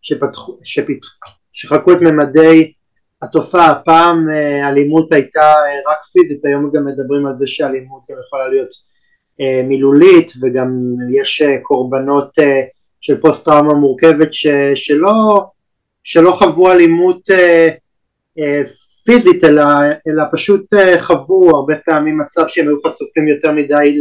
שפתחו, 0.02 0.58
שפתח, 0.64 1.08
שחקו 1.52 1.92
את 1.92 2.00
ממדי 2.00 2.72
התופעה, 3.22 3.74
פעם 3.84 4.30
אה, 4.30 4.68
אלימות 4.68 5.12
הייתה 5.12 5.54
רק 5.90 6.04
פיזית, 6.12 6.44
היום 6.44 6.70
גם 6.74 6.84
מדברים 6.84 7.26
על 7.26 7.36
זה 7.36 7.46
שאלימות 7.46 8.02
גם 8.10 8.16
יכולה 8.26 8.48
להיות 8.48 8.70
מילולית 9.68 10.32
וגם 10.42 10.68
יש 11.20 11.42
קורבנות 11.62 12.30
של 13.00 13.20
פוסט 13.20 13.44
טראומה 13.44 13.74
מורכבת 13.74 14.34
ש, 14.34 14.46
שלא, 14.74 15.46
שלא 16.04 16.30
חוו 16.30 16.72
אלימות 16.72 17.30
אה, 17.30 17.36
אה, 17.36 17.68
פיזית 19.04 19.44
אלא, 19.44 19.64
אלא 20.08 20.22
פשוט 20.32 20.74
אה, 20.74 21.02
חוו 21.02 21.50
הרבה 21.56 21.74
פעמים 21.84 22.18
מצב 22.18 22.42
שהם 22.48 22.68
היו 22.68 22.76
חשופים 22.86 23.28
יותר 23.28 23.52
מדי 23.52 24.00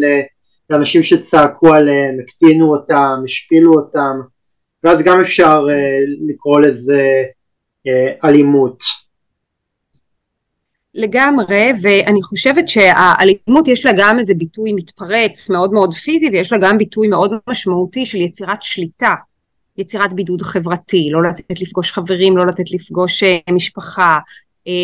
לאנשים 0.70 1.04
שצעקו 1.04 1.74
עליהם, 1.74 2.18
הקטינו 2.24 2.76
אותם, 2.76 3.22
השפילו 3.26 3.74
אותם 3.74 4.20
ואז 4.86 5.02
גם 5.02 5.20
אפשר 5.20 5.66
אה, 5.70 6.00
לקרוא 6.30 6.60
לזה 6.62 7.02
אה, 7.88 8.30
אלימות. 8.30 8.84
לגמרי, 10.94 11.72
ואני 11.82 12.24
חושבת 12.24 12.68
שהאלימות 12.68 13.68
יש 13.68 13.86
לה 13.86 13.92
גם 13.98 14.20
איזה 14.20 14.34
ביטוי 14.34 14.74
מתפרץ 14.74 15.50
מאוד 15.50 15.72
מאוד 15.72 15.94
פיזי 15.94 16.30
ויש 16.30 16.52
לה 16.52 16.58
גם 16.62 16.78
ביטוי 16.78 17.08
מאוד 17.08 17.32
משמעותי 17.50 18.06
של 18.06 18.18
יצירת 18.18 18.62
שליטה, 18.62 19.16
יצירת 19.78 20.14
בידוד 20.14 20.42
חברתי, 20.42 21.10
לא 21.12 21.24
לתת 21.24 21.62
לפגוש 21.62 21.92
חברים, 21.92 22.38
לא 22.38 22.46
לתת 22.46 22.72
לפגוש 22.72 23.24
אה, 23.24 23.38
משפחה, 23.52 24.16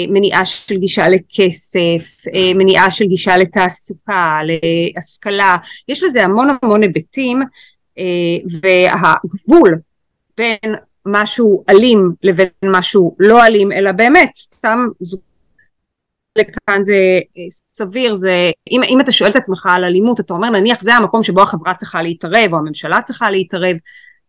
מניעה 0.10 0.45
של 0.45 0.77
גישה 0.77 1.10
לכסף, 1.10 2.32
מניעה 2.56 2.91
של 2.91 3.06
גישה 3.06 3.38
לתעסוקה, 3.38 4.39
להשכלה, 4.95 5.56
יש 5.88 6.04
לזה 6.04 6.23
המון 6.23 6.47
המון 6.63 6.82
היבטים 6.82 7.39
והגבול 8.62 9.80
בין 10.38 10.75
משהו 11.06 11.63
אלים 11.69 12.12
לבין 12.23 12.47
משהו 12.65 13.15
לא 13.19 13.45
אלים, 13.45 13.71
אלא 13.71 13.91
באמת 13.91 14.32
סתם 14.36 14.88
זו... 14.99 15.17
לכאן 16.38 16.84
זה 16.84 17.19
אה, 17.38 17.43
סביר, 17.73 18.15
זה, 18.15 18.51
אם, 18.71 18.82
אם 18.89 19.01
אתה 19.01 19.12
שואל 19.12 19.30
את 19.30 19.36
עצמך 19.36 19.67
על 19.69 19.84
אלימות, 19.84 20.19
אתה 20.19 20.34
אומר 20.34 20.49
נניח 20.49 20.82
זה 20.82 20.95
המקום 20.95 21.23
שבו 21.23 21.41
החברה 21.41 21.73
צריכה 21.73 22.01
להתערב 22.01 22.54
או 22.54 22.58
הממשלה 22.58 23.01
צריכה 23.01 23.30
להתערב, 23.30 23.75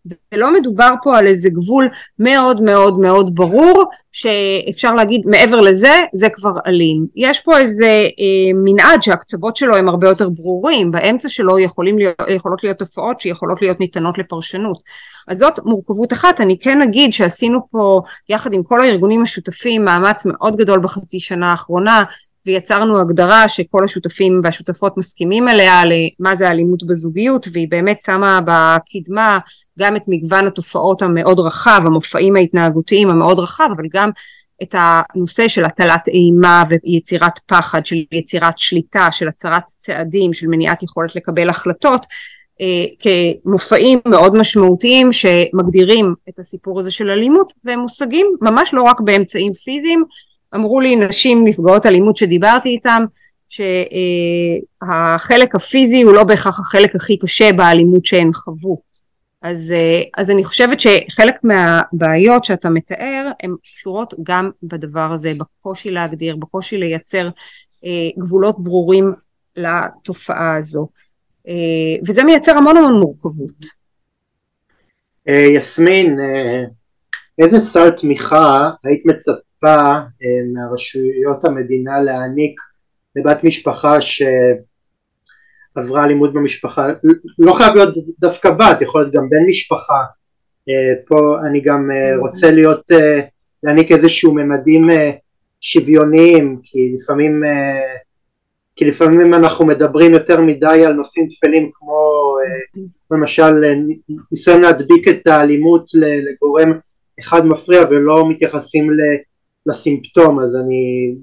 זה 0.04 0.16
לא 0.36 0.52
מדובר 0.52 0.94
פה 1.02 1.18
על 1.18 1.26
איזה 1.26 1.48
גבול 1.50 1.88
מאוד 2.18 2.62
מאוד 2.62 2.98
מאוד 2.98 3.34
ברור 3.34 3.84
שאפשר 4.12 4.94
להגיד 4.94 5.20
מעבר 5.26 5.60
לזה 5.60 5.92
זה 6.14 6.28
כבר 6.28 6.52
אלים. 6.66 7.06
יש 7.16 7.40
פה 7.40 7.58
איזה 7.58 7.86
אה, 7.86 8.52
מנעד 8.54 9.02
שהקצוות 9.02 9.56
שלו 9.56 9.76
הם 9.76 9.88
הרבה 9.88 10.08
יותר 10.08 10.28
ברורים, 10.28 10.90
באמצע 10.90 11.28
שלו 11.28 11.56
להיות, 11.56 12.16
יכולות 12.28 12.64
להיות 12.64 12.78
תופעות 12.78 13.20
שיכולות 13.20 13.62
להיות 13.62 13.80
ניתנות 13.80 14.18
לפרשנות. 14.18 14.78
אז 15.28 15.38
זאת 15.38 15.58
מורכבות 15.64 16.12
אחת, 16.12 16.40
אני 16.40 16.58
כן 16.58 16.82
אגיד 16.82 17.12
שעשינו 17.12 17.60
פה 17.70 18.00
יחד 18.28 18.52
עם 18.52 18.62
כל 18.62 18.80
הארגונים 18.80 19.22
השותפים 19.22 19.84
מאמץ 19.84 20.26
מאוד 20.26 20.56
גדול 20.56 20.80
בחצי 20.80 21.20
שנה 21.20 21.50
האחרונה 21.50 22.04
ויצרנו 22.46 23.00
הגדרה 23.00 23.48
שכל 23.48 23.84
השותפים 23.84 24.40
והשותפות 24.44 24.96
מסכימים 24.96 25.48
עליה 25.48 25.82
למה 25.84 26.36
זה 26.36 26.50
אלימות 26.50 26.86
בזוגיות 26.86 27.46
והיא 27.52 27.68
באמת 27.70 28.02
שמה 28.06 28.40
בקדמה 28.44 29.38
גם 29.78 29.96
את 29.96 30.02
מגוון 30.08 30.46
התופעות 30.46 31.02
המאוד 31.02 31.40
רחב, 31.40 31.82
המופעים 31.84 32.36
ההתנהגותיים 32.36 33.10
המאוד 33.10 33.38
רחב, 33.38 33.68
אבל 33.76 33.84
גם 33.92 34.10
את 34.62 34.74
הנושא 34.78 35.48
של 35.48 35.64
הטלת 35.64 36.08
אימה 36.08 36.64
ויצירת 36.68 37.38
פחד, 37.46 37.86
של 37.86 37.96
יצירת 38.12 38.58
שליטה, 38.58 39.08
של 39.12 39.28
הצרת 39.28 39.62
צעדים, 39.64 40.32
של 40.32 40.46
מניעת 40.46 40.82
יכולת 40.82 41.16
לקבל 41.16 41.48
החלטות, 41.48 42.06
אה, 42.60 42.84
כמופעים 43.44 43.98
מאוד 44.08 44.36
משמעותיים 44.36 45.12
שמגדירים 45.12 46.14
את 46.28 46.38
הסיפור 46.38 46.80
הזה 46.80 46.90
של 46.90 47.10
אלימות 47.10 47.52
והם 47.64 47.78
מושגים 47.78 48.26
ממש 48.40 48.74
לא 48.74 48.82
רק 48.82 49.00
באמצעים 49.00 49.52
פיזיים 49.52 50.04
אמרו 50.54 50.80
לי 50.80 50.96
נשים 50.96 51.46
נפגעות 51.46 51.86
אלימות 51.86 52.16
שדיברתי 52.16 52.68
איתם 52.68 53.04
שהחלק 53.48 55.54
הפיזי 55.54 56.02
הוא 56.02 56.12
לא 56.12 56.24
בהכרח 56.24 56.60
החלק 56.60 56.96
הכי 56.96 57.18
קשה 57.18 57.52
באלימות 57.52 58.04
שהן 58.04 58.32
חוו 58.32 58.92
אז, 59.42 59.72
אה, 59.72 60.02
אז 60.16 60.30
אני 60.30 60.44
חושבת 60.44 60.80
שחלק 60.80 61.34
מהבעיות 61.42 62.44
שאתה 62.44 62.70
מתאר 62.70 63.30
הן 63.42 63.54
קשורות 63.62 64.14
גם 64.22 64.50
בדבר 64.62 65.12
הזה 65.12 65.32
בקושי 65.34 65.90
להגדיר 65.90 66.36
בקושי 66.36 66.78
לייצר 66.78 67.28
אה, 67.84 68.08
גבולות 68.18 68.64
ברורים 68.64 69.12
לתופעה 69.56 70.56
הזו 70.56 70.88
אה, 71.48 71.54
וזה 72.06 72.24
מייצר 72.24 72.52
המון 72.52 72.76
המון 72.76 73.00
מורכבות. 73.00 73.82
אה, 75.28 75.46
יסמין, 75.54 76.20
אה, 76.20 76.62
איזה 77.38 77.58
סל 77.58 77.90
תמיכה 77.90 78.70
היית 78.84 79.06
מצפה 79.06 79.98
מהרשויות 80.54 81.44
המדינה 81.44 82.02
להעניק 82.02 82.60
לבת 83.16 83.44
משפחה 83.44 83.98
שעברה 84.00 86.04
אלימות 86.04 86.32
במשפחה, 86.32 86.88
לא 87.38 87.52
חייב 87.52 87.74
להיות 87.74 87.94
דווקא 88.20 88.50
בת, 88.50 88.80
יכול 88.80 89.00
להיות 89.00 89.14
גם 89.14 89.30
בן 89.30 89.46
משפחה, 89.48 90.02
פה 91.08 91.36
אני 91.46 91.60
גם 91.60 91.90
רוצה 92.20 92.50
להיות, 92.50 92.90
להעניק 93.62 93.92
איזשהו 93.92 94.34
ממדים 94.34 94.88
שוויוניים, 95.60 96.60
כי 96.62 96.92
לפעמים 96.94 97.42
כי 98.76 98.84
לפעמים 98.84 99.34
אנחנו 99.34 99.66
מדברים 99.66 100.12
יותר 100.12 100.40
מדי 100.40 100.84
על 100.86 100.92
נושאים 100.92 101.26
טפלים 101.26 101.70
כמו 101.74 102.36
אה, 102.38 102.82
למשל 103.10 103.64
אה, 103.64 103.74
ניסיון 104.32 104.60
להדביק 104.60 105.08
את 105.08 105.26
האלימות 105.26 105.84
לגורם 105.94 106.72
אחד 107.22 107.46
מפריע 107.46 107.82
ולא 107.90 108.28
מתייחסים 108.28 108.88
לסימפטום 109.66 110.40
אז 110.40 110.56
אני, 110.56 111.14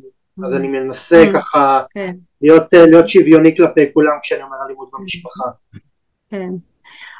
אז 0.47 0.53
אני 0.53 0.67
מנסה 0.67 1.23
mm. 1.23 1.33
ככה 1.33 1.81
כן. 1.93 2.15
להיות, 2.41 2.73
אה, 2.73 2.85
להיות 2.85 3.09
שוויוני 3.09 3.57
כלפי 3.57 3.81
כולם 3.93 4.13
כשאני 4.21 4.43
אומר 4.43 4.57
אלימות 4.65 4.89
במשפחה. 4.93 5.43
כן. 6.29 6.49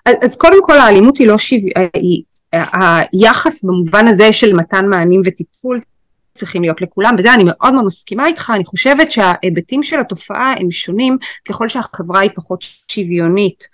אז, 0.06 0.16
אז 0.22 0.36
קודם 0.36 0.64
כל 0.64 0.78
האלימות 0.78 1.18
היא 1.18 1.28
לא 1.28 1.38
שוויונית, 1.38 2.30
היחס 2.52 3.64
במובן 3.64 4.08
הזה 4.08 4.34
של 4.34 4.54
מתן 4.54 4.86
מענים 4.86 5.22
וטיפול 5.26 5.80
צריכים 6.36 6.62
להיות 6.62 6.82
לכולם, 6.82 7.16
וזה 7.20 7.34
אני 7.34 7.44
מאוד 7.46 7.74
מאוד 7.74 7.86
מסכימה 7.86 8.28
איתך, 8.28 8.52
אני 8.56 8.66
חושבת 8.66 9.12
שההיבטים 9.12 9.84
של 9.84 10.00
התופעה 10.00 10.54
הם 10.60 10.72
שונים 10.72 11.18
ככל 11.50 11.68
שהחברה 11.68 12.20
היא 12.20 12.32
פחות 12.36 12.64
שוויונית, 12.88 13.68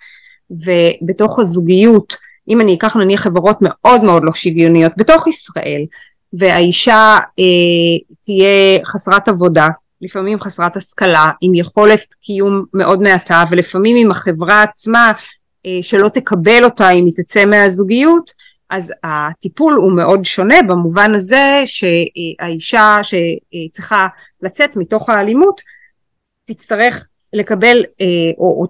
ובתוך 0.50 1.38
הזוגיות, 1.38 2.16
אם 2.48 2.60
אני 2.60 2.74
אקח 2.74 2.96
נניח 2.96 3.20
חברות 3.20 3.58
מאוד 3.60 4.04
מאוד 4.04 4.22
לא 4.24 4.32
שוויוניות 4.32 4.92
בתוך 4.96 5.26
ישראל, 5.26 5.84
והאישה 6.32 7.16
אה, 7.38 8.16
תהיה 8.22 8.84
חסרת 8.84 9.28
עבודה, 9.28 9.68
לפעמים 10.00 10.40
חסרת 10.40 10.76
השכלה, 10.76 11.28
עם 11.40 11.54
יכולת 11.54 12.14
קיום 12.22 12.64
מאוד 12.74 13.02
מעטה, 13.02 13.44
ולפעמים 13.50 13.96
עם 13.96 14.10
החברה 14.10 14.62
עצמה 14.62 15.12
אה, 15.66 15.78
שלא 15.82 16.08
תקבל 16.08 16.64
אותה 16.64 16.90
אם 16.90 17.04
היא 17.06 17.14
תצא 17.16 17.46
מהזוגיות, 17.46 18.30
אז 18.70 18.92
הטיפול 19.04 19.74
הוא 19.74 19.92
מאוד 19.92 20.24
שונה 20.24 20.62
במובן 20.68 21.14
הזה 21.14 21.62
שהאישה 21.66 22.96
שצריכה 23.02 24.06
לצאת 24.42 24.76
מתוך 24.76 25.10
האלימות 25.10 25.60
תצטרך 26.44 27.06
לקבל 27.32 27.82
אה, 28.00 28.06
או, 28.38 28.44
או, 28.44 28.66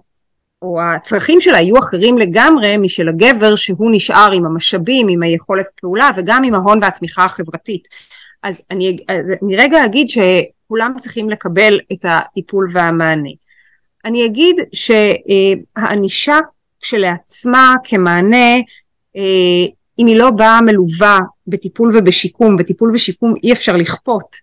או 0.61 0.81
הצרכים 0.81 1.41
שלה 1.41 1.61
יהיו 1.61 1.79
אחרים 1.79 2.17
לגמרי 2.17 2.77
משל 2.77 3.09
הגבר 3.09 3.55
שהוא 3.55 3.91
נשאר 3.93 4.31
עם 4.31 4.45
המשאבים, 4.45 5.07
עם 5.07 5.23
היכולת 5.23 5.65
פעולה 5.81 6.09
וגם 6.17 6.43
עם 6.43 6.53
ההון 6.53 6.79
והתמיכה 6.81 7.25
החברתית. 7.25 7.87
אז 8.43 8.61
אני, 8.71 8.97
אני 9.43 9.55
רגע 9.57 9.85
אגיד 9.85 10.07
שכולם 10.09 10.93
צריכים 10.99 11.29
לקבל 11.29 11.79
את 11.93 12.05
הטיפול 12.05 12.67
והמענה. 12.73 13.29
אני 14.05 14.25
אגיד 14.25 14.55
שהענישה 14.73 16.37
כשלעצמה 16.81 17.75
כמענה 17.83 18.55
אה, 19.15 19.65
אם 19.99 20.05
היא 20.05 20.17
לא 20.17 20.29
באה 20.29 20.61
מלווה 20.61 21.19
בטיפול 21.47 21.97
ובשיקום, 21.97 22.55
וטיפול 22.59 22.91
ושיקום 22.93 23.33
אי 23.43 23.53
אפשר 23.53 23.75
לכפות, 23.75 24.35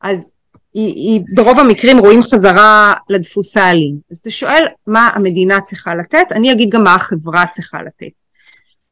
אז 0.00 0.32
היא, 0.74 0.94
היא 0.94 1.20
ברוב 1.34 1.58
המקרים 1.58 1.98
רואים 1.98 2.22
חזרה 2.22 2.94
לדפוס 3.08 3.56
האלים. 3.56 3.96
אז 4.10 4.18
אתה 4.18 4.30
שואל 4.30 4.66
מה 4.86 5.08
המדינה 5.14 5.60
צריכה 5.60 5.94
לתת, 5.94 6.26
אני 6.30 6.52
אגיד 6.52 6.70
גם 6.70 6.84
מה 6.84 6.94
החברה 6.94 7.46
צריכה 7.46 7.82
לתת. 7.82 8.12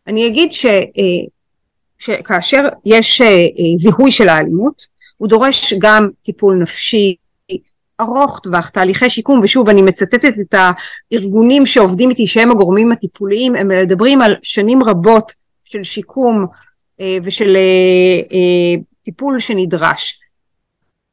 אני 0.07 0.27
אגיד 0.27 0.53
ש, 0.53 0.67
אה, 0.67 0.83
שכאשר 1.99 2.69
יש 2.85 3.21
אה, 3.21 3.47
זיהוי 3.77 4.11
של 4.11 4.29
האלימות, 4.29 4.87
הוא 5.17 5.29
דורש 5.29 5.75
גם 5.79 6.09
טיפול 6.23 6.59
נפשי, 6.63 7.15
ארוך 8.01 8.39
טווח, 8.39 8.69
תהליכי 8.69 9.11
שיקום, 9.11 9.41
ושוב 9.43 9.69
אני 9.69 9.83
מצטטת 9.83 10.33
את 10.41 10.55
הארגונים 11.13 11.67
שעובדים 11.67 12.11
איתי 12.11 12.27
שהם 12.27 12.51
הגורמים 12.51 12.93
הטיפוליים, 12.93 13.55
הם 13.55 13.69
מדברים 13.69 14.21
על 14.23 14.35
שנים 14.43 14.83
רבות 14.83 15.33
של 15.65 15.83
שיקום 15.83 16.47
אה, 17.01 17.19
ושל 17.23 17.57
אה, 17.57 18.37
אה, 18.37 18.81
טיפול 19.03 19.41
שנדרש. 19.41 20.21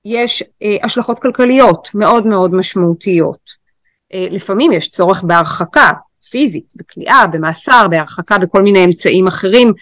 יש 0.05 0.43
השלכות 0.83 1.19
כלכליות 1.19 1.89
מאוד 1.93 2.27
מאוד 2.27 2.53
משמעותיות. 2.55 3.65
לפעמים 4.13 4.71
יש 4.71 4.89
צורך 4.89 5.23
בהרחקה 5.23 5.91
פיזית, 6.29 6.73
בכליאה, 6.75 7.27
במאסר, 7.27 7.87
בהרחקה 7.89 8.37
בכל 8.37 8.61
מיני 8.61 8.85
אמצעים 8.85 9.27
אחרים 9.27 9.73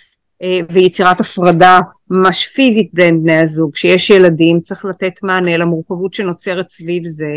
ויצירת 0.69 1.19
הפרדה 1.19 1.79
ממש 2.09 2.47
פיזית 2.47 2.89
בין 2.93 3.23
בני 3.23 3.37
הזוג. 3.37 3.73
כשיש 3.73 4.09
ילדים 4.09 4.61
צריך 4.61 4.85
לתת 4.85 5.23
מענה 5.23 5.57
למורכבות 5.57 6.13
שנוצרת 6.13 6.69
סביב 6.69 7.03
זה 7.05 7.29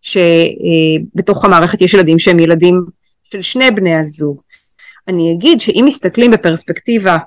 שבתוך 0.00 1.44
המערכת 1.44 1.80
יש 1.80 1.94
ילדים 1.94 2.18
שהם 2.18 2.38
ילדים 2.38 2.84
של 3.24 3.42
שני 3.42 3.70
בני 3.70 3.96
הזוג. 3.96 4.40
אני 5.08 5.34
אגיד 5.36 5.60
שאם 5.60 5.84
מסתכלים 5.86 6.30
בפרספקטיבה 6.30 7.18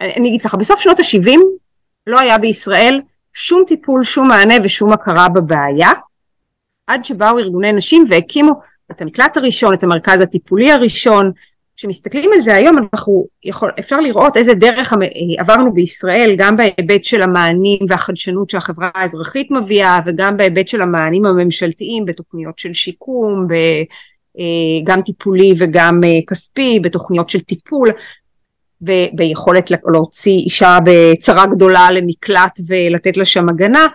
אני 0.00 0.28
אגיד 0.28 0.42
ככה, 0.42 0.56
בסוף 0.56 0.80
שנות 0.80 0.98
ה-70 1.00 1.38
לא 2.06 2.20
היה 2.20 2.38
בישראל 2.38 3.00
שום 3.32 3.64
טיפול, 3.66 4.04
שום 4.04 4.28
מענה 4.28 4.54
ושום 4.64 4.92
הכרה 4.92 5.28
בבעיה, 5.28 5.90
עד 6.86 7.04
שבאו 7.04 7.38
ארגוני 7.38 7.72
נשים 7.72 8.04
והקימו 8.08 8.52
את 8.90 9.02
המקלט 9.02 9.36
הראשון, 9.36 9.74
את 9.74 9.82
המרכז 9.82 10.20
הטיפולי 10.20 10.72
הראשון, 10.72 11.30
כשמסתכלים 11.76 12.30
על 12.34 12.40
זה 12.40 12.54
היום 12.54 12.78
אנחנו 12.78 13.26
יכול, 13.44 13.70
אפשר 13.78 14.00
לראות 14.00 14.36
איזה 14.36 14.54
דרך 14.54 14.92
עברנו 15.38 15.72
בישראל 15.72 16.34
גם 16.38 16.56
בהיבט 16.56 17.04
של 17.04 17.22
המענים 17.22 17.78
והחדשנות 17.88 18.50
שהחברה 18.50 18.90
האזרחית 18.94 19.50
מביאה 19.50 20.00
וגם 20.06 20.36
בהיבט 20.36 20.68
של 20.68 20.82
המענים 20.82 21.26
הממשלתיים 21.26 22.04
בתוכניות 22.04 22.58
של 22.58 22.72
שיקום, 22.72 23.46
גם 24.84 25.02
טיפולי 25.02 25.54
וגם 25.58 26.00
כספי, 26.26 26.80
בתוכניות 26.80 27.30
של 27.30 27.40
טיפול 27.40 27.88
וביכולת 28.82 29.70
להוציא 29.86 30.38
אישה 30.38 30.78
בצרה 30.84 31.46
גדולה 31.46 31.90
למקלט 31.90 32.58
ולתת 32.68 33.16
לה 33.16 33.24
שם 33.24 33.48
הגנה. 33.48 33.86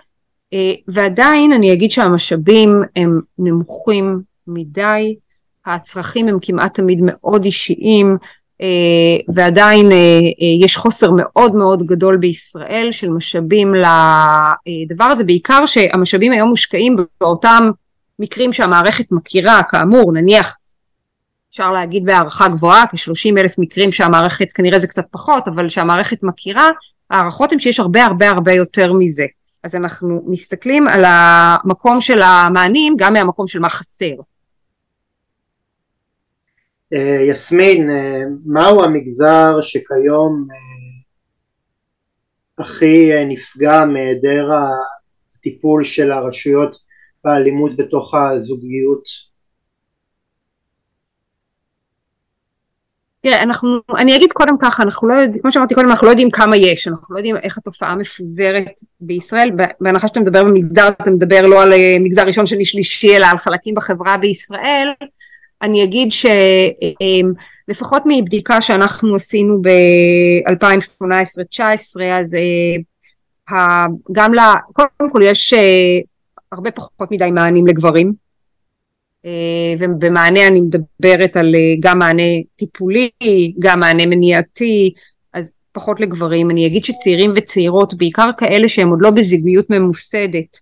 ועדיין 0.88 1.52
אני 1.52 1.72
אגיד 1.72 1.90
שהמשאבים 1.90 2.82
הם 2.96 3.20
נמוכים 3.38 4.20
מדי 4.46 5.14
הצרכים 5.66 6.28
הם 6.28 6.38
כמעט 6.42 6.74
תמיד 6.74 7.00
מאוד 7.02 7.44
אישיים 7.44 8.16
אה, 8.62 9.34
ועדיין 9.34 9.92
אה, 9.92 9.96
אה, 9.96 10.64
יש 10.64 10.76
חוסר 10.76 11.10
מאוד 11.16 11.54
מאוד 11.54 11.82
גדול 11.82 12.16
בישראל 12.16 12.88
של 12.90 13.10
משאבים 13.10 13.74
לדבר 13.74 15.04
הזה, 15.04 15.24
בעיקר 15.24 15.66
שהמשאבים 15.66 16.32
היום 16.32 16.48
מושקעים 16.48 16.96
באותם 17.20 17.70
מקרים 18.18 18.52
שהמערכת 18.52 19.12
מכירה, 19.12 19.62
כאמור 19.62 20.12
נניח 20.12 20.56
אפשר 21.56 21.72
להגיד 21.72 22.04
בהערכה 22.04 22.48
גבוהה, 22.48 22.86
כ-30 22.86 23.40
אלף 23.40 23.58
מקרים 23.58 23.92
שהמערכת, 23.92 24.52
כנראה 24.52 24.78
זה 24.78 24.86
קצת 24.86 25.06
פחות, 25.10 25.48
אבל 25.48 25.68
שהמערכת 25.68 26.22
מכירה, 26.22 26.70
הערכות 27.10 27.52
הן 27.52 27.58
שיש 27.58 27.80
הרבה 27.80 28.04
הרבה 28.04 28.30
הרבה 28.30 28.52
יותר 28.52 28.92
מזה. 28.92 29.24
אז 29.62 29.74
אנחנו 29.74 30.24
מסתכלים 30.26 30.88
על 30.88 31.04
המקום 31.06 32.00
של 32.00 32.22
המענים 32.22 32.94
גם 32.98 33.12
מהמקום 33.12 33.46
של 33.46 33.58
מה 33.58 33.68
חסר. 33.68 34.14
אה, 36.92 37.22
יסמין, 37.28 37.90
אה, 37.90 38.22
מהו 38.46 38.84
המגזר 38.84 39.60
שכיום 39.60 40.46
אה, 40.50 40.56
הכי 42.64 43.24
נפגע 43.28 43.84
מהיעדר 43.84 44.48
הטיפול 45.38 45.84
של 45.84 46.12
הרשויות 46.12 46.76
באלימות 47.24 47.76
בתוך 47.76 48.14
הזוגיות? 48.14 49.35
תראה, 53.26 53.42
אנחנו, 53.42 53.78
אני 53.96 54.16
אגיד 54.16 54.32
קודם 54.32 54.58
ככה, 54.60 54.82
אנחנו 54.82 55.08
לא 55.08 55.14
יודעים, 55.14 55.42
כמו 55.42 55.52
שאמרתי 55.52 55.74
קודם, 55.74 55.90
אנחנו 55.90 56.06
לא 56.06 56.12
יודעים 56.12 56.30
כמה 56.30 56.56
יש, 56.56 56.88
אנחנו 56.88 57.14
לא 57.14 57.18
יודעים 57.18 57.36
איך 57.36 57.58
התופעה 57.58 57.94
מפוזרת 57.94 58.80
בישראל, 59.00 59.50
בהנחה 59.80 60.08
שאתה 60.08 60.20
מדבר 60.20 60.44
במגזר, 60.44 60.88
אתה 60.88 61.10
מדבר 61.10 61.46
לא 61.46 61.62
על 61.62 61.72
מגזר 62.00 62.26
ראשון, 62.26 62.46
שני, 62.46 62.64
שלישי, 62.64 63.16
אלא 63.16 63.26
על 63.26 63.38
חלקים 63.38 63.74
בחברה 63.74 64.16
בישראל, 64.16 64.88
אני 65.62 65.84
אגיד 65.84 66.08
שלפחות 66.12 68.02
מבדיקה 68.06 68.60
שאנחנו 68.60 69.14
עשינו 69.14 69.62
ב-2018-2019 69.62 72.02
אז 72.20 72.34
אה, 73.50 73.86
גם 74.12 74.34
ל... 74.34 74.38
קודם 74.72 75.10
כל 75.12 75.20
יש 75.22 75.52
אה, 75.52 75.98
הרבה 76.52 76.70
פחות 76.70 77.10
מדי 77.10 77.30
מענים 77.30 77.66
לגברים. 77.66 78.08
אה, 78.08 78.25
ובמענה 79.78 80.46
אני 80.46 80.60
מדברת 80.60 81.36
על 81.36 81.54
גם 81.80 81.98
מענה 81.98 82.22
טיפולי, 82.56 83.10
גם 83.58 83.80
מענה 83.80 84.06
מניעתי, 84.06 84.92
אז 85.32 85.52
פחות 85.72 86.00
לגברים. 86.00 86.50
אני 86.50 86.66
אגיד 86.66 86.84
שצעירים 86.84 87.30
וצעירות, 87.34 87.94
בעיקר 87.94 88.30
כאלה 88.38 88.68
שהם 88.68 88.88
עוד 88.88 88.98
לא 89.02 89.10
בזוגיות 89.10 89.70
ממוסדת, 89.70 90.60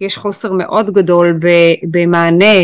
יש 0.00 0.16
חוסר 0.16 0.52
מאוד 0.52 0.90
גדול 0.90 1.38
במענה, 1.90 2.54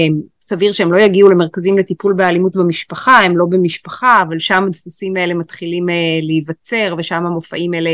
סביר 0.40 0.72
שהם 0.72 0.92
לא 0.92 0.98
יגיעו 0.98 1.30
למרכזים 1.30 1.78
לטיפול 1.78 2.12
באלימות 2.12 2.56
במשפחה, 2.56 3.20
הם 3.20 3.36
לא 3.36 3.44
במשפחה, 3.50 4.22
אבל 4.28 4.38
שם 4.38 4.64
הדפוסים 4.66 5.16
האלה 5.16 5.34
מתחילים 5.34 5.88
אה, 5.88 5.94
להיווצר 6.22 6.94
ושם 6.98 7.26
המופעים 7.26 7.74
האלה 7.74 7.90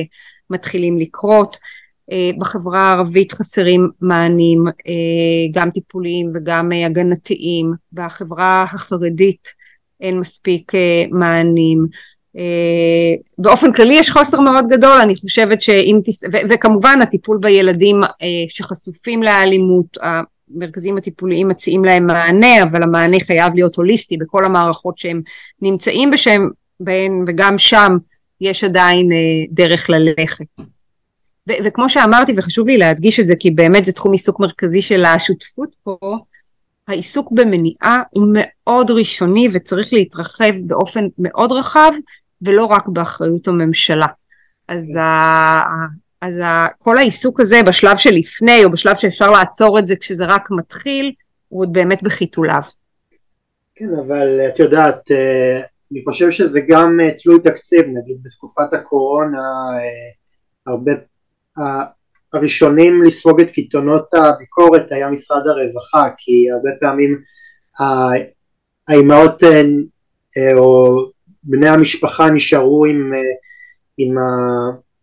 מתחילים 0.50 0.98
לקרות. 0.98 1.56
אה, 2.12 2.30
בחברה 2.38 2.80
הערבית 2.80 3.32
חסרים 3.32 3.90
מענים, 4.00 4.64
אה, 4.68 5.60
גם 5.60 5.70
טיפוליים 5.70 6.32
וגם 6.34 6.72
הגנתיים, 6.72 7.72
בחברה 7.92 8.62
החרדית 8.62 9.48
אין 10.00 10.18
מספיק 10.18 10.72
מענים. 11.10 11.86
באופן 13.38 13.72
כללי 13.72 13.94
יש 13.94 14.10
חוסר 14.10 14.40
מאוד 14.40 14.64
גדול, 14.68 15.00
אני 15.02 15.16
חושבת 15.16 15.60
שאם, 15.60 16.00
תס... 16.04 16.22
ו- 16.32 16.48
וכמובן 16.50 16.98
הטיפול 17.02 17.38
בילדים 17.40 18.00
שחשופים 18.48 19.22
לאלימות, 19.22 19.98
המרכזים 20.02 20.96
הטיפוליים 20.96 21.48
מציעים 21.48 21.84
להם 21.84 22.06
מענה, 22.06 22.62
אבל 22.62 22.82
המענה 22.82 23.16
חייב 23.26 23.54
להיות 23.54 23.76
הוליסטי 23.76 24.16
בכל 24.16 24.44
המערכות 24.44 24.98
שהם 24.98 25.22
נמצאים 25.62 26.10
בשם, 26.10 26.48
בהן, 26.80 27.24
וגם 27.26 27.58
שם 27.58 27.96
יש 28.40 28.64
עדיין 28.64 29.12
אה, 29.12 29.16
דרך 29.50 29.90
ללכת. 29.90 30.73
ו- 31.48 31.64
וכמו 31.64 31.88
שאמרתי, 31.88 32.32
וחשוב 32.36 32.68
לי 32.68 32.76
להדגיש 32.76 33.20
את 33.20 33.26
זה, 33.26 33.34
כי 33.38 33.50
באמת 33.50 33.84
זה 33.84 33.92
תחום 33.92 34.12
עיסוק 34.12 34.40
מרכזי 34.40 34.82
של 34.82 35.04
השותפות 35.04 35.68
פה, 35.82 36.18
העיסוק 36.88 37.32
במניעה 37.32 38.02
הוא 38.10 38.26
מאוד 38.32 38.90
ראשוני 38.90 39.48
וצריך 39.52 39.92
להתרחב 39.92 40.52
באופן 40.66 41.06
מאוד 41.18 41.52
רחב, 41.52 41.90
ולא 42.42 42.64
רק 42.64 42.88
באחריות 42.88 43.48
הממשלה. 43.48 44.06
אז 44.68 44.98
אז 46.22 46.40
כל 46.78 46.98
העיסוק 46.98 47.40
הזה 47.40 47.62
בשלב 47.66 47.96
שלפני 47.96 48.64
או 48.64 48.70
בשלב 48.70 48.96
שאפשר 48.96 49.30
לעצור 49.30 49.78
את 49.78 49.86
זה 49.86 49.96
כשזה 49.96 50.24
רק 50.24 50.50
מתחיל 50.50 51.12
הוא 51.48 51.60
עוד 51.60 51.72
באמת 51.72 52.02
בחיתוליו. 52.02 52.62
כן 53.74 53.88
אבל 54.06 54.40
את 54.48 54.58
יודעת 54.58 55.10
אה, 55.10 55.60
אני 55.92 56.04
חושב 56.04 56.30
שזה 56.30 56.60
גם 56.68 57.00
אה, 57.00 57.10
תלוי 57.22 57.40
תקציב 57.40 57.80
נגיד 57.80 58.16
בתקופת 58.22 58.72
הקורונה 58.72 59.38
אה, 59.38 60.72
הרבה 60.72 60.92
הראשונים 62.32 63.02
לספוג 63.02 63.40
את 63.40 63.50
קיתונות 63.50 64.14
הביקורת 64.14 64.92
היה 64.92 65.10
משרד 65.10 65.42
הרווחה 65.46 66.08
כי 66.18 66.50
הרבה 66.50 66.70
פעמים 66.80 67.20
האימהות 68.88 69.42
או 70.56 70.96
בני 71.42 71.68
המשפחה 71.68 72.30
נשארו 72.30 72.84
עם, 72.86 73.12
עם 73.98 74.14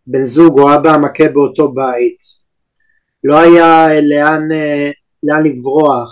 בן 0.06 0.24
זוג 0.24 0.58
או 0.58 0.74
אבא 0.74 0.90
המכה 0.90 1.28
באותו 1.28 1.72
בית, 1.72 2.18
לא 3.24 3.38
היה 3.38 4.00
לאן, 4.00 4.52
אה, 4.52 4.90
לאן 5.22 5.46
לברוח 5.46 6.10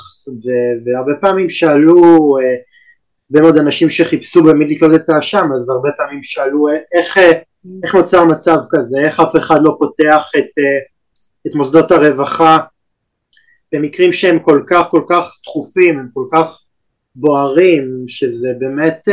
והרבה 0.84 1.12
פעמים 1.20 1.50
שאלו 1.50 1.94
אה, 2.38 2.56
הרבה 3.30 3.42
מאוד 3.42 3.56
אנשים 3.56 3.90
שחיפשו 3.90 4.42
במי 4.42 4.64
לקלוט 4.64 4.94
את 4.94 5.08
האשם 5.08 5.48
אז 5.56 5.70
הרבה 5.70 5.90
פעמים 5.96 6.22
שאלו 6.22 6.68
אה, 6.68 6.74
איך, 6.92 7.18
איך 7.82 7.94
נוצר 7.94 8.24
מצב 8.24 8.56
כזה, 8.70 8.98
איך 8.98 9.20
אף 9.20 9.36
אחד 9.36 9.60
לא 9.62 9.76
פותח 9.78 10.30
את, 10.38 10.50
את 11.46 11.54
מוסדות 11.54 11.90
הרווחה? 11.90 12.58
במקרים 13.72 14.12
שהם 14.12 14.38
כל 14.38 14.62
כך 14.66 14.86
כל 14.90 15.02
כך 15.08 15.38
דחופים, 15.44 15.98
הם 15.98 16.08
כל 16.14 16.24
כך 16.32 16.62
בוערים, 17.14 18.04
שזה 18.08 18.48
באמת 18.58 19.08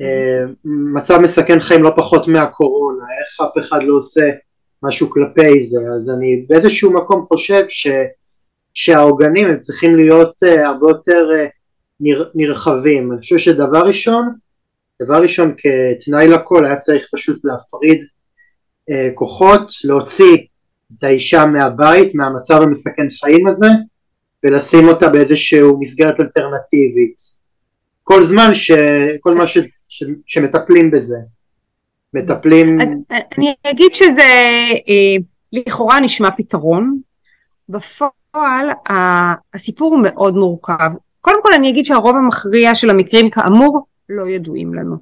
אה, 0.00 0.44
מצב 0.94 1.18
מסכן 1.18 1.60
חיים 1.60 1.82
לא 1.82 1.92
פחות 1.96 2.28
מהקורונה, 2.28 3.04
איך 3.04 3.48
אף 3.48 3.58
אחד 3.58 3.82
לא 3.82 3.96
עושה 3.96 4.30
משהו 4.82 5.10
כלפי 5.10 5.62
זה, 5.62 5.78
אז 5.96 6.10
אני 6.10 6.44
באיזשהו 6.48 6.92
מקום 6.92 7.24
חושב 7.26 7.64
ש, 7.68 7.86
שהעוגנים 8.74 9.48
הם 9.48 9.58
צריכים 9.58 9.94
להיות 9.94 10.42
uh, 10.44 10.66
הרבה 10.66 10.90
יותר 10.90 11.28
uh, 11.30 11.48
נר, 12.00 12.30
נרחבים, 12.34 13.12
אני 13.12 13.20
חושב 13.20 13.38
שדבר 13.38 13.86
ראשון, 13.86 14.34
דבר 15.02 15.22
ראשון 15.22 15.54
כתנאי 15.58 16.28
לכל 16.28 16.66
היה 16.66 16.76
צריך 16.76 17.06
פשוט 17.12 17.44
להפריד 17.44 18.00
uh, 18.00 19.14
כוחות, 19.14 19.70
להוציא 19.84 20.36
את 20.98 21.04
האישה 21.04 21.46
מהבית, 21.46 22.14
מהמצב 22.14 22.62
המסכן 22.62 23.06
חיים 23.20 23.46
הזה, 23.46 23.66
ולשים 24.44 24.88
אותה 24.88 25.08
באיזשהו 25.08 25.80
מסגרת 25.80 26.20
אלטרנטיבית. 26.20 27.16
כל 28.04 28.24
זמן 28.24 28.54
ש... 28.54 28.70
כל 29.20 29.34
מה 29.34 29.46
ש... 29.46 29.58
ש, 29.88 30.04
שמטפלים 30.26 30.90
בזה. 30.90 31.16
מטפלים... 32.14 32.80
אז 32.80 32.88
אני 33.38 33.54
אגיד 33.70 33.94
שזה 33.94 34.22
אה, 34.88 35.16
לכאורה 35.52 36.00
נשמע 36.00 36.28
פתרון, 36.36 37.00
בפועל 37.68 38.70
הסיפור 39.54 39.94
הוא 39.94 40.02
מאוד 40.02 40.34
מורכב. 40.34 40.90
קודם 41.20 41.42
כל 41.42 41.52
אני 41.54 41.70
אגיד 41.70 41.84
שהרוב 41.84 42.16
המכריע 42.16 42.74
של 42.74 42.90
המקרים 42.90 43.30
כאמור 43.30 43.86
לא 44.08 44.28
ידועים 44.28 44.74
לנו. 44.74 44.96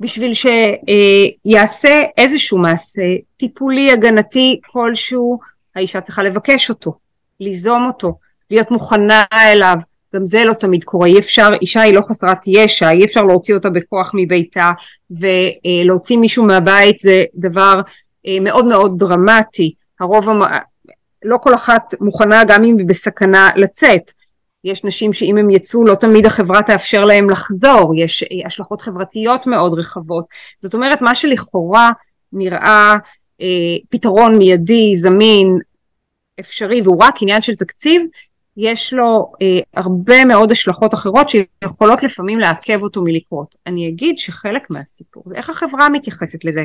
בשביל 0.00 0.32
שיעשה 0.34 2.02
איזשהו 2.18 2.58
מעשה 2.58 3.02
טיפולי 3.36 3.92
הגנתי 3.92 4.60
כלשהו, 4.72 5.38
האישה 5.76 6.00
צריכה 6.00 6.22
לבקש 6.22 6.70
אותו, 6.70 6.92
ליזום 7.40 7.86
אותו, 7.86 8.18
להיות 8.50 8.70
מוכנה 8.70 9.24
אליו, 9.32 9.76
גם 10.14 10.24
זה 10.24 10.44
לא 10.44 10.52
תמיד 10.52 10.84
קורה, 10.84 11.08
אי 11.08 11.18
אפשר, 11.18 11.50
אישה 11.60 11.80
היא 11.80 11.94
לא 11.94 12.00
חסרת 12.00 12.38
ישע, 12.46 12.90
אי 12.90 13.04
אפשר 13.04 13.22
להוציא 13.22 13.54
אותה 13.54 13.70
בכוח 13.70 14.10
מביתה 14.14 14.70
ולהוציא 15.10 16.18
מישהו 16.18 16.44
מהבית 16.44 17.00
זה 17.00 17.24
דבר 17.34 17.80
אה, 18.26 18.36
מאוד 18.40 18.64
מאוד 18.66 18.98
דרמטי, 18.98 19.74
הרוב, 20.00 20.28
לא 21.24 21.36
כל 21.42 21.54
אחת 21.54 21.94
מוכנה 22.00 22.44
גם 22.44 22.64
אם 22.64 22.78
היא 22.78 22.86
בסכנה 22.86 23.50
לצאת, 23.56 24.12
יש 24.64 24.84
נשים 24.84 25.12
שאם 25.12 25.36
הם 25.36 25.50
יצאו 25.50 25.84
לא 25.84 25.94
תמיד 25.94 26.26
החברה 26.26 26.62
תאפשר 26.62 27.04
להם 27.04 27.30
לחזור, 27.30 27.92
יש 27.96 28.22
אה, 28.22 28.46
השלכות 28.46 28.80
חברתיות 28.80 29.46
מאוד 29.46 29.78
רחבות, 29.78 30.24
זאת 30.58 30.74
אומרת 30.74 31.02
מה 31.02 31.14
שלכאורה 31.14 31.92
נראה 32.32 32.96
אה, 33.40 33.76
פתרון 33.88 34.38
מיידי, 34.38 34.96
זמין, 34.96 35.58
אפשרי 36.40 36.82
והוא 36.82 37.02
רק 37.02 37.14
עניין 37.22 37.42
של 37.42 37.54
תקציב, 37.54 38.02
יש 38.56 38.92
לו 38.92 39.32
אה, 39.42 39.60
הרבה 39.74 40.24
מאוד 40.24 40.50
השלכות 40.50 40.94
אחרות 40.94 41.28
שיכולות 41.28 42.02
לפעמים 42.02 42.38
לעכב 42.38 42.82
אותו 42.82 43.02
מלקרות. 43.02 43.56
אני 43.66 43.88
אגיד 43.88 44.18
שחלק 44.18 44.70
מהסיפור 44.70 45.22
זה 45.26 45.36
איך 45.36 45.50
החברה 45.50 45.88
מתייחסת 45.88 46.44
לזה, 46.44 46.64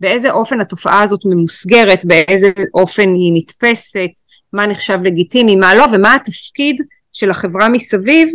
באיזה 0.00 0.30
אופן 0.30 0.60
התופעה 0.60 1.02
הזאת 1.02 1.20
ממוסגרת, 1.24 2.04
באיזה 2.04 2.50
אופן 2.74 3.14
היא 3.14 3.32
נתפסת, 3.34 4.10
מה 4.52 4.66
נחשב 4.66 4.98
לגיטימי, 5.04 5.56
מה 5.56 5.74
לא, 5.74 5.84
ומה 5.92 6.14
התפקיד 6.14 6.76
של 7.12 7.30
החברה 7.30 7.68
מסביב 7.68 8.28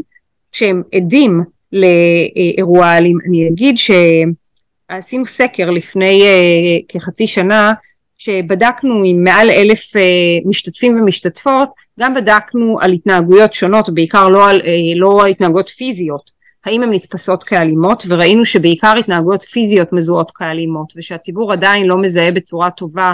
כשהם 0.51 0.83
עדים 0.95 1.43
לאירוע 1.71 2.97
אלים. 2.97 3.17
אני 3.27 3.47
אגיד 3.47 3.75
שעשינו 3.77 5.25
סקר 5.25 5.69
לפני 5.69 6.21
uh, 6.21 6.85
כחצי 6.93 7.27
שנה 7.27 7.73
שבדקנו 8.17 9.03
עם 9.05 9.23
מעל 9.23 9.49
אלף 9.49 9.79
uh, 9.79 10.49
משתתפים 10.49 10.99
ומשתתפות, 10.99 11.69
גם 11.99 12.13
בדקנו 12.13 12.77
על 12.81 12.91
התנהגויות 12.91 13.53
שונות, 13.53 13.89
בעיקר 13.89 14.29
לא 14.29 14.49
על 14.49 14.61
uh, 14.61 14.63
לא 14.95 15.25
התנהגויות 15.25 15.69
פיזיות, 15.69 16.31
האם 16.65 16.83
הן 16.83 16.93
נתפסות 16.93 17.43
כאלימות, 17.43 18.03
וראינו 18.07 18.45
שבעיקר 18.45 18.93
התנהגויות 18.99 19.43
פיזיות 19.43 19.93
מזוהות 19.93 20.31
כאלימות, 20.31 20.93
ושהציבור 20.95 21.51
עדיין 21.51 21.87
לא 21.87 21.97
מזהה 21.97 22.31
בצורה 22.31 22.69
טובה 22.69 23.13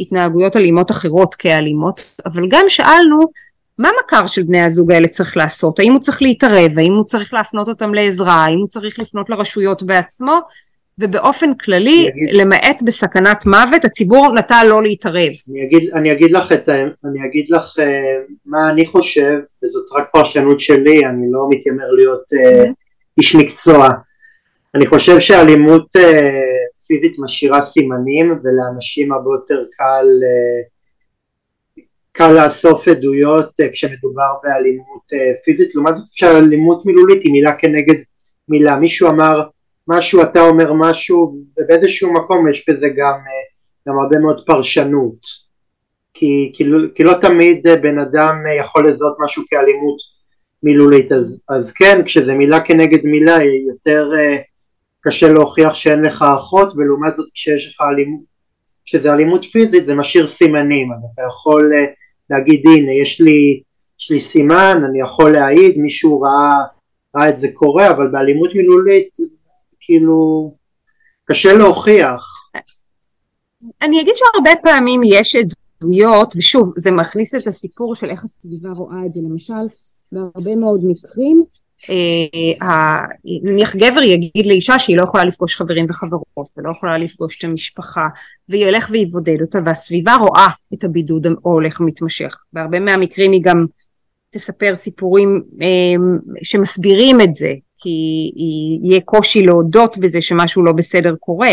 התנהגויות 0.00 0.56
אלימות 0.56 0.90
אחרות 0.90 1.34
כאלימות, 1.34 2.20
אבל 2.26 2.48
גם 2.48 2.64
שאלנו 2.68 3.18
מה 3.80 3.90
מכר 4.04 4.26
של 4.26 4.42
בני 4.42 4.60
הזוג 4.60 4.92
האלה 4.92 5.08
צריך 5.08 5.36
לעשות? 5.36 5.78
האם 5.78 5.92
הוא 5.92 6.00
צריך 6.00 6.22
להתערב? 6.22 6.78
האם 6.78 6.92
הוא 6.92 7.04
צריך 7.04 7.34
להפנות 7.34 7.68
אותם 7.68 7.94
לעזרה? 7.94 8.34
האם 8.34 8.58
הוא 8.58 8.68
צריך 8.68 8.98
לפנות 8.98 9.30
לרשויות 9.30 9.82
בעצמו? 9.82 10.40
ובאופן 10.98 11.54
כללי, 11.54 12.08
אגיד, 12.08 12.28
למעט 12.32 12.82
בסכנת 12.82 13.46
מוות, 13.46 13.84
הציבור 13.84 14.34
נטה 14.34 14.64
לא 14.64 14.82
להתערב. 14.82 15.30
אני 15.50 15.64
אגיד, 15.64 15.90
אני 15.94 16.12
אגיד 16.12 16.30
לך, 16.30 16.52
את, 16.52 16.68
אני 17.04 17.26
אגיד 17.26 17.46
לך 17.50 17.78
uh, 17.78 18.32
מה 18.46 18.70
אני 18.70 18.86
חושב, 18.86 19.38
וזאת 19.64 19.84
רק 19.96 20.08
פרשנות 20.12 20.60
שלי, 20.60 21.06
אני 21.06 21.26
לא 21.30 21.46
מתיימר 21.50 21.90
להיות 21.90 22.22
uh, 22.32 22.66
mm-hmm. 22.66 22.72
איש 23.18 23.36
מקצוע. 23.36 23.88
אני 24.74 24.86
חושב 24.86 25.18
שאלימות 25.20 25.96
uh, 25.96 26.00
פיזית 26.86 27.16
משאירה 27.18 27.60
סימנים, 27.60 28.38
ולאנשים 28.44 29.12
הרבה 29.12 29.30
יותר 29.34 29.64
קל 29.70 30.06
uh, 30.06 30.79
קל 32.12 32.32
לאסוף 32.32 32.88
עדויות 32.88 33.48
uh, 33.48 33.64
כשמדובר 33.72 34.32
באלימות 34.42 35.02
uh, 35.12 35.44
פיזית, 35.44 35.74
לעומת 35.74 35.96
זאת 35.96 36.06
כשאלימות 36.14 36.86
מילולית 36.86 37.22
היא 37.22 37.32
מילה 37.32 37.52
כנגד 37.58 37.94
מילה, 38.48 38.76
מישהו 38.76 39.08
אמר 39.08 39.42
משהו, 39.88 40.22
אתה 40.22 40.40
אומר 40.40 40.72
משהו, 40.72 41.36
ובאיזשהו 41.58 42.12
מקום 42.12 42.48
יש 42.48 42.68
בזה 42.68 42.88
גם, 42.88 43.14
uh, 43.14 43.88
גם 43.88 43.98
הרבה 43.98 44.18
מאוד 44.18 44.46
פרשנות, 44.46 45.20
כי, 46.14 46.52
כי, 46.54 46.64
כי 46.94 47.04
לא 47.04 47.12
תמיד 47.20 47.66
בן 47.82 47.98
אדם 47.98 48.36
יכול 48.58 48.88
לזהות 48.88 49.16
משהו 49.24 49.42
כאלימות 49.48 49.96
מילולית, 50.62 51.12
אז, 51.12 51.40
אז 51.48 51.72
כן, 51.72 52.02
כשזה 52.04 52.34
מילה 52.34 52.60
כנגד 52.60 53.04
מילה 53.04 53.38
יותר 53.68 54.10
קשה 55.00 55.28
להוכיח 55.28 55.74
שאין 55.74 56.02
לך 56.02 56.24
אחות, 56.36 56.72
ולעומת 56.76 57.16
זאת 57.16 57.26
כשיש 57.34 57.74
לך 57.74 57.80
אלימות 57.80 58.30
כשזה 58.84 59.12
אלימות 59.12 59.44
פיזית 59.44 59.86
זה 59.86 59.94
משאיר 59.94 60.26
סימנים, 60.26 60.92
אז 60.92 60.98
אתה 61.14 61.22
יכול 61.28 61.72
להגיד 62.30 62.66
הנה 62.66 62.92
יש 62.92 63.20
לי, 63.20 63.62
יש 64.00 64.10
לי 64.10 64.20
סימן, 64.20 64.82
אני 64.90 65.00
יכול 65.00 65.32
להעיד, 65.32 65.78
מישהו 65.78 66.20
ראה, 66.20 66.52
ראה 67.16 67.28
את 67.28 67.38
זה 67.38 67.48
קורה, 67.54 67.90
אבל 67.90 68.08
באלימות 68.08 68.54
מילולית 68.54 69.16
כאילו 69.80 70.54
קשה 71.24 71.52
להוכיח. 71.52 72.22
אני 73.82 74.00
אגיד 74.00 74.14
שהרבה 74.16 74.50
פעמים 74.62 75.00
יש 75.04 75.36
עדויות, 75.36 76.34
ושוב 76.36 76.72
זה 76.76 76.90
מכניס 76.90 77.34
את 77.34 77.46
הסיפור 77.46 77.94
של 77.94 78.10
איך 78.10 78.24
הסביבה 78.24 78.68
רואה 78.70 79.06
את 79.06 79.12
זה, 79.12 79.20
למשל 79.30 79.74
בהרבה 80.12 80.56
מאוד 80.56 80.80
מקרים 80.84 81.42
נניח 83.42 83.76
גבר 83.76 84.02
יגיד 84.02 84.46
לאישה 84.46 84.78
שהיא 84.78 84.96
לא 84.96 85.02
יכולה 85.02 85.24
לפגוש 85.24 85.56
חברים 85.56 85.86
וחברות 85.88 86.48
ולא 86.56 86.70
יכולה 86.70 86.98
לפגוש 86.98 87.38
את 87.38 87.44
המשפחה 87.44 88.06
וילך 88.48 88.88
ויבודד 88.90 89.40
אותה 89.40 89.58
והסביבה 89.66 90.14
רואה 90.14 90.48
את 90.74 90.84
הבידוד 90.84 91.26
ההולך 91.26 91.80
ומתמשך. 91.80 92.36
בהרבה 92.52 92.80
מהמקרים 92.80 93.32
היא 93.32 93.42
גם 93.44 93.66
תספר 94.30 94.76
סיפורים 94.76 95.42
אה, 95.62 95.66
שמסבירים 96.42 97.20
את 97.20 97.34
זה 97.34 97.52
כי 97.78 98.30
יהיה 98.82 99.00
קושי 99.00 99.42
להודות 99.42 99.98
בזה 99.98 100.20
שמשהו 100.20 100.64
לא 100.64 100.72
בסדר 100.72 101.14
קורה. 101.20 101.52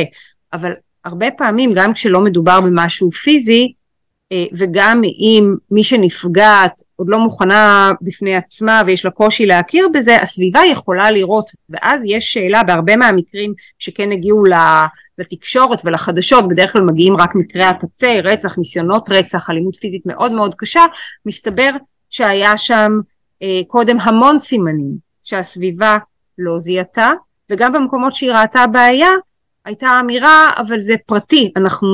אבל 0.54 0.72
הרבה 1.06 1.32
פעמים 1.32 1.72
גם 1.76 1.94
כשלא 1.94 2.22
מדובר 2.22 2.62
במשהו 2.62 3.12
פיזי 3.12 3.62
אה, 3.64 3.87
וגם 4.34 5.02
אם 5.04 5.56
מי 5.72 5.84
שנפגעת 5.84 6.82
עוד 6.96 7.08
לא 7.10 7.20
מוכנה 7.20 7.92
בפני 8.02 8.36
עצמה 8.36 8.82
ויש 8.86 9.06
לה 9.06 9.12
קושי 9.12 9.46
להכיר 9.46 9.88
בזה, 9.94 10.16
הסביבה 10.22 10.60
יכולה 10.72 11.12
לראות, 11.12 11.52
ואז 11.70 12.02
יש 12.06 12.34
שאלה 12.34 12.64
בהרבה 12.64 12.96
מהמקרים 12.96 13.54
שכן 13.80 14.12
הגיעו 14.12 14.44
לתקשורת 15.18 15.82
ולחדשות, 15.86 16.48
בדרך 16.48 16.74
כלל 16.74 16.82
מגיעים 16.82 17.18
רק 17.18 17.36
מקרי 17.36 17.64
הקצה, 17.64 18.20
רצח, 18.24 18.58
ניסיונות 18.58 19.10
רצח, 19.10 19.50
אלימות 19.50 19.76
פיזית 19.76 20.06
מאוד 20.06 20.32
מאוד 20.32 20.56
קשה, 20.56 20.86
מסתבר 21.26 21.70
שהיה 22.10 22.58
שם 22.58 22.92
אה, 23.44 23.62
קודם 23.68 24.00
המון 24.00 24.40
סימנים 24.40 24.98
שהסביבה 25.24 25.98
לא 26.38 26.60
זיהתה, 26.60 27.12
וגם 27.50 27.74
במקומות 27.74 28.16
שהיא 28.16 28.32
ראתה 28.32 28.68
בעיה, 28.68 29.10
הייתה 29.66 30.00
אמירה 30.00 30.48
אבל 30.58 30.82
זה 30.82 30.96
פרטי, 31.06 31.52
אנחנו 31.56 31.88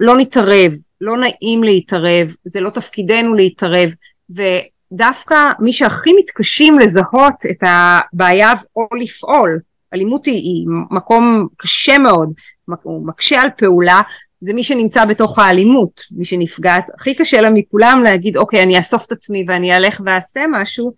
לא 0.00 0.16
נתערב, 0.16 0.72
לא 1.00 1.16
נעים 1.16 1.62
להתערב, 1.62 2.28
זה 2.44 2.60
לא 2.60 2.70
תפקידנו 2.70 3.34
להתערב, 3.34 3.90
ודווקא 4.30 5.52
מי 5.58 5.72
שהכי 5.72 6.10
מתקשים 6.18 6.78
לזהות 6.78 7.34
את 7.50 7.62
הבעיה 7.62 8.52
או 8.76 8.88
לפעול, 9.00 9.60
אלימות 9.94 10.26
היא, 10.26 10.34
היא 10.34 10.66
מקום 10.90 11.46
קשה 11.56 11.98
מאוד, 11.98 12.32
הוא 12.82 13.06
מקשה 13.06 13.42
על 13.42 13.48
פעולה, 13.56 14.02
זה 14.40 14.54
מי 14.54 14.64
שנמצא 14.64 15.04
בתוך 15.04 15.38
האלימות, 15.38 16.02
מי 16.10 16.24
שנפגעת, 16.24 16.86
הכי 16.94 17.14
קשה 17.14 17.40
לה 17.40 17.50
מכולם 17.50 18.00
להגיד 18.04 18.36
אוקיי 18.36 18.62
אני 18.62 18.76
אאסוף 18.76 19.06
את 19.06 19.12
עצמי 19.12 19.44
ואני 19.48 19.76
אלך 19.76 20.00
ואעשה 20.04 20.44
משהו, 20.50 20.92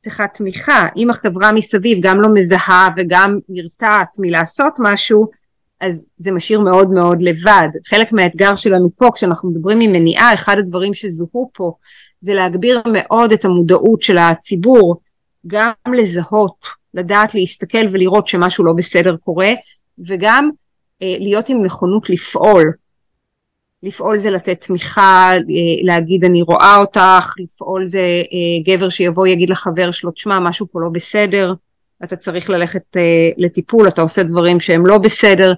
צריכה 0.00 0.28
תמיכה, 0.28 0.86
אם 0.96 1.10
החברה 1.10 1.52
מסביב 1.52 1.98
גם 2.00 2.20
לא 2.20 2.28
מזהה 2.34 2.88
וגם 2.96 3.38
נרתעת 3.48 4.08
מלעשות 4.18 4.74
משהו, 4.78 5.30
אז 5.80 6.04
זה 6.16 6.32
משאיר 6.32 6.60
מאוד 6.60 6.90
מאוד 6.90 7.22
לבד. 7.22 7.68
חלק 7.86 8.12
מהאתגר 8.12 8.56
שלנו 8.56 8.88
פה, 8.96 9.10
כשאנחנו 9.14 9.50
מדברים 9.50 9.80
עם 9.80 9.92
מניעה, 9.92 10.34
אחד 10.34 10.58
הדברים 10.58 10.94
שזוהו 10.94 11.50
פה, 11.54 11.72
זה 12.20 12.34
להגביר 12.34 12.82
מאוד 12.92 13.32
את 13.32 13.44
המודעות 13.44 14.02
של 14.02 14.18
הציבור, 14.18 15.00
גם 15.46 15.72
לזהות, 15.94 16.66
לדעת 16.94 17.34
להסתכל 17.34 17.86
ולראות 17.90 18.28
שמשהו 18.28 18.64
לא 18.64 18.72
בסדר 18.72 19.16
קורה, 19.16 19.52
וגם 19.98 20.50
אה, 21.02 21.16
להיות 21.18 21.48
עם 21.48 21.64
נכונות 21.64 22.10
לפעול. 22.10 22.72
לפעול 23.82 24.18
זה 24.18 24.30
לתת 24.30 24.60
תמיכה, 24.60 25.32
אה, 25.34 25.84
להגיד 25.84 26.24
אני 26.24 26.42
רואה 26.42 26.76
אותך, 26.76 27.34
לפעול 27.38 27.86
זה 27.86 28.22
אה, 28.32 28.74
גבר 28.74 28.88
שיבוא 28.88 29.26
יגיד 29.26 29.50
לחבר 29.50 29.90
שלו, 29.90 30.10
תשמע 30.10 30.40
משהו 30.40 30.66
פה 30.72 30.80
לא 30.80 30.88
בסדר, 30.92 31.54
אתה 32.04 32.16
צריך 32.16 32.50
ללכת 32.50 32.96
אה, 32.96 33.30
לטיפול, 33.36 33.88
אתה 33.88 34.02
עושה 34.02 34.22
דברים 34.22 34.60
שהם 34.60 34.86
לא 34.86 34.98
בסדר, 34.98 35.52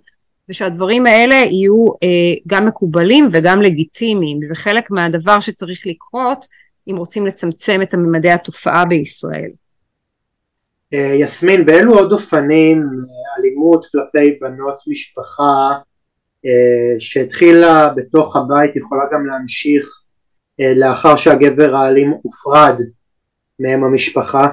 ושהדברים 0.48 1.06
האלה 1.06 1.34
יהיו 1.34 1.86
אה, 2.02 2.34
גם 2.46 2.66
מקובלים 2.66 3.28
וגם 3.32 3.62
לגיטימיים. 3.62 4.42
זה 4.42 4.54
חלק 4.54 4.90
מהדבר 4.90 5.40
שצריך 5.40 5.86
לקרות 5.86 6.46
אם 6.90 6.96
רוצים 6.96 7.26
לצמצם 7.26 7.82
את 7.82 7.94
ממדי 7.94 8.30
התופעה 8.30 8.84
בישראל. 8.84 9.50
אה, 10.94 11.14
יסמין, 11.20 11.66
באילו 11.66 11.94
עוד 11.94 12.12
אופנים 12.12 12.78
אה, 12.78 13.38
אלימות 13.38 13.86
כלפי 13.92 14.38
בנות 14.40 14.78
משפחה 14.86 15.72
אה, 16.46 17.00
שהתחילה 17.00 17.88
בתוך 17.96 18.36
הבית 18.36 18.76
יכולה 18.76 19.02
גם 19.12 19.26
להמשיך 19.26 20.02
לאחר 20.76 21.16
שהגבר 21.16 21.74
האלים 21.74 22.14
הופרד 22.22 22.80
מהם 23.60 23.84
המשפחה? 23.84 24.46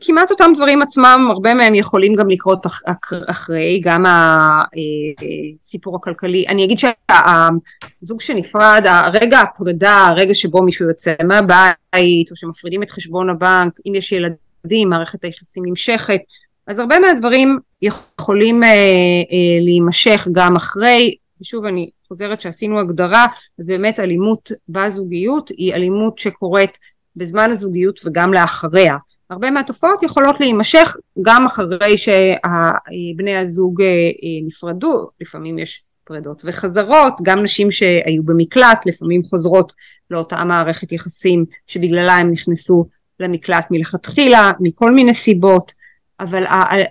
כמעט 0.00 0.30
אותם 0.30 0.52
דברים 0.54 0.82
עצמם, 0.82 1.28
הרבה 1.30 1.54
מהם 1.54 1.74
יכולים 1.74 2.14
גם 2.14 2.30
לקרות 2.30 2.66
אח, 2.66 2.80
אחרי, 3.26 3.80
גם 3.84 4.04
הסיפור 4.06 5.94
אה, 5.94 5.98
הכלכלי. 6.00 6.44
אני 6.48 6.64
אגיד 6.64 6.78
שהזוג 6.78 8.20
שנפרד, 8.20 8.82
הרגע 8.84 9.40
הפרידה, 9.40 10.06
הרגע 10.06 10.34
שבו 10.34 10.62
מישהו 10.62 10.88
יוצא 10.88 11.14
מהבית, 11.24 12.30
או 12.30 12.36
שמפרידים 12.36 12.82
את 12.82 12.90
חשבון 12.90 13.30
הבנק, 13.30 13.72
אם 13.88 13.94
יש 13.94 14.12
ילדים, 14.12 14.88
מערכת 14.88 15.24
היחסים 15.24 15.62
נמשכת, 15.66 16.20
אז 16.66 16.78
הרבה 16.78 16.98
מהדברים 16.98 17.58
יכולים 17.82 18.62
אה, 18.62 18.68
אה, 18.68 19.60
להימשך 19.60 20.28
גם 20.32 20.56
אחרי, 20.56 21.14
ושוב 21.40 21.64
אני 21.64 21.90
חוזרת 22.08 22.40
שעשינו 22.40 22.80
הגדרה, 22.80 23.26
אז 23.58 23.66
באמת 23.66 24.00
אלימות 24.00 24.52
בזוגיות 24.68 25.48
היא 25.48 25.74
אלימות 25.74 26.18
שקורית 26.18 26.78
בזמן 27.16 27.50
הזוגיות 27.50 28.00
וגם 28.04 28.32
לאחריה. 28.32 28.96
הרבה 29.30 29.50
מהתופעות 29.50 30.02
יכולות 30.02 30.40
להימשך 30.40 30.96
גם 31.22 31.46
אחרי 31.46 31.94
שבני 31.96 33.36
הזוג 33.36 33.82
אה, 33.82 33.86
אה, 33.86 34.46
נפרדו, 34.46 35.08
לפעמים 35.20 35.58
יש 35.58 35.82
פרדות 36.04 36.42
וחזרות, 36.44 37.14
גם 37.22 37.42
נשים 37.42 37.70
שהיו 37.70 38.22
במקלט 38.22 38.86
לפעמים 38.86 39.24
חוזרות 39.24 39.72
לאותה 40.10 40.44
מערכת 40.44 40.92
יחסים 40.92 41.44
שבגללה 41.66 42.16
הם 42.16 42.30
נכנסו 42.30 42.84
למקלט 43.20 43.66
מלכתחילה, 43.70 44.50
מכל 44.60 44.92
מיני 44.92 45.14
סיבות, 45.14 45.72
אבל 46.20 46.44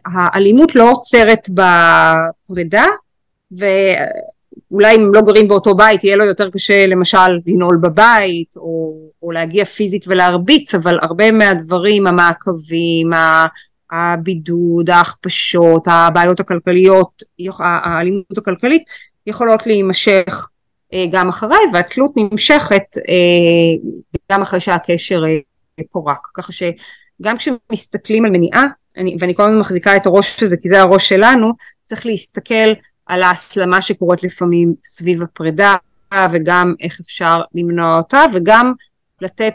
האלימות 0.05 0.75
לא 0.75 0.91
עוצרת 0.91 1.49
בפרידה, 1.49 2.86
אולי 4.72 4.95
אם 4.95 5.13
לא 5.13 5.22
גרים 5.22 5.47
באותו 5.47 5.76
בית 5.76 6.03
יהיה 6.03 6.16
לו 6.16 6.26
יותר 6.26 6.49
קשה 6.49 6.86
למשל 6.88 7.39
לנעול 7.45 7.78
בבית 7.82 8.57
או, 8.57 8.95
או 9.24 9.32
להגיע 9.32 9.66
פיזית 9.66 10.05
ולהרביץ 10.07 10.76
אבל 10.76 10.99
הרבה 11.01 11.32
מהדברים 11.32 12.07
המעקבים 12.07 13.09
הבידוד 13.91 14.89
ההכפשות 14.89 15.88
הבעיות 15.88 16.39
הכלכליות 16.39 17.24
האלימות 17.59 18.38
הכלכלית 18.38 18.84
יכולות 19.28 19.68
להימשך 19.68 20.47
אה, 20.93 21.05
גם 21.11 21.30
אחריי 21.30 21.59
והתלות 21.74 22.11
נמשכת 22.16 22.97
אה, 22.97 23.89
גם 24.32 24.41
אחרי 24.41 24.59
שהקשר 24.59 25.24
אה, 25.26 25.84
פורק. 25.91 26.28
ככה 26.34 26.51
שגם 26.51 27.38
כשמסתכלים 27.38 28.26
על 28.26 28.32
מניעה 28.32 28.68
אני, 28.97 29.16
ואני 29.20 29.36
כל 29.36 29.43
הזמן 29.43 29.59
מחזיקה 29.59 29.95
את 29.95 30.05
הראש 30.05 30.43
הזה 30.43 30.57
כי 30.57 30.70
זה 30.70 30.82
הראש 30.82 31.09
שלנו 31.09 31.51
צריך 31.84 32.05
להסתכל 32.05 32.74
על 33.06 33.24
ההסלמה 33.24 33.82
שקורית 33.82 34.24
לפעמים 34.24 34.74
סביב 34.84 35.22
הפרידה 35.24 35.76
וגם 36.32 36.74
איך 36.82 36.99
אפשר 36.99 37.41
למנוע 37.56 37.97
אותה 37.97 38.22
וגם 38.34 38.74
לתת 39.22 39.53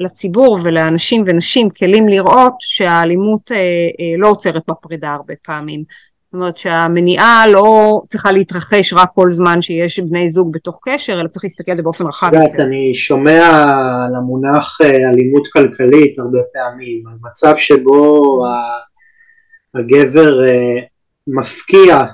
לציבור 0.00 0.58
ולאנשים 0.62 1.22
ונשים 1.26 1.70
כלים 1.70 2.08
לראות 2.08 2.54
שהאלימות 2.60 3.52
אה, 3.52 3.56
אה, 3.56 4.18
לא 4.18 4.28
עוצרת 4.28 4.62
בפרידה 4.68 5.10
הרבה 5.10 5.34
פעמים. 5.42 5.84
זאת 6.24 6.34
אומרת 6.34 6.56
שהמניעה 6.56 7.46
לא 7.46 8.00
צריכה 8.08 8.32
להתרחש 8.32 8.92
רק 8.92 9.08
כל 9.14 9.32
זמן 9.32 9.62
שיש 9.62 10.00
בני 10.00 10.30
זוג 10.30 10.52
בתוך 10.52 10.78
קשר, 10.82 11.20
אלא 11.20 11.28
צריך 11.28 11.44
להסתכל 11.44 11.70
על 11.70 11.76
זה 11.76 11.82
באופן 11.82 12.06
רחב 12.06 12.26
יותר. 12.26 12.44
יודעת, 12.44 12.60
אני 12.60 12.94
שומע 12.94 13.46
על 14.08 14.14
המונח 14.16 14.78
אה, 14.82 15.10
אלימות 15.10 15.46
כלכלית 15.52 16.18
הרבה 16.18 16.38
פעמים, 16.52 17.06
על 17.06 17.14
מצב 17.22 17.54
שבו 17.56 18.42
הגבר 19.74 20.40
מפקיע 21.26 22.04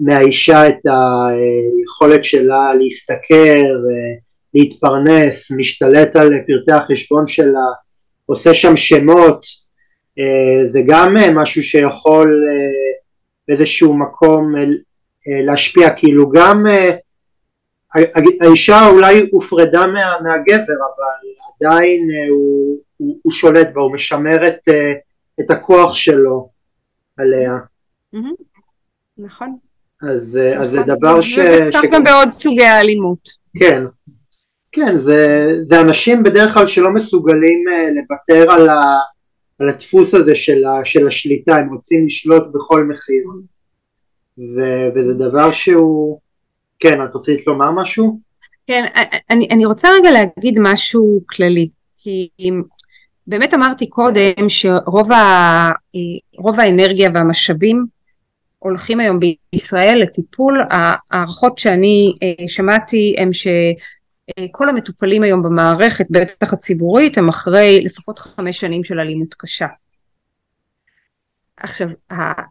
מהאישה 0.00 0.68
את 0.68 0.80
היכולת 0.86 2.24
שלה 2.24 2.74
להשתכר, 2.74 3.64
להתפרנס, 4.54 5.50
משתלט 5.50 6.16
על 6.16 6.32
פרטי 6.46 6.72
החשבון 6.72 7.26
שלה, 7.26 7.66
עושה 8.26 8.54
שם 8.54 8.76
שמות, 8.76 9.46
זה 10.66 10.80
גם 10.86 11.16
משהו 11.34 11.62
שיכול 11.62 12.44
באיזשהו 13.48 13.94
מקום 13.94 14.54
להשפיע, 15.46 15.90
כאילו 15.96 16.30
גם 16.30 16.66
האישה 18.40 18.88
אולי 18.88 19.28
הופרדה 19.30 19.86
מה, 19.86 20.14
מהגבר 20.22 20.62
אבל 20.62 21.30
עדיין 21.60 22.08
הוא, 22.30 22.78
הוא, 22.96 23.18
הוא 23.22 23.32
שולט 23.32 23.68
בה, 23.74 23.82
הוא 23.82 23.92
משמר 23.92 24.48
את, 24.48 24.68
את 25.40 25.50
הכוח 25.50 25.94
שלו 25.94 26.48
עליה. 27.16 27.56
Mm-hmm. 28.14 28.53
נכון. 29.18 29.56
אז, 30.02 30.38
נכון. 30.52 30.62
אז 30.62 30.70
זה 30.70 30.82
דבר 30.82 31.20
ש... 31.20 31.38
וכך 31.38 31.82
ש... 31.82 31.86
גם 31.92 32.04
בעוד 32.04 32.30
סוגי 32.30 32.64
האלימות. 32.64 33.28
כן, 33.58 33.84
כן, 34.72 34.96
זה, 34.96 35.48
זה 35.62 35.80
אנשים 35.80 36.22
בדרך 36.22 36.54
כלל 36.54 36.66
שלא 36.66 36.90
מסוגלים 36.90 37.64
uh, 37.68 38.00
לוותר 38.00 38.52
על, 38.52 38.68
ה, 38.68 38.82
על 39.58 39.68
הדפוס 39.68 40.14
הזה 40.14 40.36
של, 40.36 40.64
ה, 40.64 40.84
של 40.84 41.06
השליטה, 41.06 41.56
הם 41.56 41.74
רוצים 41.74 42.06
לשלוט 42.06 42.42
בכל 42.54 42.84
מחיר. 42.84 43.24
ו, 44.38 44.60
וזה 44.94 45.14
דבר 45.14 45.52
שהוא... 45.52 46.18
כן, 46.78 47.04
את 47.04 47.14
רצית 47.14 47.46
לומר 47.46 47.70
משהו? 47.70 48.20
כן, 48.66 48.84
אני, 49.30 49.48
אני 49.50 49.64
רוצה 49.64 49.88
רגע 50.00 50.10
להגיד 50.10 50.58
משהו 50.60 51.20
כללי, 51.26 51.68
כי 51.98 52.28
באמת 53.26 53.54
אמרתי 53.54 53.86
קודם 53.86 54.48
שרוב 54.48 55.12
ה, 55.12 55.16
אה, 56.46 56.62
האנרגיה 56.62 57.10
והמשאבים 57.14 57.86
הולכים 58.64 59.00
היום 59.00 59.18
בישראל 59.52 59.98
לטיפול, 60.02 60.62
ההערכות 60.70 61.58
שאני 61.58 62.12
אה, 62.22 62.48
שמעתי 62.48 63.14
הם 63.18 63.30
שכל 63.32 64.68
המטופלים 64.68 65.22
היום 65.22 65.42
במערכת, 65.42 66.06
בטח 66.10 66.52
הציבורית, 66.52 67.18
הם 67.18 67.28
אחרי 67.28 67.80
לפחות 67.84 68.18
חמש 68.18 68.60
שנים 68.60 68.84
של 68.84 69.00
אלימות 69.00 69.34
קשה. 69.34 69.66
עכשיו, 71.56 71.88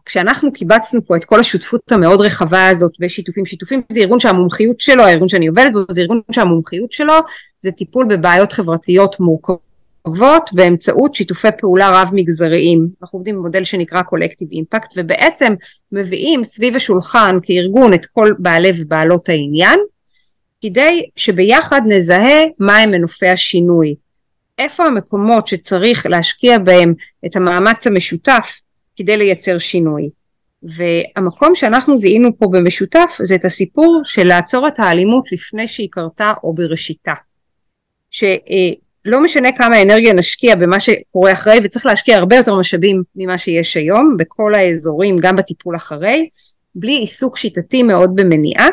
כשאנחנו 0.04 0.52
קיבצנו 0.52 1.06
פה 1.06 1.16
את 1.16 1.24
כל 1.24 1.40
השותפות 1.40 1.92
המאוד 1.92 2.20
רחבה 2.20 2.68
הזאת 2.68 2.92
בשיתופים, 3.00 3.46
שיתופים 3.46 3.82
זה 3.92 4.00
ארגון 4.00 4.20
שהמומחיות 4.20 4.80
שלו, 4.80 5.02
הארגון 5.02 5.28
שאני 5.28 5.46
עובדת 5.46 5.72
בו, 5.72 5.80
זה 5.90 6.00
ארגון 6.00 6.20
שהמומחיות 6.32 6.92
שלו 6.92 7.14
זה 7.60 7.72
טיפול 7.72 8.06
בבעיות 8.10 8.52
חברתיות 8.52 9.20
מורכבות. 9.20 9.63
טובות 10.06 10.50
באמצעות 10.52 11.14
שיתופי 11.14 11.48
פעולה 11.58 12.02
רב 12.02 12.10
מגזריים. 12.12 12.88
אנחנו 13.02 13.16
עובדים 13.16 13.34
במודל 13.34 13.64
שנקרא 13.64 14.02
קולקטיב 14.02 14.48
אימפקט 14.52 14.94
ובעצם 14.96 15.54
מביאים 15.92 16.44
סביב 16.44 16.76
השולחן 16.76 17.38
כארגון 17.42 17.94
את 17.94 18.06
כל 18.06 18.32
בעלי 18.38 18.70
ובעלות 18.80 19.28
העניין 19.28 19.80
כדי 20.60 21.02
שביחד 21.16 21.80
נזהה 21.86 22.44
מהם 22.58 22.90
מנופי 22.90 23.28
השינוי. 23.28 23.94
איפה 24.58 24.84
המקומות 24.84 25.46
שצריך 25.46 26.06
להשקיע 26.06 26.58
בהם 26.58 26.94
את 27.26 27.36
המאמץ 27.36 27.86
המשותף 27.86 28.60
כדי 28.96 29.16
לייצר 29.16 29.58
שינוי. 29.58 30.10
והמקום 30.62 31.54
שאנחנו 31.54 31.98
זיהינו 31.98 32.38
פה 32.38 32.46
במשותף 32.46 33.18
זה 33.22 33.34
את 33.34 33.44
הסיפור 33.44 34.00
של 34.04 34.24
לעצור 34.24 34.68
את 34.68 34.78
האלימות 34.78 35.24
לפני 35.32 35.68
שהיא 35.68 35.88
קרתה 35.90 36.32
או 36.42 36.54
בראשיתה. 36.54 37.14
ש, 38.10 38.24
לא 39.04 39.22
משנה 39.22 39.48
כמה 39.52 39.82
אנרגיה 39.82 40.12
נשקיע 40.12 40.56
במה 40.56 40.80
שקורה 40.80 41.32
אחרי 41.32 41.60
וצריך 41.64 41.86
להשקיע 41.86 42.16
הרבה 42.16 42.36
יותר 42.36 42.54
משאבים 42.54 43.02
ממה 43.16 43.38
שיש 43.38 43.76
היום 43.76 44.16
בכל 44.18 44.54
האזורים 44.54 45.16
גם 45.20 45.36
בטיפול 45.36 45.76
אחרי 45.76 46.28
בלי 46.74 46.92
עיסוק 46.92 47.36
שיטתי 47.36 47.82
מאוד 47.82 48.10
במניעה 48.16 48.68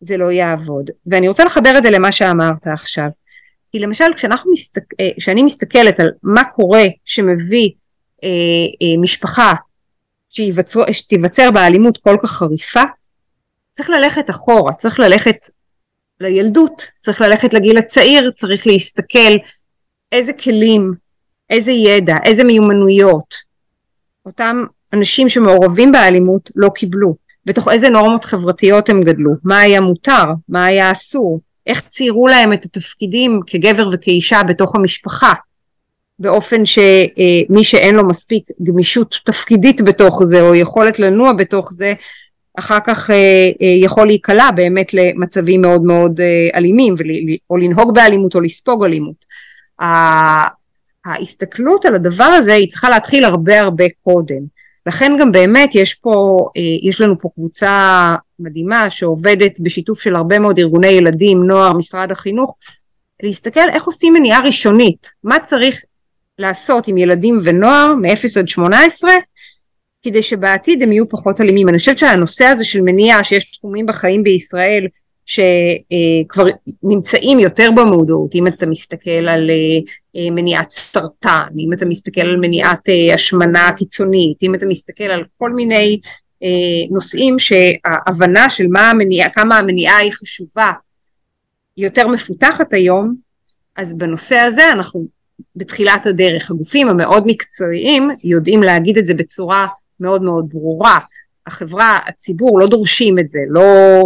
זה 0.00 0.16
לא 0.16 0.32
יעבוד 0.32 0.90
ואני 1.06 1.28
רוצה 1.28 1.44
לחבר 1.44 1.78
את 1.78 1.82
זה 1.82 1.90
למה 1.90 2.12
שאמרת 2.12 2.66
עכשיו 2.66 3.08
כי 3.72 3.78
למשל. 3.78 4.04
אה, 5.00 5.10
כשאני 5.18 5.42
מסתכלת 5.42 6.00
על 6.00 6.10
מה 6.22 6.44
קורה 6.44 6.84
שמביא 7.04 7.70
אה, 8.24 8.28
אה, 8.82 9.00
משפחה 9.00 9.54
שתיווצר 10.92 11.50
באלימות 11.50 11.98
כל 11.98 12.16
כך 12.22 12.30
חריפה 12.30 12.82
צריך 13.72 13.90
ללכת 13.90 14.30
אחורה 14.30 14.72
צריך 14.74 15.00
ללכת 15.00 15.36
לילדות, 16.20 16.86
צריך 17.00 17.20
ללכת 17.20 17.54
לגיל 17.54 17.78
הצעיר, 17.78 18.30
צריך 18.36 18.66
להסתכל 18.66 19.36
איזה 20.12 20.32
כלים, 20.32 20.94
איזה 21.50 21.72
ידע, 21.72 22.16
איזה 22.24 22.44
מיומנויות 22.44 23.34
אותם 24.26 24.64
אנשים 24.92 25.28
שמעורבים 25.28 25.92
באלימות 25.92 26.50
לא 26.56 26.68
קיבלו, 26.74 27.14
בתוך 27.44 27.68
איזה 27.68 27.88
נורמות 27.88 28.24
חברתיות 28.24 28.88
הם 28.88 29.00
גדלו, 29.00 29.30
מה 29.44 29.58
היה 29.60 29.80
מותר, 29.80 30.24
מה 30.48 30.64
היה 30.64 30.92
אסור, 30.92 31.40
איך 31.66 31.80
ציירו 31.88 32.28
להם 32.28 32.52
את 32.52 32.64
התפקידים 32.64 33.40
כגבר 33.46 33.88
וכאישה 33.92 34.42
בתוך 34.42 34.74
המשפחה, 34.74 35.32
באופן 36.18 36.66
שמי 36.66 37.64
שאין 37.64 37.94
לו 37.94 38.06
מספיק 38.06 38.48
גמישות 38.62 39.20
תפקידית 39.24 39.82
בתוך 39.82 40.24
זה 40.24 40.40
או 40.40 40.54
יכולת 40.54 40.98
לנוע 40.98 41.32
בתוך 41.32 41.72
זה 41.72 41.94
אחר 42.56 42.78
כך 42.86 43.10
אה, 43.10 43.50
אה, 43.62 43.66
יכול 43.66 44.06
להיקלע 44.06 44.50
באמת 44.50 44.94
למצבים 44.94 45.60
מאוד 45.60 45.82
מאוד 45.82 46.20
אה, 46.20 46.48
אלימים 46.58 46.94
או 47.50 47.56
לנהוג 47.56 47.94
באלימות 47.94 48.34
או 48.34 48.40
לספוג 48.40 48.84
אלימות. 48.84 49.24
ההסתכלות 51.04 51.84
על 51.84 51.94
הדבר 51.94 52.24
הזה 52.24 52.54
היא 52.54 52.68
צריכה 52.68 52.90
להתחיל 52.90 53.24
הרבה 53.24 53.60
הרבה 53.60 53.84
קודם. 54.04 54.56
לכן 54.86 55.12
גם 55.18 55.32
באמת 55.32 55.74
יש 55.74 55.94
פה, 55.94 56.46
יש 56.82 57.00
לנו 57.00 57.20
פה 57.20 57.28
קבוצה 57.34 58.14
מדהימה 58.38 58.90
שעובדת 58.90 59.60
בשיתוף 59.60 60.00
של 60.00 60.16
הרבה 60.16 60.38
מאוד 60.38 60.58
ארגוני 60.58 60.86
ילדים, 60.86 61.42
נוער, 61.42 61.72
משרד 61.72 62.12
החינוך, 62.12 62.56
להסתכל 63.22 63.70
איך 63.72 63.84
עושים 63.84 64.14
מניעה 64.14 64.40
ראשונית, 64.40 65.10
מה 65.24 65.38
צריך 65.44 65.84
לעשות 66.38 66.88
עם 66.88 66.98
ילדים 66.98 67.38
ונוער 67.42 67.94
מ-0 67.94 68.40
עד 68.40 68.48
18 68.48 69.10
כדי 70.06 70.22
שבעתיד 70.22 70.82
הם 70.82 70.92
יהיו 70.92 71.08
פחות 71.08 71.40
אלימים. 71.40 71.68
אני 71.68 71.78
חושבת 71.78 71.98
שהנושא 71.98 72.44
הזה 72.44 72.64
של 72.64 72.80
מניעה, 72.80 73.24
שיש 73.24 73.44
תחומים 73.44 73.86
בחיים 73.86 74.22
בישראל 74.22 74.86
שכבר 75.26 76.46
נמצאים 76.82 77.38
יותר 77.38 77.70
במודעות, 77.76 78.34
אם 78.34 78.46
אתה 78.46 78.66
מסתכל 78.66 79.10
על 79.10 79.50
אה, 80.16 80.30
מניעת 80.30 80.70
סרטן, 80.70 81.46
אם 81.58 81.72
אתה 81.72 81.86
מסתכל 81.86 82.20
על 82.20 82.36
מניעת 82.36 82.88
אה, 82.88 83.14
השמנה 83.14 83.70
קיצונית, 83.76 84.42
אם 84.42 84.54
אתה 84.54 84.66
מסתכל 84.66 85.04
על 85.04 85.24
כל 85.38 85.52
מיני 85.52 86.00
אה, 86.42 86.48
נושאים 86.90 87.36
שההבנה 87.38 88.50
של 88.50 88.66
מה 88.72 88.90
המניעה, 88.90 89.30
כמה 89.30 89.58
המניעה 89.58 89.96
היא 89.96 90.12
חשובה 90.12 90.72
יותר 91.76 92.08
מפותחת 92.08 92.72
היום, 92.72 93.14
אז 93.76 93.94
בנושא 93.94 94.36
הזה 94.36 94.72
אנחנו 94.72 95.06
בתחילת 95.56 96.06
הדרך. 96.06 96.50
הגופים 96.50 96.88
המאוד 96.88 97.24
מקצועיים 97.26 98.10
יודעים 98.24 98.62
להגיד 98.62 98.98
את 98.98 99.06
זה 99.06 99.14
בצורה 99.14 99.66
מאוד 100.00 100.22
מאוד 100.22 100.48
ברורה. 100.48 100.98
החברה, 101.46 101.98
הציבור 102.06 102.60
לא 102.60 102.66
דורשים 102.66 103.18
את 103.18 103.28
זה, 103.28 103.38
לא 103.48 103.62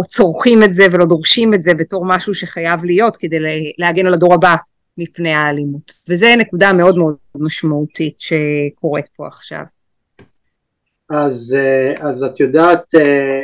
צורכים 0.07 0.63
את 0.63 0.75
זה 0.75 0.85
ולא 0.91 1.05
דורשים 1.05 1.53
את 1.53 1.63
זה 1.63 1.73
בתור 1.73 2.05
משהו 2.05 2.33
שחייב 2.33 2.85
להיות 2.85 3.17
כדי 3.17 3.37
להגן 3.77 4.05
על 4.05 4.13
הדור 4.13 4.33
הבא 4.33 4.55
מפני 4.97 5.33
האלימות. 5.33 5.93
וזו 6.09 6.27
נקודה 6.37 6.73
מאוד 6.73 6.97
מאוד 6.97 7.15
משמעותית 7.35 8.15
שקורית 8.19 9.05
פה 9.15 9.27
עכשיו. 9.27 9.63
אז, 11.09 11.57
אה, 11.59 12.09
אז 12.09 12.23
את 12.23 12.39
יודעת, 12.39 12.95
אה, 12.95 13.41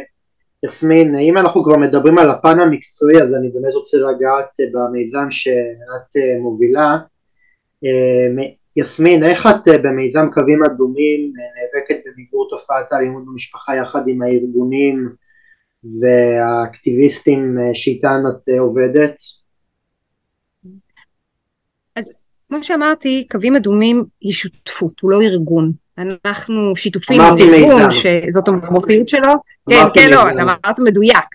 יסמין, 0.65 1.15
אם 1.15 1.37
אנחנו 1.37 1.63
כבר 1.63 1.77
מדברים 1.77 2.17
על 2.17 2.29
הפן 2.29 2.59
המקצועי, 2.59 3.21
אז 3.23 3.35
אני 3.35 3.49
באמת 3.49 3.73
רוצה 3.73 3.97
לגעת 3.97 4.59
אה, 4.59 4.65
במיזם 4.73 5.27
שאת 5.29 6.23
מובילה. 6.41 6.97
יסמין, 8.77 9.23
איך 9.23 9.47
את 9.47 9.67
במיזם 9.83 10.27
קווים 10.33 10.63
אדומים 10.63 11.31
נאבקת 11.35 12.03
במיגור 12.05 12.47
תופעת 12.49 12.91
האלימות 12.91 13.25
במשפחה 13.25 13.75
יחד 13.75 14.07
עם 14.07 14.21
הארגונים 14.21 15.09
והאקטיביסטים 15.83 17.57
שאיתן 17.73 18.23
את 18.29 18.59
עובדת? 18.59 19.15
אז 21.95 22.11
כמו 22.47 22.63
שאמרתי, 22.63 23.27
קווים 23.31 23.55
אדומים 23.55 24.03
היא 24.21 24.33
שותפות, 24.33 24.99
הוא 24.99 25.11
לא 25.11 25.21
ארגון. 25.21 25.71
אנחנו 25.97 26.75
שיתופים 26.75 27.21
עם 27.21 27.37
ארגון 27.37 27.91
שזאת 27.91 28.47
המומחיות 28.47 29.07
שלו. 29.07 29.33
כן, 29.69 29.83
כן, 29.93 30.09
לא, 30.11 30.31
אתה 30.31 30.41
אמרת 30.41 30.79
מדויק. 30.79 31.25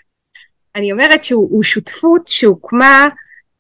אני 0.77 0.93
אומרת 0.93 1.25
שהוא 1.25 1.63
שותפות 1.63 2.29
שהוקמה 2.29 3.09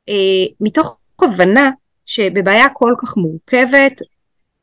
אה, 0.08 0.14
מתוך 0.60 0.96
הבנה 1.22 1.70
שבבעיה 2.06 2.68
כל 2.68 2.94
כך 2.98 3.16
מורכבת, 3.16 4.00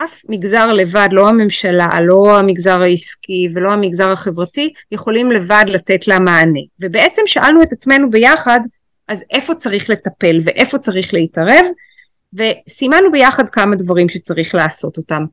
אף 0.04 0.22
מגזר 0.30 0.74
לבד, 0.74 1.10
לא 1.12 1.30
הממשלה, 1.30 1.88
לא 2.02 2.38
המגזר 2.40 2.82
העסקי 2.82 3.48
ולא 3.54 3.72
המגזר 3.72 4.12
החברתי, 4.12 4.74
יכולים 4.92 5.32
לבד 5.32 5.66
לתת 5.68 6.08
לה 6.08 6.20
מענה. 6.20 6.60
ובעצם 6.80 7.22
שאלנו 7.26 7.64
את 7.64 7.72
עצמנו 7.72 8.10
ביחד, 8.10 8.60
אז 9.08 9.24
איפה 9.32 9.56
צריך 9.56 9.90
לטפל 9.90 10.40
ואיפה 10.44 10.78
צריך 10.78 11.14
להתערב, 11.14 11.66
וסימנו 12.34 13.12
ביחד 13.12 13.50
כמה 13.50 13.76
דברים 13.76 14.10
שצריך 14.10 14.56
לעשות 14.56 14.98
אותם. 14.98 15.24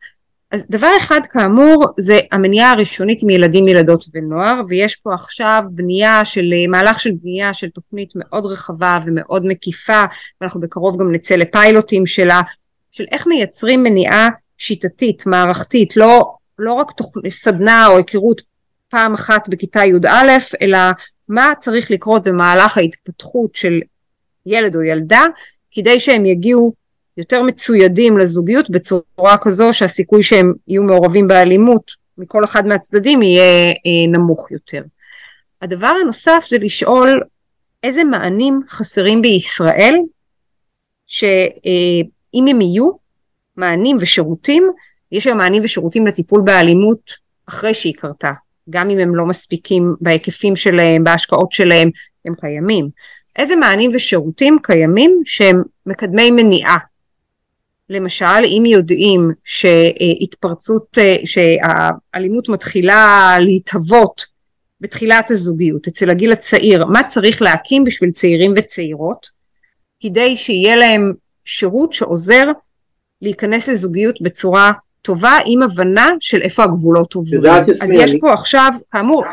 אז 0.51 0.67
דבר 0.71 0.91
אחד 0.99 1.21
כאמור 1.31 1.87
זה 1.99 2.19
המניעה 2.33 2.73
הראשונית 2.73 3.23
עם 3.23 3.31
ילדים, 3.31 3.69
ילדות 3.69 4.05
ונוער 4.15 4.61
ויש 4.69 4.97
פה 4.97 5.15
עכשיו 5.15 5.63
בנייה 5.71 6.25
של 6.25 6.53
מהלך 6.69 7.01
של 7.01 7.11
בנייה 7.23 7.55
של 7.55 7.69
תוכנית 7.71 8.13
מאוד 8.15 8.47
רחבה 8.47 8.99
ומאוד 9.07 9.47
מקיפה 9.47 10.05
ואנחנו 10.41 10.61
בקרוב 10.61 11.01
גם 11.01 11.13
נצא 11.13 11.35
לפיילוטים 11.35 12.07
שלה 12.07 12.41
של 12.91 13.05
איך 13.13 13.27
מייצרים 13.27 13.83
מניעה 13.83 14.29
שיטתית, 14.59 15.27
מערכתית, 15.27 15.97
לא, 15.97 16.35
לא 16.59 16.73
רק 16.73 16.91
תוכ... 16.91 17.15
סדנה 17.29 17.87
או 17.87 17.97
היכרות 17.97 18.43
פעם 18.89 19.15
אחת 19.15 19.49
בכיתה 19.49 19.85
י"א 19.85 20.39
אלא 20.63 20.79
מה 21.29 21.53
צריך 21.61 21.91
לקרות 21.91 22.25
במהלך 22.25 22.79
ההתפתחות 22.79 23.55
של 23.55 23.81
ילד 24.47 24.77
או 24.77 24.83
ילדה 24.83 25.23
כדי 25.71 26.01
שהם 26.01 26.27
יגיעו 26.27 26.86
יותר 27.17 27.43
מצוידים 27.43 28.19
לזוגיות 28.19 28.71
בצורה 28.71 29.39
כזו 29.41 29.73
שהסיכוי 29.73 30.23
שהם 30.23 30.53
יהיו 30.69 30.83
מעורבים 30.83 31.29
באלימות 31.29 31.91
מכל 32.19 32.45
אחד 32.45 32.67
מהצדדים 32.67 33.23
יהיה 33.23 33.69
אה, 33.71 34.19
נמוך 34.19 34.51
יותר. 34.51 34.83
הדבר 35.63 35.93
הנוסף 36.03 36.45
זה 36.49 36.59
לשאול 36.59 37.23
איזה 37.83 38.05
מענים 38.05 38.61
חסרים 38.69 39.23
בישראל 39.23 39.95
שאם 41.07 42.47
הם 42.47 42.61
יהיו 42.61 42.91
מענים 43.57 43.97
ושירותים, 44.01 44.71
יש 45.13 45.27
היום 45.27 45.39
מענים 45.39 45.63
ושירותים 45.65 46.07
לטיפול 46.07 46.41
באלימות 46.45 47.13
אחרי 47.49 47.75
שהיא 47.75 47.95
קרתה, 47.95 48.31
גם 48.71 48.91
אם 48.91 48.99
הם 48.99 49.15
לא 49.15 49.27
מספיקים 49.27 49.95
בהיקפים 50.01 50.57
שלהם, 50.57 51.05
בהשקעות 51.05 51.53
שלהם, 51.53 51.91
הם 52.25 52.35
קיימים. 52.35 52.89
איזה 53.37 53.57
מענים 53.57 53.91
ושירותים 53.95 54.59
קיימים 54.63 55.21
שהם 55.25 55.63
מקדמי 55.87 56.31
מניעה 56.31 56.79
למשל 57.91 58.45
אם 58.45 58.63
יודעים 58.67 59.31
שהתפרצות, 59.45 60.99
שהאלימות 61.25 62.49
מתחילה 62.49 63.37
להתהוות 63.41 64.27
בתחילת 64.81 65.31
הזוגיות 65.31 65.89
אצל 65.89 66.11
הגיל 66.11 66.33
הצעיר, 66.33 66.85
מה 66.85 67.03
צריך 67.03 67.43
להקים 67.43 67.85
בשביל 67.85 68.11
צעירים 68.11 68.53
וצעירות? 68.57 69.27
כדי 70.01 70.37
שיהיה 70.37 70.77
להם 70.77 71.13
שירות 71.45 71.93
שעוזר 71.93 72.45
להיכנס 73.23 73.69
לזוגיות 73.69 74.23
בצורה 74.23 74.73
טובה 75.03 75.33
עם 75.47 75.63
הבנה 75.63 76.09
של 76.21 76.43
איפה 76.43 76.65
הגבולות 76.65 77.15
עוברים. 77.15 77.53
אז 77.83 77.91
יש 77.95 78.11
אני... 78.11 78.21
פה 78.21 78.33
עכשיו, 78.33 78.71
כאמור... 78.93 79.25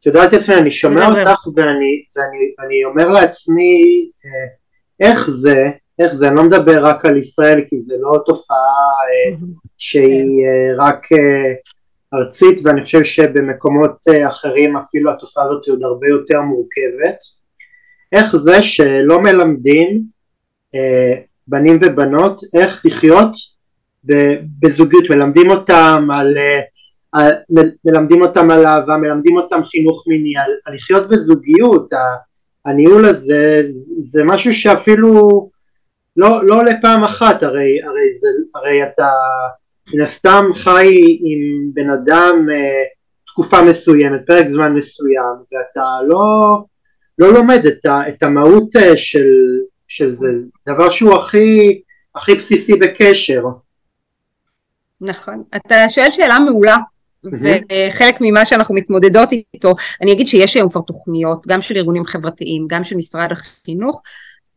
את 0.00 0.06
יודעת 0.06 0.32
יסמין, 0.32 0.58
אני 0.58 0.70
שומע 0.70 1.06
אותך 1.06 1.46
ואני, 1.46 2.04
ואני, 2.16 2.54
ואני 2.58 2.84
אומר 2.84 3.08
לעצמי 3.08 3.82
אה, 4.24 5.08
איך 5.08 5.30
זה 5.30 5.70
איך 6.00 6.14
זה, 6.14 6.28
אני 6.28 6.36
לא 6.36 6.44
מדבר 6.44 6.84
רק 6.86 7.06
על 7.06 7.16
ישראל 7.16 7.60
כי 7.68 7.80
זה 7.80 7.94
לא 8.00 8.18
תופעה 8.26 8.56
אה, 8.56 9.46
שהיא 9.78 10.46
אה, 10.46 10.86
רק 10.86 11.12
אה, 11.12 11.52
ארצית 12.14 12.60
ואני 12.62 12.84
חושב 12.84 13.02
שבמקומות 13.02 13.96
אחרים 14.28 14.76
אפילו 14.76 15.10
התופעה 15.10 15.44
הזאת 15.44 15.62
היא 15.66 15.72
עוד 15.72 15.82
הרבה 15.82 16.06
יותר 16.08 16.40
מורכבת. 16.40 17.18
איך 18.12 18.36
זה 18.36 18.62
שלא 18.62 19.20
מלמדים 19.20 20.02
בנים 21.48 21.78
ובנות 21.82 22.40
איך 22.54 22.82
לחיות 22.86 23.30
בזוגיות, 24.62 25.10
מלמדים 25.10 25.50
אותם 25.50 26.08
על, 26.12 26.34
על 27.12 27.32
מלמדים 27.84 28.22
אותם 28.22 28.50
על 28.50 28.66
אהבה, 28.66 28.96
מלמדים 28.96 29.36
אותם 29.36 29.60
חינוך 29.64 30.04
מיני, 30.08 30.36
על, 30.36 30.50
על 30.64 30.74
לחיות 30.74 31.08
בזוגיות, 31.08 31.86
הניהול 32.66 33.04
הזה 33.04 33.62
זה 34.00 34.24
משהו 34.24 34.54
שאפילו 34.54 35.48
לא, 36.20 36.46
לא 36.46 36.64
לפעם 36.64 37.04
אחת, 37.04 37.42
הרי, 37.42 37.82
הרי, 37.82 38.12
זה, 38.20 38.28
הרי 38.54 38.82
אתה 38.82 39.08
מן 39.94 40.02
הסתם 40.02 40.44
חי 40.54 40.88
עם 41.20 41.70
בן 41.74 41.90
אדם 41.90 42.46
אה, 42.52 42.82
תקופה 43.26 43.62
מסוימת, 43.62 44.20
פרק 44.26 44.48
זמן 44.48 44.74
מסוים, 44.74 45.34
ואתה 45.52 45.86
לא, 46.08 46.64
לא 47.18 47.32
לומד 47.34 47.66
את, 47.66 47.86
ה, 47.86 48.08
את 48.08 48.22
המהות 48.22 48.76
אה, 48.76 48.96
של, 48.96 49.28
של 49.88 50.14
זה, 50.14 50.28
דבר 50.68 50.90
שהוא 50.90 51.14
הכי, 51.14 51.82
הכי 52.14 52.34
בסיסי 52.34 52.76
בקשר. 52.76 53.42
נכון, 55.00 55.42
אתה 55.56 55.88
שואל 55.88 56.10
שאלה 56.10 56.38
מעולה. 56.38 56.76
וחלק 57.24 58.14
ממה 58.20 58.46
שאנחנו 58.46 58.74
מתמודדות 58.74 59.28
איתו, 59.54 59.74
אני 60.02 60.12
אגיד 60.12 60.26
שיש 60.26 60.54
היום 60.56 60.70
כבר 60.70 60.80
תוכניות, 60.80 61.46
גם 61.46 61.60
של 61.60 61.76
ארגונים 61.76 62.04
חברתיים, 62.04 62.66
גם 62.68 62.84
של 62.84 62.96
משרד 62.96 63.32
החינוך, 63.32 64.02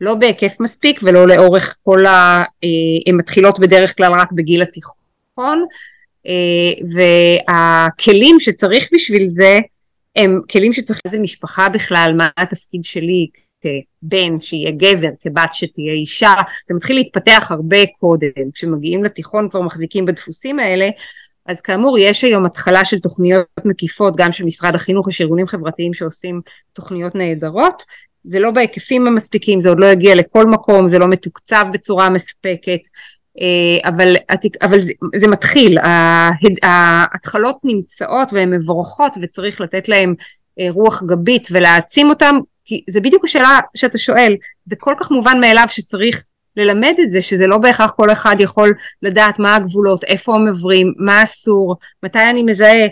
לא 0.03 0.15
בהיקף 0.15 0.57
מספיק 0.59 0.99
ולא 1.03 1.27
לאורך 1.27 1.75
כל 1.83 2.05
ה... 2.05 2.43
אה, 2.63 2.69
הן 3.07 3.15
מתחילות 3.15 3.59
בדרך 3.59 3.97
כלל 3.97 4.11
רק 4.13 4.31
בגיל 4.31 4.61
התיכון 4.61 5.65
אה, 6.27 6.73
והכלים 6.95 8.39
שצריך 8.39 8.89
בשביל 8.93 9.29
זה 9.29 9.59
הם 10.15 10.41
כלים 10.51 10.73
שצריך 10.73 10.99
איזה 11.05 11.19
משפחה 11.19 11.69
בכלל, 11.69 12.13
מה 12.17 12.27
התפקיד 12.37 12.83
שלי 12.83 13.27
כבן 13.61 14.41
שיהיה 14.41 14.71
גבר, 14.71 15.09
כבת 15.19 15.53
שתהיה 15.53 15.93
אישה, 15.93 16.33
זה 16.67 16.75
מתחיל 16.75 16.95
להתפתח 16.95 17.47
הרבה 17.49 17.85
קודם, 17.99 18.51
כשמגיעים 18.53 19.03
לתיכון 19.03 19.49
כבר 19.49 19.61
מחזיקים 19.61 20.05
בדפוסים 20.05 20.59
האלה 20.59 20.89
אז 21.45 21.61
כאמור 21.61 21.97
יש 21.99 22.23
היום 22.23 22.45
התחלה 22.45 22.85
של 22.85 22.99
תוכניות 22.99 23.47
מקיפות 23.65 24.17
גם 24.17 24.31
של 24.31 24.45
משרד 24.45 24.75
החינוך, 24.75 25.07
יש 25.07 25.21
ארגונים 25.21 25.47
חברתיים 25.47 25.93
שעושים 25.93 26.41
תוכניות 26.73 27.15
נהדרות 27.15 27.83
זה 28.23 28.39
לא 28.39 28.51
בהיקפים 28.51 29.07
המספיקים, 29.07 29.59
זה 29.59 29.69
עוד 29.69 29.79
לא 29.79 29.85
יגיע 29.85 30.15
לכל 30.15 30.45
מקום, 30.45 30.87
זה 30.87 30.99
לא 30.99 31.07
מתוקצב 31.07 31.63
בצורה 31.73 32.09
מספקת, 32.09 32.79
אה, 33.41 33.89
אבל, 33.89 34.15
אבל 34.61 34.79
זה, 34.79 34.93
זה 35.15 35.27
מתחיל, 35.27 35.77
ההתחלות 36.63 37.57
נמצאות 37.63 38.33
והן 38.33 38.53
מבורכות 38.53 39.17
וצריך 39.21 39.61
לתת 39.61 39.89
להן 39.89 40.13
אה, 40.59 40.67
רוח 40.69 41.03
גבית 41.03 41.47
ולהעצים 41.51 42.09
אותן, 42.09 42.35
כי 42.65 42.83
זה 42.89 43.01
בדיוק 43.01 43.25
השאלה 43.25 43.59
שאתה 43.75 43.97
שואל, 43.97 44.35
זה 44.65 44.75
כל 44.79 44.93
כך 44.99 45.11
מובן 45.11 45.39
מאליו 45.41 45.65
שצריך 45.69 46.23
ללמד 46.57 46.93
את 47.03 47.11
זה 47.11 47.21
שזה 47.21 47.47
לא 47.47 47.57
בהכרח 47.57 47.91
כל 47.91 48.11
אחד 48.11 48.35
יכול 48.39 48.73
לדעת 49.01 49.39
מה 49.39 49.55
הגבולות, 49.55 50.03
איפה 50.03 50.35
הם 50.35 50.47
עוברים, 50.47 50.93
מה 50.97 51.23
אסור, 51.23 51.75
מתי 52.03 52.29
אני 52.29 52.43
מזהה, 52.43 52.87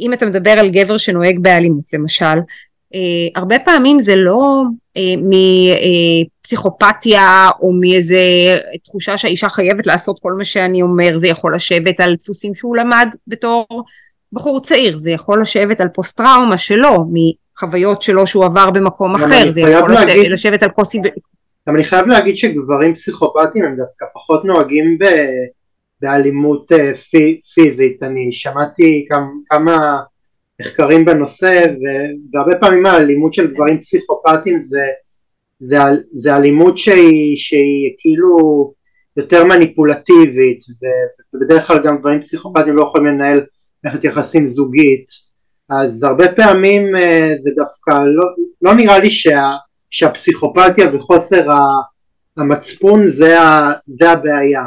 אם 0.00 0.12
אתה 0.12 0.26
מדבר 0.26 0.50
על 0.50 0.70
גבר 0.70 0.96
שנוהג 0.96 1.38
באלימות 1.38 1.84
למשל, 1.92 2.38
הרבה 3.34 3.58
פעמים 3.58 3.98
זה 3.98 4.16
לא 4.16 4.62
אה, 4.96 5.14
מפסיכופתיה 6.40 7.48
או 7.60 7.72
מאיזה 7.72 8.20
תחושה 8.84 9.16
שהאישה 9.16 9.48
חייבת 9.48 9.86
לעשות 9.86 10.18
כל 10.22 10.32
מה 10.32 10.44
שאני 10.44 10.82
אומר, 10.82 11.18
זה 11.18 11.28
יכול 11.28 11.54
לשבת 11.54 12.00
על 12.00 12.14
דפוסים 12.14 12.54
שהוא 12.54 12.76
למד 12.76 13.08
בתור 13.26 13.66
בחור 14.32 14.60
צעיר, 14.60 14.98
זה 14.98 15.10
יכול 15.10 15.40
לשבת 15.40 15.80
על 15.80 15.88
פוסט 15.88 16.16
טראומה 16.16 16.58
שלו, 16.58 16.96
מחוויות 17.12 18.02
שלו 18.02 18.26
שהוא 18.26 18.44
עבר 18.44 18.70
במקום 18.70 19.14
אחר, 19.14 19.50
זה 19.50 19.60
יכול 19.60 19.92
להגיד, 19.92 20.30
לשבת 20.30 20.62
על 20.62 20.70
כוסי... 20.70 21.00
גם 21.68 21.76
אני 21.76 21.84
חייב 21.84 22.06
להגיד 22.06 22.36
שגברים 22.36 22.94
פסיכופטיים 22.94 23.64
הם 23.64 23.76
דווקא 23.76 24.06
פחות 24.14 24.44
נוהגים 24.44 24.98
ב, 24.98 25.04
באלימות 26.00 26.72
אה, 26.72 26.94
פי, 26.94 27.40
פיזית, 27.54 28.02
אני 28.02 28.32
שמעתי 28.32 29.06
כמה, 29.10 29.26
כמה 29.48 30.00
מחקרים 30.62 31.04
בנושא 31.04 31.64
והרבה 32.32 32.58
פעמים 32.58 32.86
האלימות 32.86 33.34
של 33.34 33.54
גברים 33.54 33.80
פסיכופטיים 33.80 34.60
זה, 34.60 34.84
זה, 35.60 35.78
זה 36.10 36.36
אלימות 36.36 36.78
שהיא, 36.78 37.36
שהיא 37.36 37.94
כאילו 37.98 38.72
יותר 39.16 39.44
מניפולטיבית 39.44 40.58
ובדרך 41.34 41.66
כלל 41.66 41.82
גם 41.84 41.98
גברים 41.98 42.20
פסיכופטיים 42.20 42.76
לא 42.76 42.82
יכולים 42.82 43.06
לנהל 43.06 43.40
מערכת 43.84 44.04
יחסים 44.04 44.46
זוגית. 44.46 45.06
אז 45.68 46.04
הרבה 46.04 46.32
פעמים 46.32 46.96
אה, 46.96 47.34
זה 47.38 47.50
דווקא 47.56 47.90
לא, 47.90 48.24
לא 48.62 48.74
נראה 48.74 48.98
לי 48.98 49.10
שה, 49.10 49.50
שהפסיכופתיה 49.90 50.88
וחוסר 50.92 51.50
המצפון 52.36 53.08
זה, 53.08 53.36
זה 53.86 54.10
הבעיה 54.10 54.62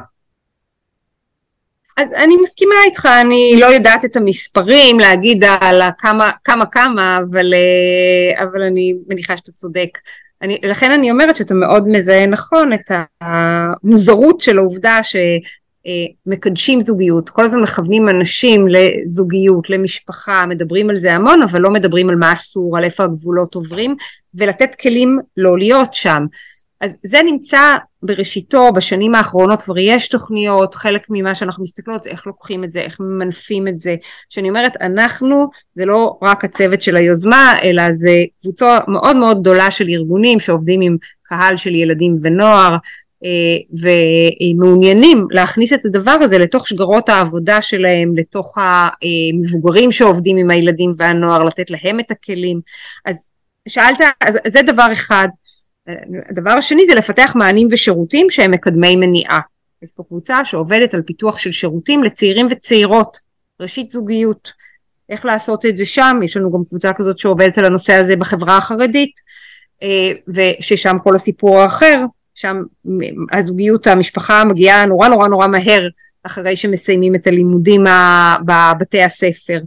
אז 1.97 2.13
אני 2.13 2.35
מסכימה 2.43 2.75
איתך, 2.85 3.09
אני 3.21 3.55
לא 3.59 3.65
יודעת 3.65 4.05
את 4.05 4.15
המספרים 4.15 4.99
להגיד 4.99 5.43
על 5.61 5.81
כמה 5.97 6.31
כמה 6.43 6.65
כמה, 6.65 7.17
אבל, 7.17 7.53
אה, 7.53 8.43
אבל 8.43 8.61
אני 8.61 8.93
מניחה 9.07 9.37
שאתה 9.37 9.51
צודק. 9.51 9.97
אני, 10.41 10.57
לכן 10.63 10.91
אני 10.91 11.11
אומרת 11.11 11.35
שאתה 11.35 11.53
מאוד 11.53 11.87
מזהה 11.87 12.25
נכון 12.25 12.73
את 12.73 12.91
המוזרות 13.21 14.41
של 14.41 14.57
העובדה 14.57 14.99
שמקדשים 15.03 16.81
זוגיות, 16.81 17.29
כל 17.29 17.45
הזמן 17.45 17.61
מכוונים 17.61 18.09
אנשים 18.09 18.65
לזוגיות, 18.67 19.69
למשפחה, 19.69 20.45
מדברים 20.45 20.89
על 20.89 20.97
זה 20.97 21.13
המון, 21.13 21.41
אבל 21.41 21.61
לא 21.61 21.69
מדברים 21.69 22.09
על 22.09 22.15
מה 22.15 22.33
אסור, 22.33 22.77
על 22.77 22.83
איפה 22.83 23.03
הגבולות 23.03 23.55
עוברים, 23.55 23.95
ולתת 24.35 24.75
כלים 24.75 25.19
לא 25.37 25.57
להיות 25.57 25.93
שם. 25.93 26.25
אז 26.81 26.97
זה 27.03 27.19
נמצא 27.25 27.77
בראשיתו, 28.03 28.71
בשנים 28.73 29.15
האחרונות 29.15 29.61
כבר 29.61 29.77
יש 29.77 30.07
תוכניות, 30.07 30.75
חלק 30.75 31.07
ממה 31.09 31.35
שאנחנו 31.35 31.63
מסתכלות 31.63 32.03
זה 32.03 32.09
איך 32.09 32.27
לוקחים 32.27 32.63
את 32.63 32.71
זה, 32.71 32.79
איך 32.79 32.99
ממנפים 32.99 33.67
את 33.67 33.79
זה, 33.79 33.95
שאני 34.29 34.49
אומרת 34.49 34.73
אנחנו 34.81 35.49
זה 35.75 35.85
לא 35.85 36.17
רק 36.21 36.45
הצוות 36.45 36.81
של 36.81 36.95
היוזמה, 36.95 37.55
אלא 37.63 37.83
זה 37.93 38.15
קבוצה 38.41 38.79
מאוד 38.87 39.15
מאוד 39.15 39.39
גדולה 39.41 39.71
של 39.71 39.87
ארגונים 39.89 40.39
שעובדים 40.39 40.81
עם 40.81 40.97
קהל 41.23 41.57
של 41.57 41.75
ילדים 41.75 42.17
ונוער, 42.21 42.77
אה, 43.23 43.87
ומעוניינים 44.51 45.27
להכניס 45.31 45.73
את 45.73 45.85
הדבר 45.85 46.11
הזה 46.11 46.37
לתוך 46.37 46.67
שגרות 46.67 47.09
העבודה 47.09 47.61
שלהם, 47.61 48.17
לתוך 48.17 48.57
המבוגרים 48.57 49.91
שעובדים 49.91 50.37
עם 50.37 50.51
הילדים 50.51 50.91
והנוער, 50.97 51.43
לתת 51.43 51.71
להם 51.71 51.99
את 51.99 52.11
הכלים. 52.11 52.59
אז 53.05 53.25
שאלת, 53.67 53.97
אז 54.21 54.37
זה 54.47 54.61
דבר 54.61 54.87
אחד. 54.93 55.27
הדבר 56.29 56.49
השני 56.51 56.85
זה 56.85 56.95
לפתח 56.95 57.33
מענים 57.35 57.67
ושירותים 57.71 58.29
שהם 58.29 58.51
מקדמי 58.51 58.95
מניעה. 58.95 59.39
יש 59.81 59.89
פה 59.95 60.03
קבוצה 60.03 60.45
שעובדת 60.45 60.93
על 60.93 61.01
פיתוח 61.01 61.37
של 61.37 61.51
שירותים 61.51 62.03
לצעירים 62.03 62.47
וצעירות, 62.51 63.19
ראשית 63.59 63.89
זוגיות. 63.89 64.51
איך 65.09 65.25
לעשות 65.25 65.65
את 65.65 65.77
זה 65.77 65.85
שם, 65.85 66.19
יש 66.23 66.37
לנו 66.37 66.51
גם 66.51 66.63
קבוצה 66.69 66.93
כזאת 66.93 67.19
שעובדת 67.19 67.57
על 67.57 67.65
הנושא 67.65 67.93
הזה 67.93 68.15
בחברה 68.15 68.57
החרדית, 68.57 69.11
אה, 69.83 70.11
וששם 70.27 70.97
כל 71.03 71.15
הסיפור 71.15 71.57
האחר, 71.57 72.01
שם 72.33 72.63
הזוגיות, 73.31 73.87
המשפחה 73.87 74.45
מגיעה 74.45 74.85
נורא 74.85 75.07
נורא 75.07 75.27
נורא 75.27 75.47
מהר 75.47 75.87
אחרי 76.23 76.55
שמסיימים 76.55 77.15
את 77.15 77.27
הלימודים 77.27 77.83
בבתי 78.45 79.01
הספר. 79.01 79.59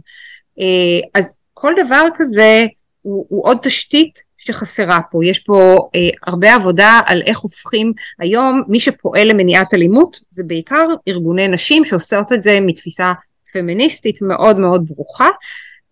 אה, 0.59 0.99
אז 1.15 1.37
כל 1.53 1.73
דבר 1.85 2.03
כזה 2.15 2.65
הוא, 3.01 3.25
הוא 3.29 3.47
עוד 3.47 3.57
תשתית 3.61 4.28
שחסרה 4.53 4.99
פה. 5.11 5.25
יש 5.25 5.39
פה 5.39 5.89
אה, 5.95 6.09
הרבה 6.27 6.55
עבודה 6.55 6.99
על 7.05 7.21
איך 7.25 7.39
הופכים 7.39 7.93
היום 8.19 8.63
מי 8.67 8.79
שפועל 8.79 9.27
למניעת 9.27 9.73
אלימות 9.73 10.19
זה 10.29 10.43
בעיקר 10.43 10.85
ארגוני 11.07 11.47
נשים 11.47 11.85
שעושות 11.85 12.31
את 12.31 12.43
זה 12.43 12.59
מתפיסה 12.61 13.13
פמיניסטית 13.53 14.21
מאוד 14.21 14.59
מאוד 14.59 14.87
ברוכה. 14.87 15.29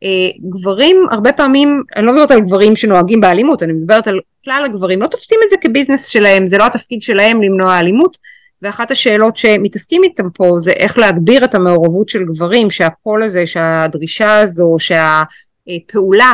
אה, 0.03 0.29
גברים 0.49 1.05
הרבה 1.11 1.33
פעמים, 1.33 1.83
אני 1.95 2.05
לא 2.05 2.11
מדברת 2.11 2.31
על 2.31 2.41
גברים 2.41 2.75
שנוהגים 2.75 3.21
באלימות, 3.21 3.63
אני 3.63 3.73
מדברת 3.73 4.07
על 4.07 4.19
כלל 4.45 4.63
הגברים, 4.65 5.01
לא 5.01 5.07
תופסים 5.07 5.39
את 5.45 5.49
זה 5.49 5.55
כביזנס 5.61 6.07
שלהם, 6.07 6.47
זה 6.47 6.57
לא 6.57 6.65
התפקיד 6.65 7.01
שלהם 7.01 7.41
למנוע 7.41 7.79
אלימות, 7.79 8.17
ואחת 8.61 8.91
השאלות 8.91 9.37
שמתעסקים 9.37 10.03
איתם 10.03 10.29
פה 10.29 10.51
זה 10.59 10.71
איך 10.71 10.97
להגביר 10.97 11.45
את 11.45 11.55
המעורבות 11.55 12.09
של 12.09 12.23
גברים, 12.23 12.69
שהקול 12.69 13.23
הזה, 13.23 13.47
שהדרישה 13.47 14.39
הזו, 14.39 14.75
שהפעולה 14.79 16.33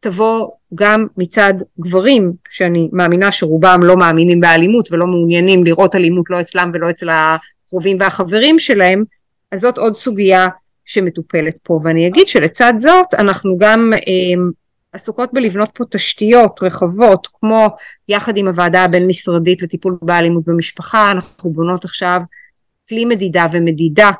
תבוא 0.00 0.48
גם 0.74 1.06
מצד 1.16 1.54
גברים, 1.80 2.32
שאני 2.48 2.88
מאמינה 2.92 3.32
שרובם 3.32 3.80
לא 3.82 3.96
מאמינים 3.96 4.40
באלימות 4.40 4.92
ולא 4.92 5.06
מעוניינים 5.06 5.64
לראות 5.64 5.94
אלימות 5.94 6.30
לא 6.30 6.40
אצלם 6.40 6.70
ולא 6.74 6.90
אצל 6.90 7.08
הקרובים 7.10 7.96
והחברים 8.00 8.58
שלהם, 8.58 9.04
אז 9.52 9.60
זאת 9.60 9.78
עוד 9.78 9.96
סוגיה 9.96 10.48
שמטופלת 10.84 11.56
פה. 11.62 11.80
ואני 11.82 12.06
אגיד 12.06 12.28
שלצד 12.28 12.72
זאת 12.76 13.14
אנחנו 13.18 13.58
גם 13.58 13.92
אה, 13.94 14.50
עסוקות 14.92 15.30
בלבנות 15.32 15.70
פה 15.74 15.84
תשתיות 15.90 16.60
רחבות, 16.62 17.28
כמו 17.40 17.68
יחד 18.08 18.36
עם 18.36 18.48
הוועדה 18.48 18.84
הבין-משרדית 18.84 19.62
לטיפול 19.62 19.98
באלימות 20.02 20.44
במשפחה, 20.46 21.10
אנחנו 21.10 21.50
בונות 21.50 21.84
עכשיו 21.84 22.20
כלי 22.88 23.04
מדידה 23.04 23.46
ומדידה 23.52 24.10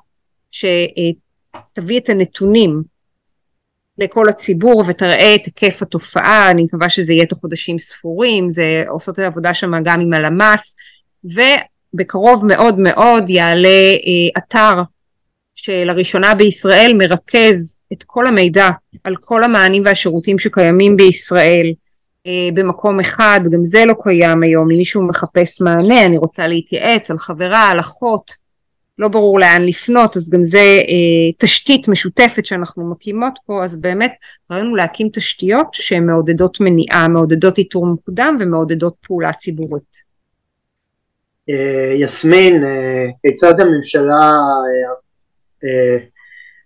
שתביא 0.51 2.01
את 2.01 2.09
הנתונים 2.09 2.83
לכל 3.99 4.29
הציבור 4.29 4.85
ותראה 4.87 5.35
את 5.35 5.47
היקף 5.47 5.83
התופעה, 5.83 6.51
אני 6.51 6.63
מקווה 6.63 6.89
שזה 6.89 7.13
יהיה 7.13 7.27
תוך 7.27 7.39
חודשים 7.39 7.79
ספורים, 7.79 8.51
זה 8.51 8.85
עושות 8.89 9.15
את 9.15 9.25
העבודה 9.25 9.55
שם 9.55 9.83
גם 9.85 10.01
עם 10.01 10.13
הלמ"ס, 10.13 10.77
ובקרוב 11.25 12.47
מאוד 12.47 12.79
מאוד 12.79 13.31
יעלה 13.31 13.69
אה, 13.69 14.39
אתר 14.39 14.83
שלראשונה 15.55 16.35
בישראל 16.35 16.93
מרכז 16.99 17.77
את 17.93 18.03
כל 18.07 18.27
המידע 18.27 18.71
על 19.05 19.17
כל 19.17 19.45
המענים 19.45 19.83
והשירותים 19.85 20.39
שקיימים 20.39 20.97
בישראל 20.97 21.73
אה, 22.27 22.49
במקום 22.55 23.01
אחד, 23.01 23.41
גם 23.53 23.65
זה 23.65 23.85
לא 23.85 23.95
קיים 24.03 24.43
היום, 24.43 24.71
אם 24.71 24.77
מישהו 24.77 25.07
מחפש 25.07 25.61
מענה, 25.61 26.07
אני 26.07 26.19
רוצה 26.19 26.47
להתייעץ 26.47 27.11
על 27.11 27.19
חברה, 27.19 27.71
על 27.71 27.81
אחות, 27.81 28.48
לא 28.99 29.09
ברור 29.09 29.41
לאן 29.41 29.65
לפנות, 29.67 30.17
אז 30.17 30.31
גם 30.31 30.45
זה 30.45 30.59
אה, 30.59 31.33
תשתית 31.39 31.89
משותפת 31.89 32.47
שאנחנו 32.47 32.91
מקימות 32.91 33.39
פה, 33.47 33.65
אז 33.65 33.77
באמת 33.77 34.13
רצינו 34.51 34.77
להקים 34.77 35.09
תשתיות 35.13 35.67
שהן 35.73 36.07
מעודדות 36.07 36.61
מניעה, 36.61 37.09
מעודדות 37.09 37.59
איתור 37.59 37.87
מוקדם 37.87 38.37
ומעודדות 38.41 38.95
פעולה 39.01 39.33
ציבורית. 39.33 40.09
אה, 41.51 41.95
יסמין, 41.95 42.65
אה, 42.65 43.07
כיצד 43.23 43.61
הממשלה 43.61 44.31
אה, 45.65 45.99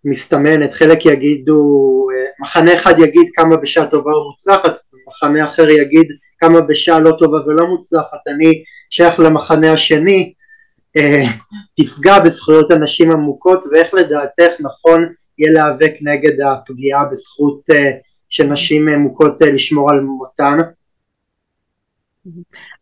מסתמנת, 0.05 0.73
חלק 0.73 1.07
יגידו, 1.07 2.07
מחנה 2.41 2.75
אחד 2.75 2.99
יגיד 2.99 3.27
כמה 3.35 3.57
בשעה 3.57 3.87
טובה 3.87 4.19
ומוצלחת, 4.19 4.75
מחנה 5.09 5.45
אחר 5.45 5.71
יגיד 5.71 6.07
כמה 6.39 6.61
בשעה 6.61 7.01
לא 7.01 7.17
טובה 7.19 7.39
ולא 7.47 7.67
מוצלחת, 7.67 8.19
אני 8.27 8.63
שייך 8.91 9.21
למחנה 9.21 9.73
השני, 9.73 10.33
תפגע 11.77 12.21
בזכויות 12.25 12.71
הנשים 12.71 13.13
עמוקות 13.13 13.65
ואיך 13.73 13.95
לדעתך 13.95 14.61
נכון 14.61 15.13
יהיה 15.39 15.53
להיאבק 15.53 15.93
נגד 16.01 16.41
הפגיעה 16.41 17.05
בזכות 17.05 17.71
אה, 17.71 17.91
של 18.29 18.45
נשים 18.45 18.89
מוכות 18.89 19.43
אה, 19.43 19.51
לשמור 19.51 19.91
על 19.91 20.01
מותן? 20.01 20.59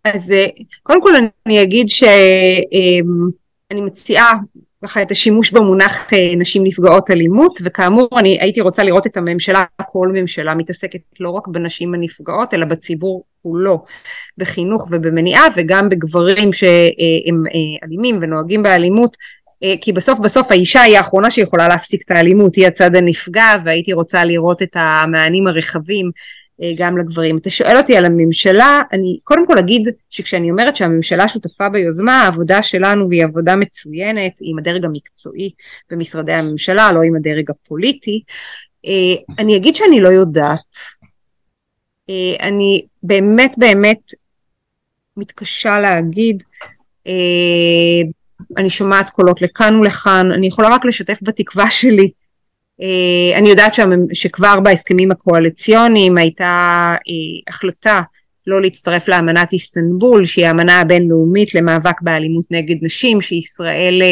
אז 0.05 0.35
קודם 0.83 1.03
כל 1.03 1.11
אני 1.47 1.63
אגיד 1.63 1.89
שאני 1.89 3.81
מציעה 3.81 4.33
ככה 4.85 5.03
את 5.03 5.11
השימוש 5.11 5.51
במונח 5.51 6.11
נשים 6.37 6.65
נפגעות 6.65 7.11
אלימות 7.11 7.59
וכאמור 7.65 8.09
אני 8.19 8.39
הייתי 8.41 8.61
רוצה 8.61 8.83
לראות 8.85 9.07
את 9.07 9.17
הממשלה, 9.17 9.65
כל 9.87 10.09
ממשלה 10.13 10.55
מתעסקת 10.55 11.01
לא 11.21 11.31
רק 11.31 11.49
בנשים 11.49 11.95
הנפגעות 11.95 12.55
אלא 12.55 12.67
בציבור 12.67 13.25
כולו 13.43 13.85
בחינוך 14.39 14.89
ובמניעה 14.91 15.45
וגם 15.57 15.89
בגברים 15.89 16.53
שהם 16.53 17.45
אה, 17.55 17.87
אלימים 17.87 18.19
ונוהגים 18.21 18.63
באלימות 18.63 19.17
אה, 19.63 19.75
כי 19.81 19.93
בסוף 19.93 20.19
בסוף 20.19 20.51
האישה 20.51 20.81
היא 20.81 20.97
האחרונה 20.97 21.31
שיכולה 21.31 21.69
להפסיק 21.69 22.03
את 22.05 22.11
האלימות, 22.11 22.55
היא 22.55 22.67
הצד 22.67 22.97
הנפגע 22.97 23.57
והייתי 23.65 23.93
רוצה 23.93 24.25
לראות 24.25 24.63
את 24.63 24.77
המענים 24.77 25.47
הרחבים 25.47 26.11
גם 26.77 26.99
לגברים. 26.99 27.39
אתה 27.39 27.51
שואל 27.51 27.77
אותי 27.77 27.97
על 27.97 28.05
הממשלה, 28.05 28.83
אני 28.93 29.19
קודם 29.25 29.47
כל 29.47 29.59
אגיד 29.59 29.89
שכשאני 30.11 30.51
אומרת 30.51 30.77
שהממשלה 30.77 31.29
שותפה 31.29 31.69
ביוזמה, 31.69 32.23
העבודה 32.23 32.63
שלנו 32.63 33.11
היא 33.11 33.25
עבודה 33.25 33.57
מצוינת 33.57 34.33
עם 34.43 34.59
הדרג 34.59 34.85
המקצועי 34.85 35.51
במשרדי 35.91 36.33
הממשלה, 36.33 36.93
לא 36.93 37.03
עם 37.03 37.17
הדרג 37.17 37.51
הפוליטי. 37.51 38.23
אני 39.39 39.57
אגיד 39.57 39.75
שאני 39.75 40.01
לא 40.01 40.09
יודעת. 40.09 40.77
אני 42.41 42.87
באמת 43.03 43.55
באמת 43.59 44.13
מתקשה 45.17 45.79
להגיד. 45.79 46.43
אני 48.57 48.71
שומעת 48.71 49.11
קולות 49.11 49.43
לכאן 49.43 49.75
ולכאן, 49.75 50.33
אני 50.33 50.47
יכולה 50.47 50.69
רק 50.69 50.85
לשתף 50.85 51.19
בתקווה 51.23 51.71
שלי. 51.71 52.11
אה, 52.83 53.39
אני 53.39 53.49
יודעת 53.49 53.75
שכבר 54.13 54.61
בהסכמים 54.61 55.11
הקואליציוניים 55.11 56.19
הייתה 56.19 56.89
אה, 57.09 57.49
החלטה 57.49 58.01
לא 58.47 58.61
להצטרף 58.61 59.09
לאמנת 59.09 59.53
איסטנבול, 59.53 60.25
שהיא 60.25 60.47
האמנה 60.47 60.81
הבינלאומית 60.81 61.55
למאבק 61.55 62.03
באלימות 62.03 62.45
נגד 62.51 62.77
נשים, 62.83 63.21
שישראל 63.21 64.03
אה, 64.03 64.09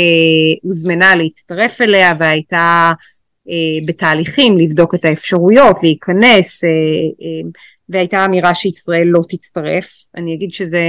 הוזמנה 0.62 1.16
להצטרף 1.16 1.80
אליה 1.80 2.12
והייתה 2.18 2.92
בתהליכים 3.86 4.58
לבדוק 4.58 4.94
את 4.94 5.04
האפשרויות, 5.04 5.76
להיכנס, 5.82 6.64
והייתה 7.88 8.24
אמירה 8.24 8.54
שישראל 8.54 9.06
לא 9.06 9.20
תצטרף. 9.28 9.90
אני 10.16 10.34
אגיד 10.34 10.52
שזה 10.52 10.82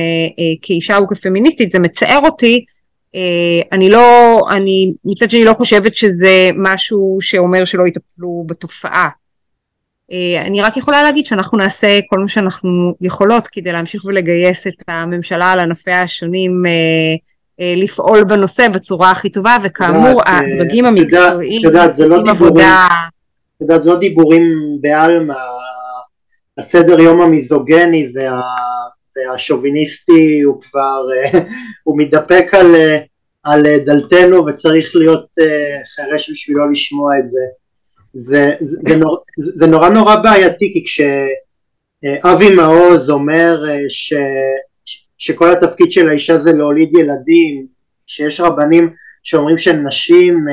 כאישה 0.62 0.98
וכפמיניסטית 1.04 1.72
זה 1.72 1.80
מצער 1.80 2.20
אותי, 2.26 2.66
אני 3.72 3.90
לא, 3.90 4.40
אני 4.52 4.94
מצד 5.06 5.30
שני 5.30 5.44
לא 5.44 5.54
חושבת 5.54 5.96
שזה 5.96 6.50
משהו 6.56 7.18
שאומר 7.22 7.66
שלא 7.66 7.88
יטפלו 7.88 8.44
בתופעה. 8.48 9.10
אה, 10.12 10.42
אני 10.46 10.62
רק 10.62 10.78
יכולה 10.78 11.04
להגיד 11.04 11.26
שאנחנו 11.26 11.58
נעשה 11.58 12.00
כל 12.10 12.20
מה 12.20 12.28
שאנחנו 12.28 12.96
יכולות 13.02 13.48
כדי 13.48 13.72
להמשיך 13.72 14.06
ולגייס 14.06 14.68
את 14.68 14.74
הממשלה 14.88 15.52
על 15.52 15.60
ענפיה 15.60 16.02
השונים 16.02 16.64
אה, 16.66 17.74
לפעול 17.78 18.24
בנושא 18.24 18.68
בצורה 18.68 19.12
הכי 19.12 19.30
טובה 19.30 19.58
וכאמור 19.64 20.22
הדרגים 20.26 20.86
המקצועיים 20.86 21.62
עושים 21.90 22.10
לא 22.10 22.32
עבודה 22.32 22.88
את 23.58 23.62
יודעת 23.62 23.84
זה 23.84 23.90
לא 23.90 24.00
דיבורים 24.00 24.44
בעלמא 24.82 25.34
הסדר 26.58 27.00
יום 27.00 27.22
המיזוגני 27.22 28.08
וה... 28.16 28.42
והשוביניסטי 29.28 30.42
הוא 30.42 30.62
כבר, 30.62 31.08
אה, 31.16 31.40
הוא 31.84 31.98
מתדפק 31.98 32.46
על, 32.52 32.76
אה, 32.76 32.98
על 33.44 33.66
דלתנו 33.86 34.46
וצריך 34.46 34.96
להיות 34.96 35.26
אה, 35.40 35.82
חירש 35.96 36.30
בשבילו 36.30 36.70
לשמוע 36.70 37.20
את 37.20 37.28
זה. 37.28 37.42
זה, 38.14 38.56
זה, 38.62 38.78
זה, 38.82 38.96
נור, 38.96 39.24
זה 39.38 39.68
נורא 39.68 39.90
נורא 39.90 40.16
בעייתי 40.16 40.74
כי 40.74 40.84
כשאבי 40.86 42.56
מעוז 42.56 43.10
אומר 43.10 43.64
ש, 43.90 44.14
שכל 45.18 45.52
התפקיד 45.52 45.92
של 45.92 46.10
האישה 46.10 46.40
זה 46.40 46.54
להוליד 46.54 46.94
ילדים, 46.94 47.68
שיש 48.08 48.40
רבנים 48.40 48.94
שאומרים 49.24 49.58
שנשים 49.58 50.46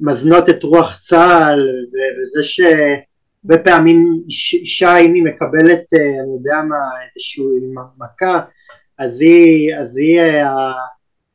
מזנות 0.00 0.48
את 0.48 0.62
רוח 0.62 0.98
צה"ל 1.00 1.68
וזה 1.88 2.42
ש... 2.42 2.60
הרבה 3.44 3.58
פעמים 3.58 4.22
אישה 4.62 4.96
אם 4.96 5.14
היא 5.14 5.24
מקבלת 5.24 5.94
אה, 5.94 6.00
אני 6.00 6.32
יודע 6.38 6.60
מה 6.68 6.76
איזושהי 7.06 7.42
מכה 7.98 8.40
אז 8.98 9.20
היא 9.20 9.74
אז 9.76 9.96
היא 9.96 10.20
אה, 10.20 10.72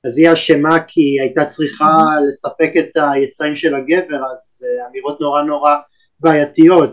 אז 0.03 0.17
היא 0.17 0.33
אשמה 0.33 0.79
כי 0.87 1.01
היא 1.01 1.21
הייתה 1.21 1.45
צריכה 1.45 1.91
לספק 2.29 2.71
את 2.79 2.89
היצרים 2.95 3.55
של 3.55 3.75
הגבר 3.75 4.15
אז 4.15 4.63
אה, 4.63 4.87
אמירות 4.89 5.21
נורא 5.21 5.43
נורא 5.43 5.75
בעייתיות 6.19 6.91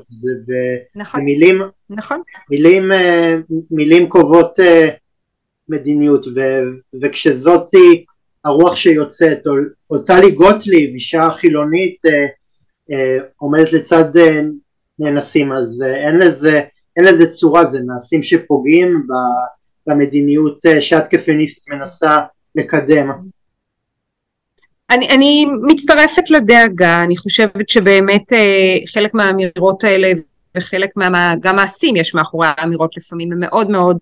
נכון, 0.94 1.20
ומילים 1.20 1.62
נכון. 1.90 2.22
מילים, 2.50 2.90
מילים 3.70 4.08
קובעות 4.08 4.58
מדיניות 5.68 6.26
ו, 6.26 6.40
וכשזאת 7.02 7.68
הרוח 8.44 8.76
שיוצאת 8.76 9.42
או 9.90 9.98
טלי 9.98 10.30
גוטליב 10.30 10.90
אישה 10.94 11.30
חילונית 11.30 11.98
עומדת 13.36 13.72
לצד 13.72 14.04
נאנסים 15.02 15.52
אז 15.52 15.84
אה, 15.86 16.08
אין 16.08 16.18
לזה, 16.18 16.60
אין 16.96 17.04
לזה 17.04 17.32
צורה 17.32 17.64
זה 17.64 17.78
מעשים 17.86 18.22
שפוגעים 18.22 19.06
במדיניות 19.86 20.66
אה, 20.66 20.80
שאת 20.80 21.08
כפמיניסט 21.08 21.70
מנסה 21.70 22.18
לקדם. 22.54 23.10
אני, 24.90 25.08
אני 25.08 25.46
מצטרפת 25.62 26.30
לדאגה, 26.30 27.02
אני 27.02 27.16
חושבת 27.16 27.68
שבאמת 27.68 28.32
אה, 28.32 28.76
חלק 28.86 29.14
מהאמירות 29.14 29.84
האלה 29.84 30.12
וחלק 30.56 30.90
מה... 30.96 31.34
גם 31.40 31.56
מעשים 31.56 31.96
יש 31.96 32.14
מאחורי 32.14 32.46
האמירות 32.56 32.96
לפעמים, 32.96 33.32
הן 33.32 33.40
מאוד 33.40 33.70
מאוד 33.70 33.98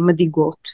מדאיגות. 0.00 0.68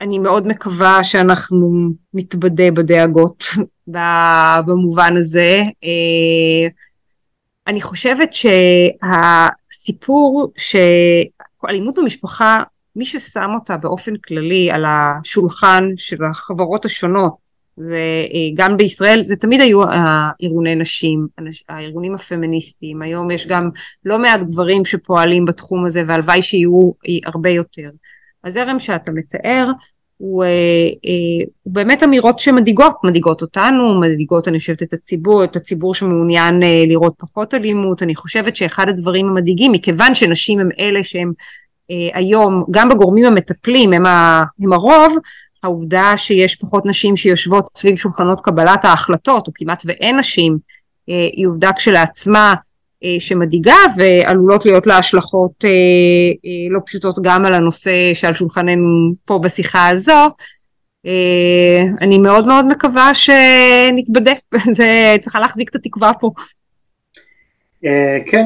אני 0.00 0.18
מאוד 0.18 0.46
מקווה 0.46 1.04
שאנחנו 1.04 1.90
נתבדה 2.14 2.70
בדאגות 2.70 3.44
במובן 4.66 5.16
הזה. 5.16 5.62
אה, 5.84 6.68
אני 7.66 7.80
חושבת 7.80 8.30
שהסיפור 9.72 10.52
שאלימות 10.56 11.98
במשפחה, 11.98 12.62
מי 12.96 13.04
ששם 13.04 13.50
אותה 13.54 13.76
באופן 13.76 14.16
כללי 14.16 14.70
על 14.70 14.84
השולחן 14.88 15.84
של 15.96 16.24
החברות 16.30 16.84
השונות, 16.84 17.50
וגם 17.78 18.76
בישראל 18.76 19.22
זה 19.24 19.36
תמיד 19.36 19.60
היו 19.60 19.82
ארגוני 20.42 20.74
נשים, 20.74 21.26
הארגונים 21.68 22.14
הפמיניסטיים, 22.14 23.02
היום 23.02 23.30
יש 23.30 23.46
גם 23.46 23.70
לא 24.04 24.18
מעט 24.18 24.40
גברים 24.40 24.84
שפועלים 24.84 25.44
בתחום 25.44 25.86
הזה 25.86 26.02
והלוואי 26.06 26.42
שיהיו 26.42 26.92
הרבה 27.26 27.50
יותר. 27.50 27.90
הזרם 28.44 28.78
שאתה 28.78 29.10
מתאר 29.10 29.70
הוא, 30.20 30.44
אה, 30.44 30.48
אה, 31.06 31.46
הוא 31.62 31.74
באמת 31.74 32.02
אמירות 32.02 32.38
שמדאיגות, 32.38 32.96
מדאיגות 33.04 33.42
אותנו, 33.42 34.00
מדאיגות 34.00 34.48
אני 34.48 34.58
חושבת 34.58 34.82
את 34.82 34.92
הציבור, 34.92 35.44
את 35.44 35.56
הציבור 35.56 35.94
שמעוניין 35.94 36.62
אה, 36.62 36.84
לראות 36.86 37.14
פחות 37.18 37.54
אלימות, 37.54 38.02
אני 38.02 38.14
חושבת 38.14 38.56
שאחד 38.56 38.88
הדברים 38.88 39.28
המדאיגים, 39.28 39.72
מכיוון 39.72 40.14
שנשים 40.14 40.60
הם 40.60 40.68
אלה 40.78 41.04
שהם 41.04 41.32
היום, 42.14 42.64
גם 42.70 42.88
בגורמים 42.88 43.24
המטפלים 43.24 43.92
הם, 43.92 44.06
ה, 44.06 44.44
הם 44.62 44.72
הרוב, 44.72 45.16
העובדה 45.62 46.12
שיש 46.16 46.56
פחות 46.56 46.86
נשים 46.86 47.16
שיושבות 47.16 47.68
סביב 47.76 47.96
שולחנות 47.96 48.40
קבלת 48.40 48.84
ההחלטות, 48.84 49.46
או 49.46 49.52
כמעט 49.54 49.82
ואין 49.86 50.18
נשים, 50.18 50.58
היא 51.06 51.46
עובדה 51.46 51.72
כשלעצמה 51.72 52.50
אה, 52.50 52.54
שמדאיגה 53.18 53.76
ועלולות 53.96 54.66
להיות 54.66 54.86
לה 54.86 54.98
השלכות 54.98 55.64
אה, 55.64 55.70
אה, 56.44 56.70
לא 56.70 56.80
פשוטות 56.86 57.18
גם 57.22 57.46
על 57.46 57.54
הנושא 57.54 57.90
שעל 58.14 58.34
שולחננו 58.34 59.12
פה 59.24 59.40
בשיחה 59.42 59.88
הזו. 59.88 60.30
אני 62.00 62.18
מאוד 62.18 62.46
מאוד 62.46 62.66
מקווה 62.66 63.12
שנתבדה, 63.14 64.32
זה 64.76 65.16
צריכה 65.20 65.40
להחזיק 65.40 65.70
את 65.70 65.74
התקווה 65.74 66.12
פה. 66.20 66.30
כן, 68.26 68.44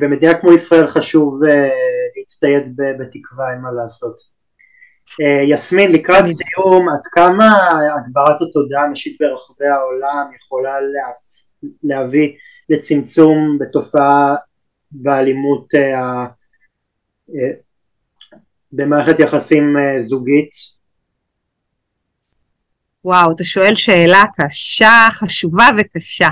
במדינה 0.00 0.34
כמו 0.34 0.52
ישראל 0.52 0.86
חשוב 0.86 1.40
להצטייד 2.18 2.76
בתקווה, 2.76 3.52
אין 3.52 3.60
מה 3.60 3.68
לעשות. 3.82 4.14
יסמין, 5.48 5.92
לקראת 5.92 6.24
סיום, 6.26 6.88
עד 6.88 7.06
כמה 7.12 7.48
הגברת 7.96 8.42
התודעה 8.42 8.84
הנשית 8.84 9.16
ברחבי 9.20 9.66
העולם 9.66 10.26
יכולה 10.36 10.74
להביא 11.82 12.32
לצמצום 12.68 13.58
בתופעה 13.60 14.34
באלימות 14.90 15.74
אה, 15.74 16.26
במערכת 18.72 19.18
יחסים 19.18 19.76
אה, 19.76 20.02
זוגית? 20.02 20.50
וואו, 23.04 23.32
אתה 23.32 23.44
שואל 23.44 23.74
שאלה 23.74 24.24
קשה, 24.36 25.08
חשובה 25.12 25.68
וקשה. 25.78 26.28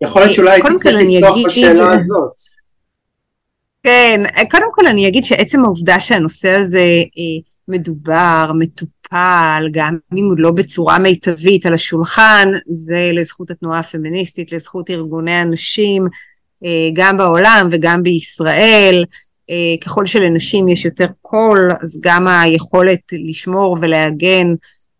יכול 0.00 0.22
להיות 0.22 0.34
שאולי 0.34 0.50
הייתי 0.50 0.68
צריך 0.82 0.96
לפתוח 1.00 1.36
בשאלה 1.46 1.92
הזאת. 1.92 2.34
כן, 3.82 4.22
קודם 4.50 4.66
כל 4.72 4.86
אני 4.86 5.08
אגיד 5.08 5.24
שעצם 5.24 5.64
העובדה 5.64 6.00
שהנושא 6.00 6.50
הזה 6.60 6.86
מדובר, 7.68 8.50
מטופל, 8.58 8.97
גם 9.70 9.98
אם 10.16 10.24
הוא 10.24 10.34
לא 10.38 10.50
בצורה 10.50 10.98
מיטבית 10.98 11.66
על 11.66 11.74
השולחן, 11.74 12.48
זה 12.66 13.10
לזכות 13.12 13.50
התנועה 13.50 13.78
הפמיניסטית, 13.78 14.52
לזכות 14.52 14.90
ארגוני 14.90 15.34
הנשים, 15.34 16.06
אה, 16.64 16.88
גם 16.92 17.16
בעולם 17.16 17.68
וגם 17.70 18.02
בישראל. 18.02 19.04
אה, 19.50 19.74
ככל 19.84 20.06
שלנשים 20.06 20.68
יש 20.68 20.84
יותר 20.84 21.06
קול, 21.22 21.70
אז 21.82 22.00
גם 22.00 22.28
היכולת 22.28 23.00
לשמור 23.12 23.76
ולהגן 23.80 24.54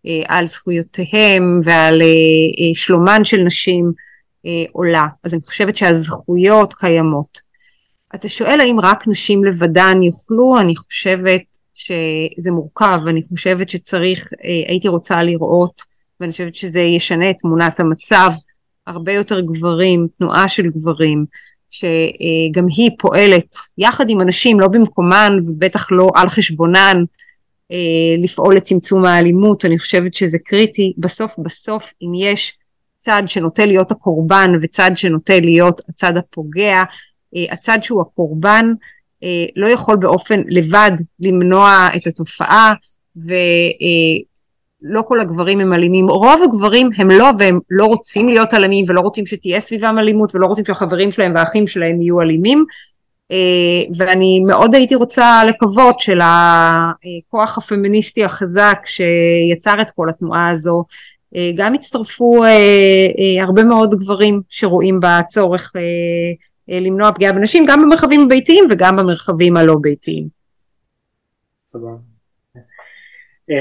אה, 0.07 0.23
על 0.27 0.47
זכויותיהם 0.47 1.61
ועל 1.65 2.03
שלומן 2.75 3.25
של 3.25 3.43
נשים 3.43 3.93
עולה. 4.73 5.07
אז 5.25 5.35
אני 5.35 5.43
חושבת 5.43 5.77
שהזכויות 5.77 6.75
קיימות. 6.75 7.39
אתה 8.15 8.29
שואל 8.29 8.61
האם 8.61 8.81
רק 8.81 9.09
נשים 9.09 9.45
לבדן 9.45 10.03
יוכלו, 10.03 10.61
אני 10.61 10.77
חושבת 10.77 11.43
שזה 11.79 12.51
מורכב, 12.51 13.01
אני 13.09 13.23
חושבת 13.23 13.69
שצריך, 13.69 14.25
אה, 14.45 14.49
הייתי 14.69 14.89
רוצה 14.89 15.23
לראות, 15.23 15.83
ואני 16.21 16.33
חושבת 16.33 16.55
שזה 16.55 16.81
ישנה 16.81 17.31
את 17.31 17.37
תמונת 17.39 17.81
המצב, 17.81 18.31
הרבה 18.87 19.13
יותר 19.13 19.41
גברים, 19.41 20.07
תנועה 20.19 20.49
של 20.49 20.67
גברים, 20.67 21.25
שגם 21.71 22.67
היא 22.77 22.91
פועלת 22.99 23.57
יחד 23.79 24.11
עם 24.11 24.21
אנשים, 24.21 24.61
לא 24.61 24.69
במקומן 24.69 25.39
ובטח 25.47 25.93
לא 25.93 26.11
על 26.15 26.29
חשבונן, 26.29 27.05
לפעול 28.19 28.57
לצמצום 28.57 29.05
האלימות, 29.05 29.65
אני 29.65 29.79
חושבת 29.79 30.15
שזה 30.15 30.39
קריטי. 30.45 30.93
בסוף 30.99 31.39
בסוף 31.39 31.93
אם 32.03 32.13
יש 32.15 32.59
צד 32.99 33.23
שנוטה 33.27 33.67
להיות 33.67 33.91
הקורבן 33.91 34.51
וצד 34.63 34.91
שנוטה 34.95 35.41
להיות 35.41 35.81
הצד 35.89 36.17
הפוגע, 36.17 36.83
הצד 37.53 37.79
שהוא 37.83 38.01
הקורבן 38.01 38.67
לא 39.57 39.67
יכול 39.67 39.97
באופן 39.97 40.43
לבד 40.49 40.91
למנוע 41.21 41.89
את 41.97 42.07
התופעה 42.07 42.75
ולא 43.17 45.03
כל 45.09 45.21
הגברים 45.21 45.61
הם 45.61 45.73
אלימים, 45.73 46.09
רוב 46.09 46.41
הגברים 46.45 46.91
הם 46.97 47.11
לא 47.11 47.31
והם 47.39 47.61
לא 47.71 47.85
רוצים 47.85 48.29
להיות 48.29 48.55
אלימים 48.55 48.85
ולא 48.89 49.01
רוצים 49.01 49.27
שתהיה 49.27 49.61
סביבם 49.61 49.99
אלימות 49.99 50.35
ולא 50.35 50.47
רוצים 50.47 50.65
שהחברים 50.65 51.11
שלהם 51.11 51.35
והאחים 51.35 51.67
שלהם 51.67 52.03
יהיו 52.03 52.21
אלימים. 52.21 52.65
ואני 53.99 54.41
מאוד 54.47 54.75
הייתי 54.75 54.95
רוצה 54.95 55.43
לקוות 55.49 56.01
שלכוח 56.01 57.59
הפמיניסטי 57.59 58.25
החזק 58.25 58.79
שיצר 58.85 59.81
את 59.81 59.91
כל 59.91 60.09
התנועה 60.09 60.51
הזו. 60.51 60.85
גם 61.55 61.75
הצטרפו 61.75 62.45
הרבה 63.41 63.65
מאוד 63.65 63.95
גברים 63.95 64.41
שרואים 64.49 65.01
בצורך 65.03 65.73
למנוע 66.69 67.13
פגיעה 67.13 67.33
בנשים 67.33 67.65
גם 67.69 67.83
במרחבים 67.83 68.21
הביתיים 68.21 68.65
וגם 68.71 68.97
במרחבים 68.97 69.57
הלא 69.57 69.77
ביתיים. 69.81 70.29
סבבה. 71.67 71.97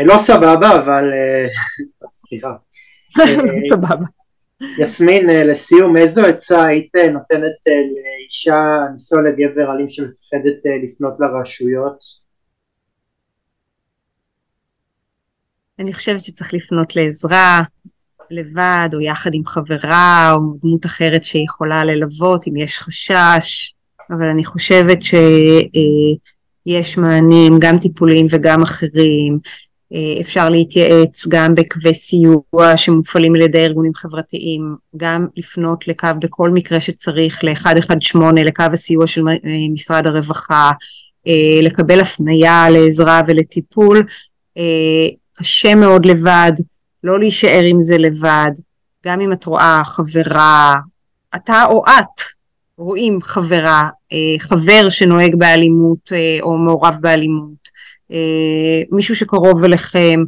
לא 0.05 0.17
סבבה 0.17 0.75
אבל 0.75 1.11
סליחה. 2.11 2.53
סבבה. 3.69 4.05
יסמין 4.79 5.29
לסיום 5.29 5.97
איזו 5.97 6.25
עצה 6.25 6.65
היית 6.65 6.95
נותנת 6.95 7.57
לאישה 7.65 8.77
ניסוע 8.93 9.21
לגבר 9.21 9.71
אלים 9.71 9.87
שמפחדת 9.87 10.61
לפנות 10.83 11.13
לרשויות? 11.19 11.99
אני 15.79 15.93
חושבת 15.93 16.19
שצריך 16.19 16.53
לפנות 16.53 16.95
לעזרה 16.95 17.61
לבד 18.31 18.89
או 18.93 19.01
יחד 19.01 19.33
עם 19.33 19.45
חברה 19.45 20.33
או 20.33 20.39
דמות 20.63 20.85
אחרת 20.85 21.23
שיכולה 21.23 21.83
ללוות 21.83 22.47
אם 22.47 22.57
יש 22.57 22.79
חשש. 22.79 23.73
אבל 24.11 24.25
אני 24.25 24.45
חושבת 24.45 25.03
שיש 25.03 26.97
מענים 26.97 27.53
גם 27.59 27.77
טיפוליים 27.77 28.25
וגם 28.29 28.61
אחרים. 28.61 29.39
אפשר 30.21 30.49
להתייעץ 30.49 31.27
גם 31.27 31.55
בקווי 31.55 31.93
סיוע 31.93 32.77
שמופעלים 32.77 33.35
על 33.35 33.41
ידי 33.41 33.63
ארגונים 33.63 33.93
חברתיים 33.95 34.75
גם 34.97 35.27
לפנות 35.37 35.87
לקו 35.87 36.07
בכל 36.21 36.49
מקרה 36.49 36.79
שצריך 36.79 37.43
ל-118 37.43 38.19
לקו 38.45 38.63
הסיוע 38.73 39.07
של 39.07 39.21
משרד 39.73 40.07
הרווחה 40.07 40.71
לקבל 41.61 41.99
הפנייה 41.99 42.69
לעזרה 42.69 43.21
ולטיפול. 43.27 44.03
קשה 45.37 45.75
מאוד 45.75 46.05
לבד 46.05 46.51
לא 47.07 47.19
להישאר 47.19 47.63
עם 47.63 47.81
זה 47.81 47.97
לבד, 47.97 48.51
גם 49.05 49.21
אם 49.21 49.33
את 49.33 49.45
רואה 49.45 49.81
חברה, 49.85 50.75
אתה 51.35 51.65
או 51.65 51.83
את 51.85 52.21
רואים 52.77 53.21
חברה, 53.21 53.89
אה, 54.13 54.39
חבר 54.39 54.89
שנוהג 54.89 55.35
באלימות 55.35 56.13
אה, 56.13 56.37
או 56.41 56.57
מעורב 56.57 56.97
באלימות, 57.01 57.69
אה, 58.11 58.81
מישהו 58.91 59.15
שקרוב 59.15 59.63
אליכם, 59.63 60.19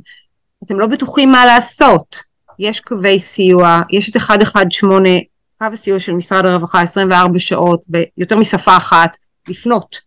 אתם 0.63 0.79
לא 0.79 0.87
בטוחים 0.87 1.31
מה 1.31 1.45
לעשות, 1.45 2.19
יש 2.59 2.79
קווי 2.79 3.19
סיוע, 3.19 3.81
יש 3.89 4.09
את 4.09 4.15
118, 4.15 5.17
קו 5.57 5.65
הסיוע 5.73 5.99
של 5.99 6.13
משרד 6.13 6.45
הרווחה 6.45 6.81
24 6.81 7.39
שעות 7.39 7.83
ביותר 7.87 8.37
משפה 8.37 8.77
אחת, 8.77 9.17
לפנות, 9.47 10.01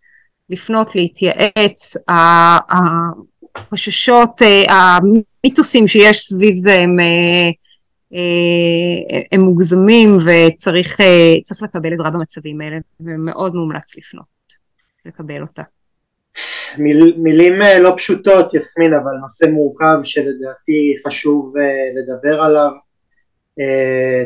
לפנות, 0.51 0.95
להתייעץ, 0.95 1.97
החששות, 3.55 4.43
המיתוסים 4.69 5.89
שיש 5.89 6.19
סביב 6.19 6.55
זה 6.55 6.75
הם, 6.75 7.01
אה, 7.01 7.51
אה, 8.15 9.21
הם 9.33 9.41
מוגזמים 9.41 10.17
וצריך 10.17 11.01
אה, 11.01 11.35
לקבל 11.63 11.93
עזרה 11.93 12.11
במצבים 12.11 12.61
האלה 12.61 12.77
ומאוד 13.01 13.55
מומלץ 13.55 13.97
לפנות, 13.97 14.25
לקבל 15.07 15.43
אותה. 15.43 15.63
מיל, 16.79 17.15
מילים 17.17 17.55
לא 17.81 17.95
פשוטות 17.97 18.55
יסמין 18.55 18.95
אבל 18.95 19.13
נושא 19.21 19.45
מורכב 19.45 19.99
שלדעתי 20.05 20.95
חשוב 21.07 21.55
לדבר 21.97 22.43
עליו 22.43 22.71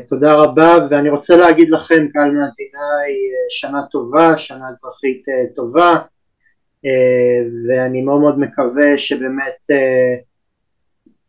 תודה 0.09 0.35
רבה 0.35 0.77
ואני 0.91 1.11
רוצה 1.11 1.37
להגיד 1.37 1.70
לכם 1.70 2.09
קהל 2.12 2.31
מאזיניי 2.31 3.12
שנה 3.49 3.81
טובה 3.91 4.37
שנה 4.37 4.70
אזרחית 4.70 5.24
טובה 5.57 5.97
ואני 7.68 8.03
מאוד 8.03 8.20
מאוד 8.20 8.39
מקווה 8.39 8.99
שבאמת 8.99 9.70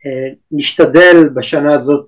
אה, 0.05 0.27
נשתדל 0.51 1.29
בשנה 1.33 1.73
הזאת 1.73 2.05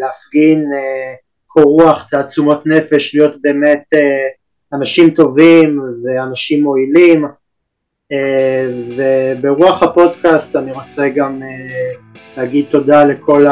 להפגין 0.00 0.64
אה, 0.76 1.14
קור 1.46 1.82
רוח, 1.82 2.08
תעצומות 2.10 2.66
נפש, 2.66 3.14
להיות 3.14 3.42
באמת 3.42 3.84
אה, 3.94 4.28
אנשים 4.72 5.10
טובים 5.10 5.80
ואנשים 6.04 6.62
מועילים. 6.62 7.24
וברוח 8.96 9.82
הפודקאסט 9.82 10.56
אני 10.56 10.72
רוצה 10.72 11.08
גם 11.08 11.42
להגיד 12.36 12.66
תודה 12.70 13.04
לכל 13.04 13.46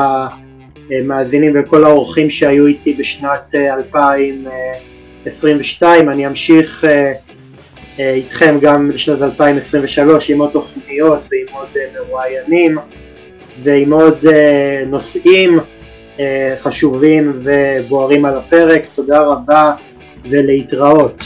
המאזינים 0.91 1.53
וכל 1.61 1.85
האורחים 1.85 2.31
שהיו 2.31 2.67
איתי 2.67 2.93
בשנת 2.93 3.55
2022, 3.55 6.09
אני 6.09 6.27
אמשיך 6.27 6.85
איתכם 7.99 8.59
גם 8.61 8.89
בשנת 8.89 9.23
2023 9.23 10.31
עם 10.31 10.41
עוד 10.41 10.51
תוכניות 10.51 11.21
ועם 11.31 11.57
עוד 11.57 11.69
מרואיינים 11.95 12.77
ועם 13.63 13.93
עוד 13.93 14.19
uh, 14.25 14.33
נושאים 14.87 15.59
חשובים 16.59 17.43
ובוערים 17.43 18.25
על 18.25 18.37
הפרק. 18.37 18.83
תודה 18.95 19.21
רבה 19.21 19.73
ולהתראות. 20.31 21.23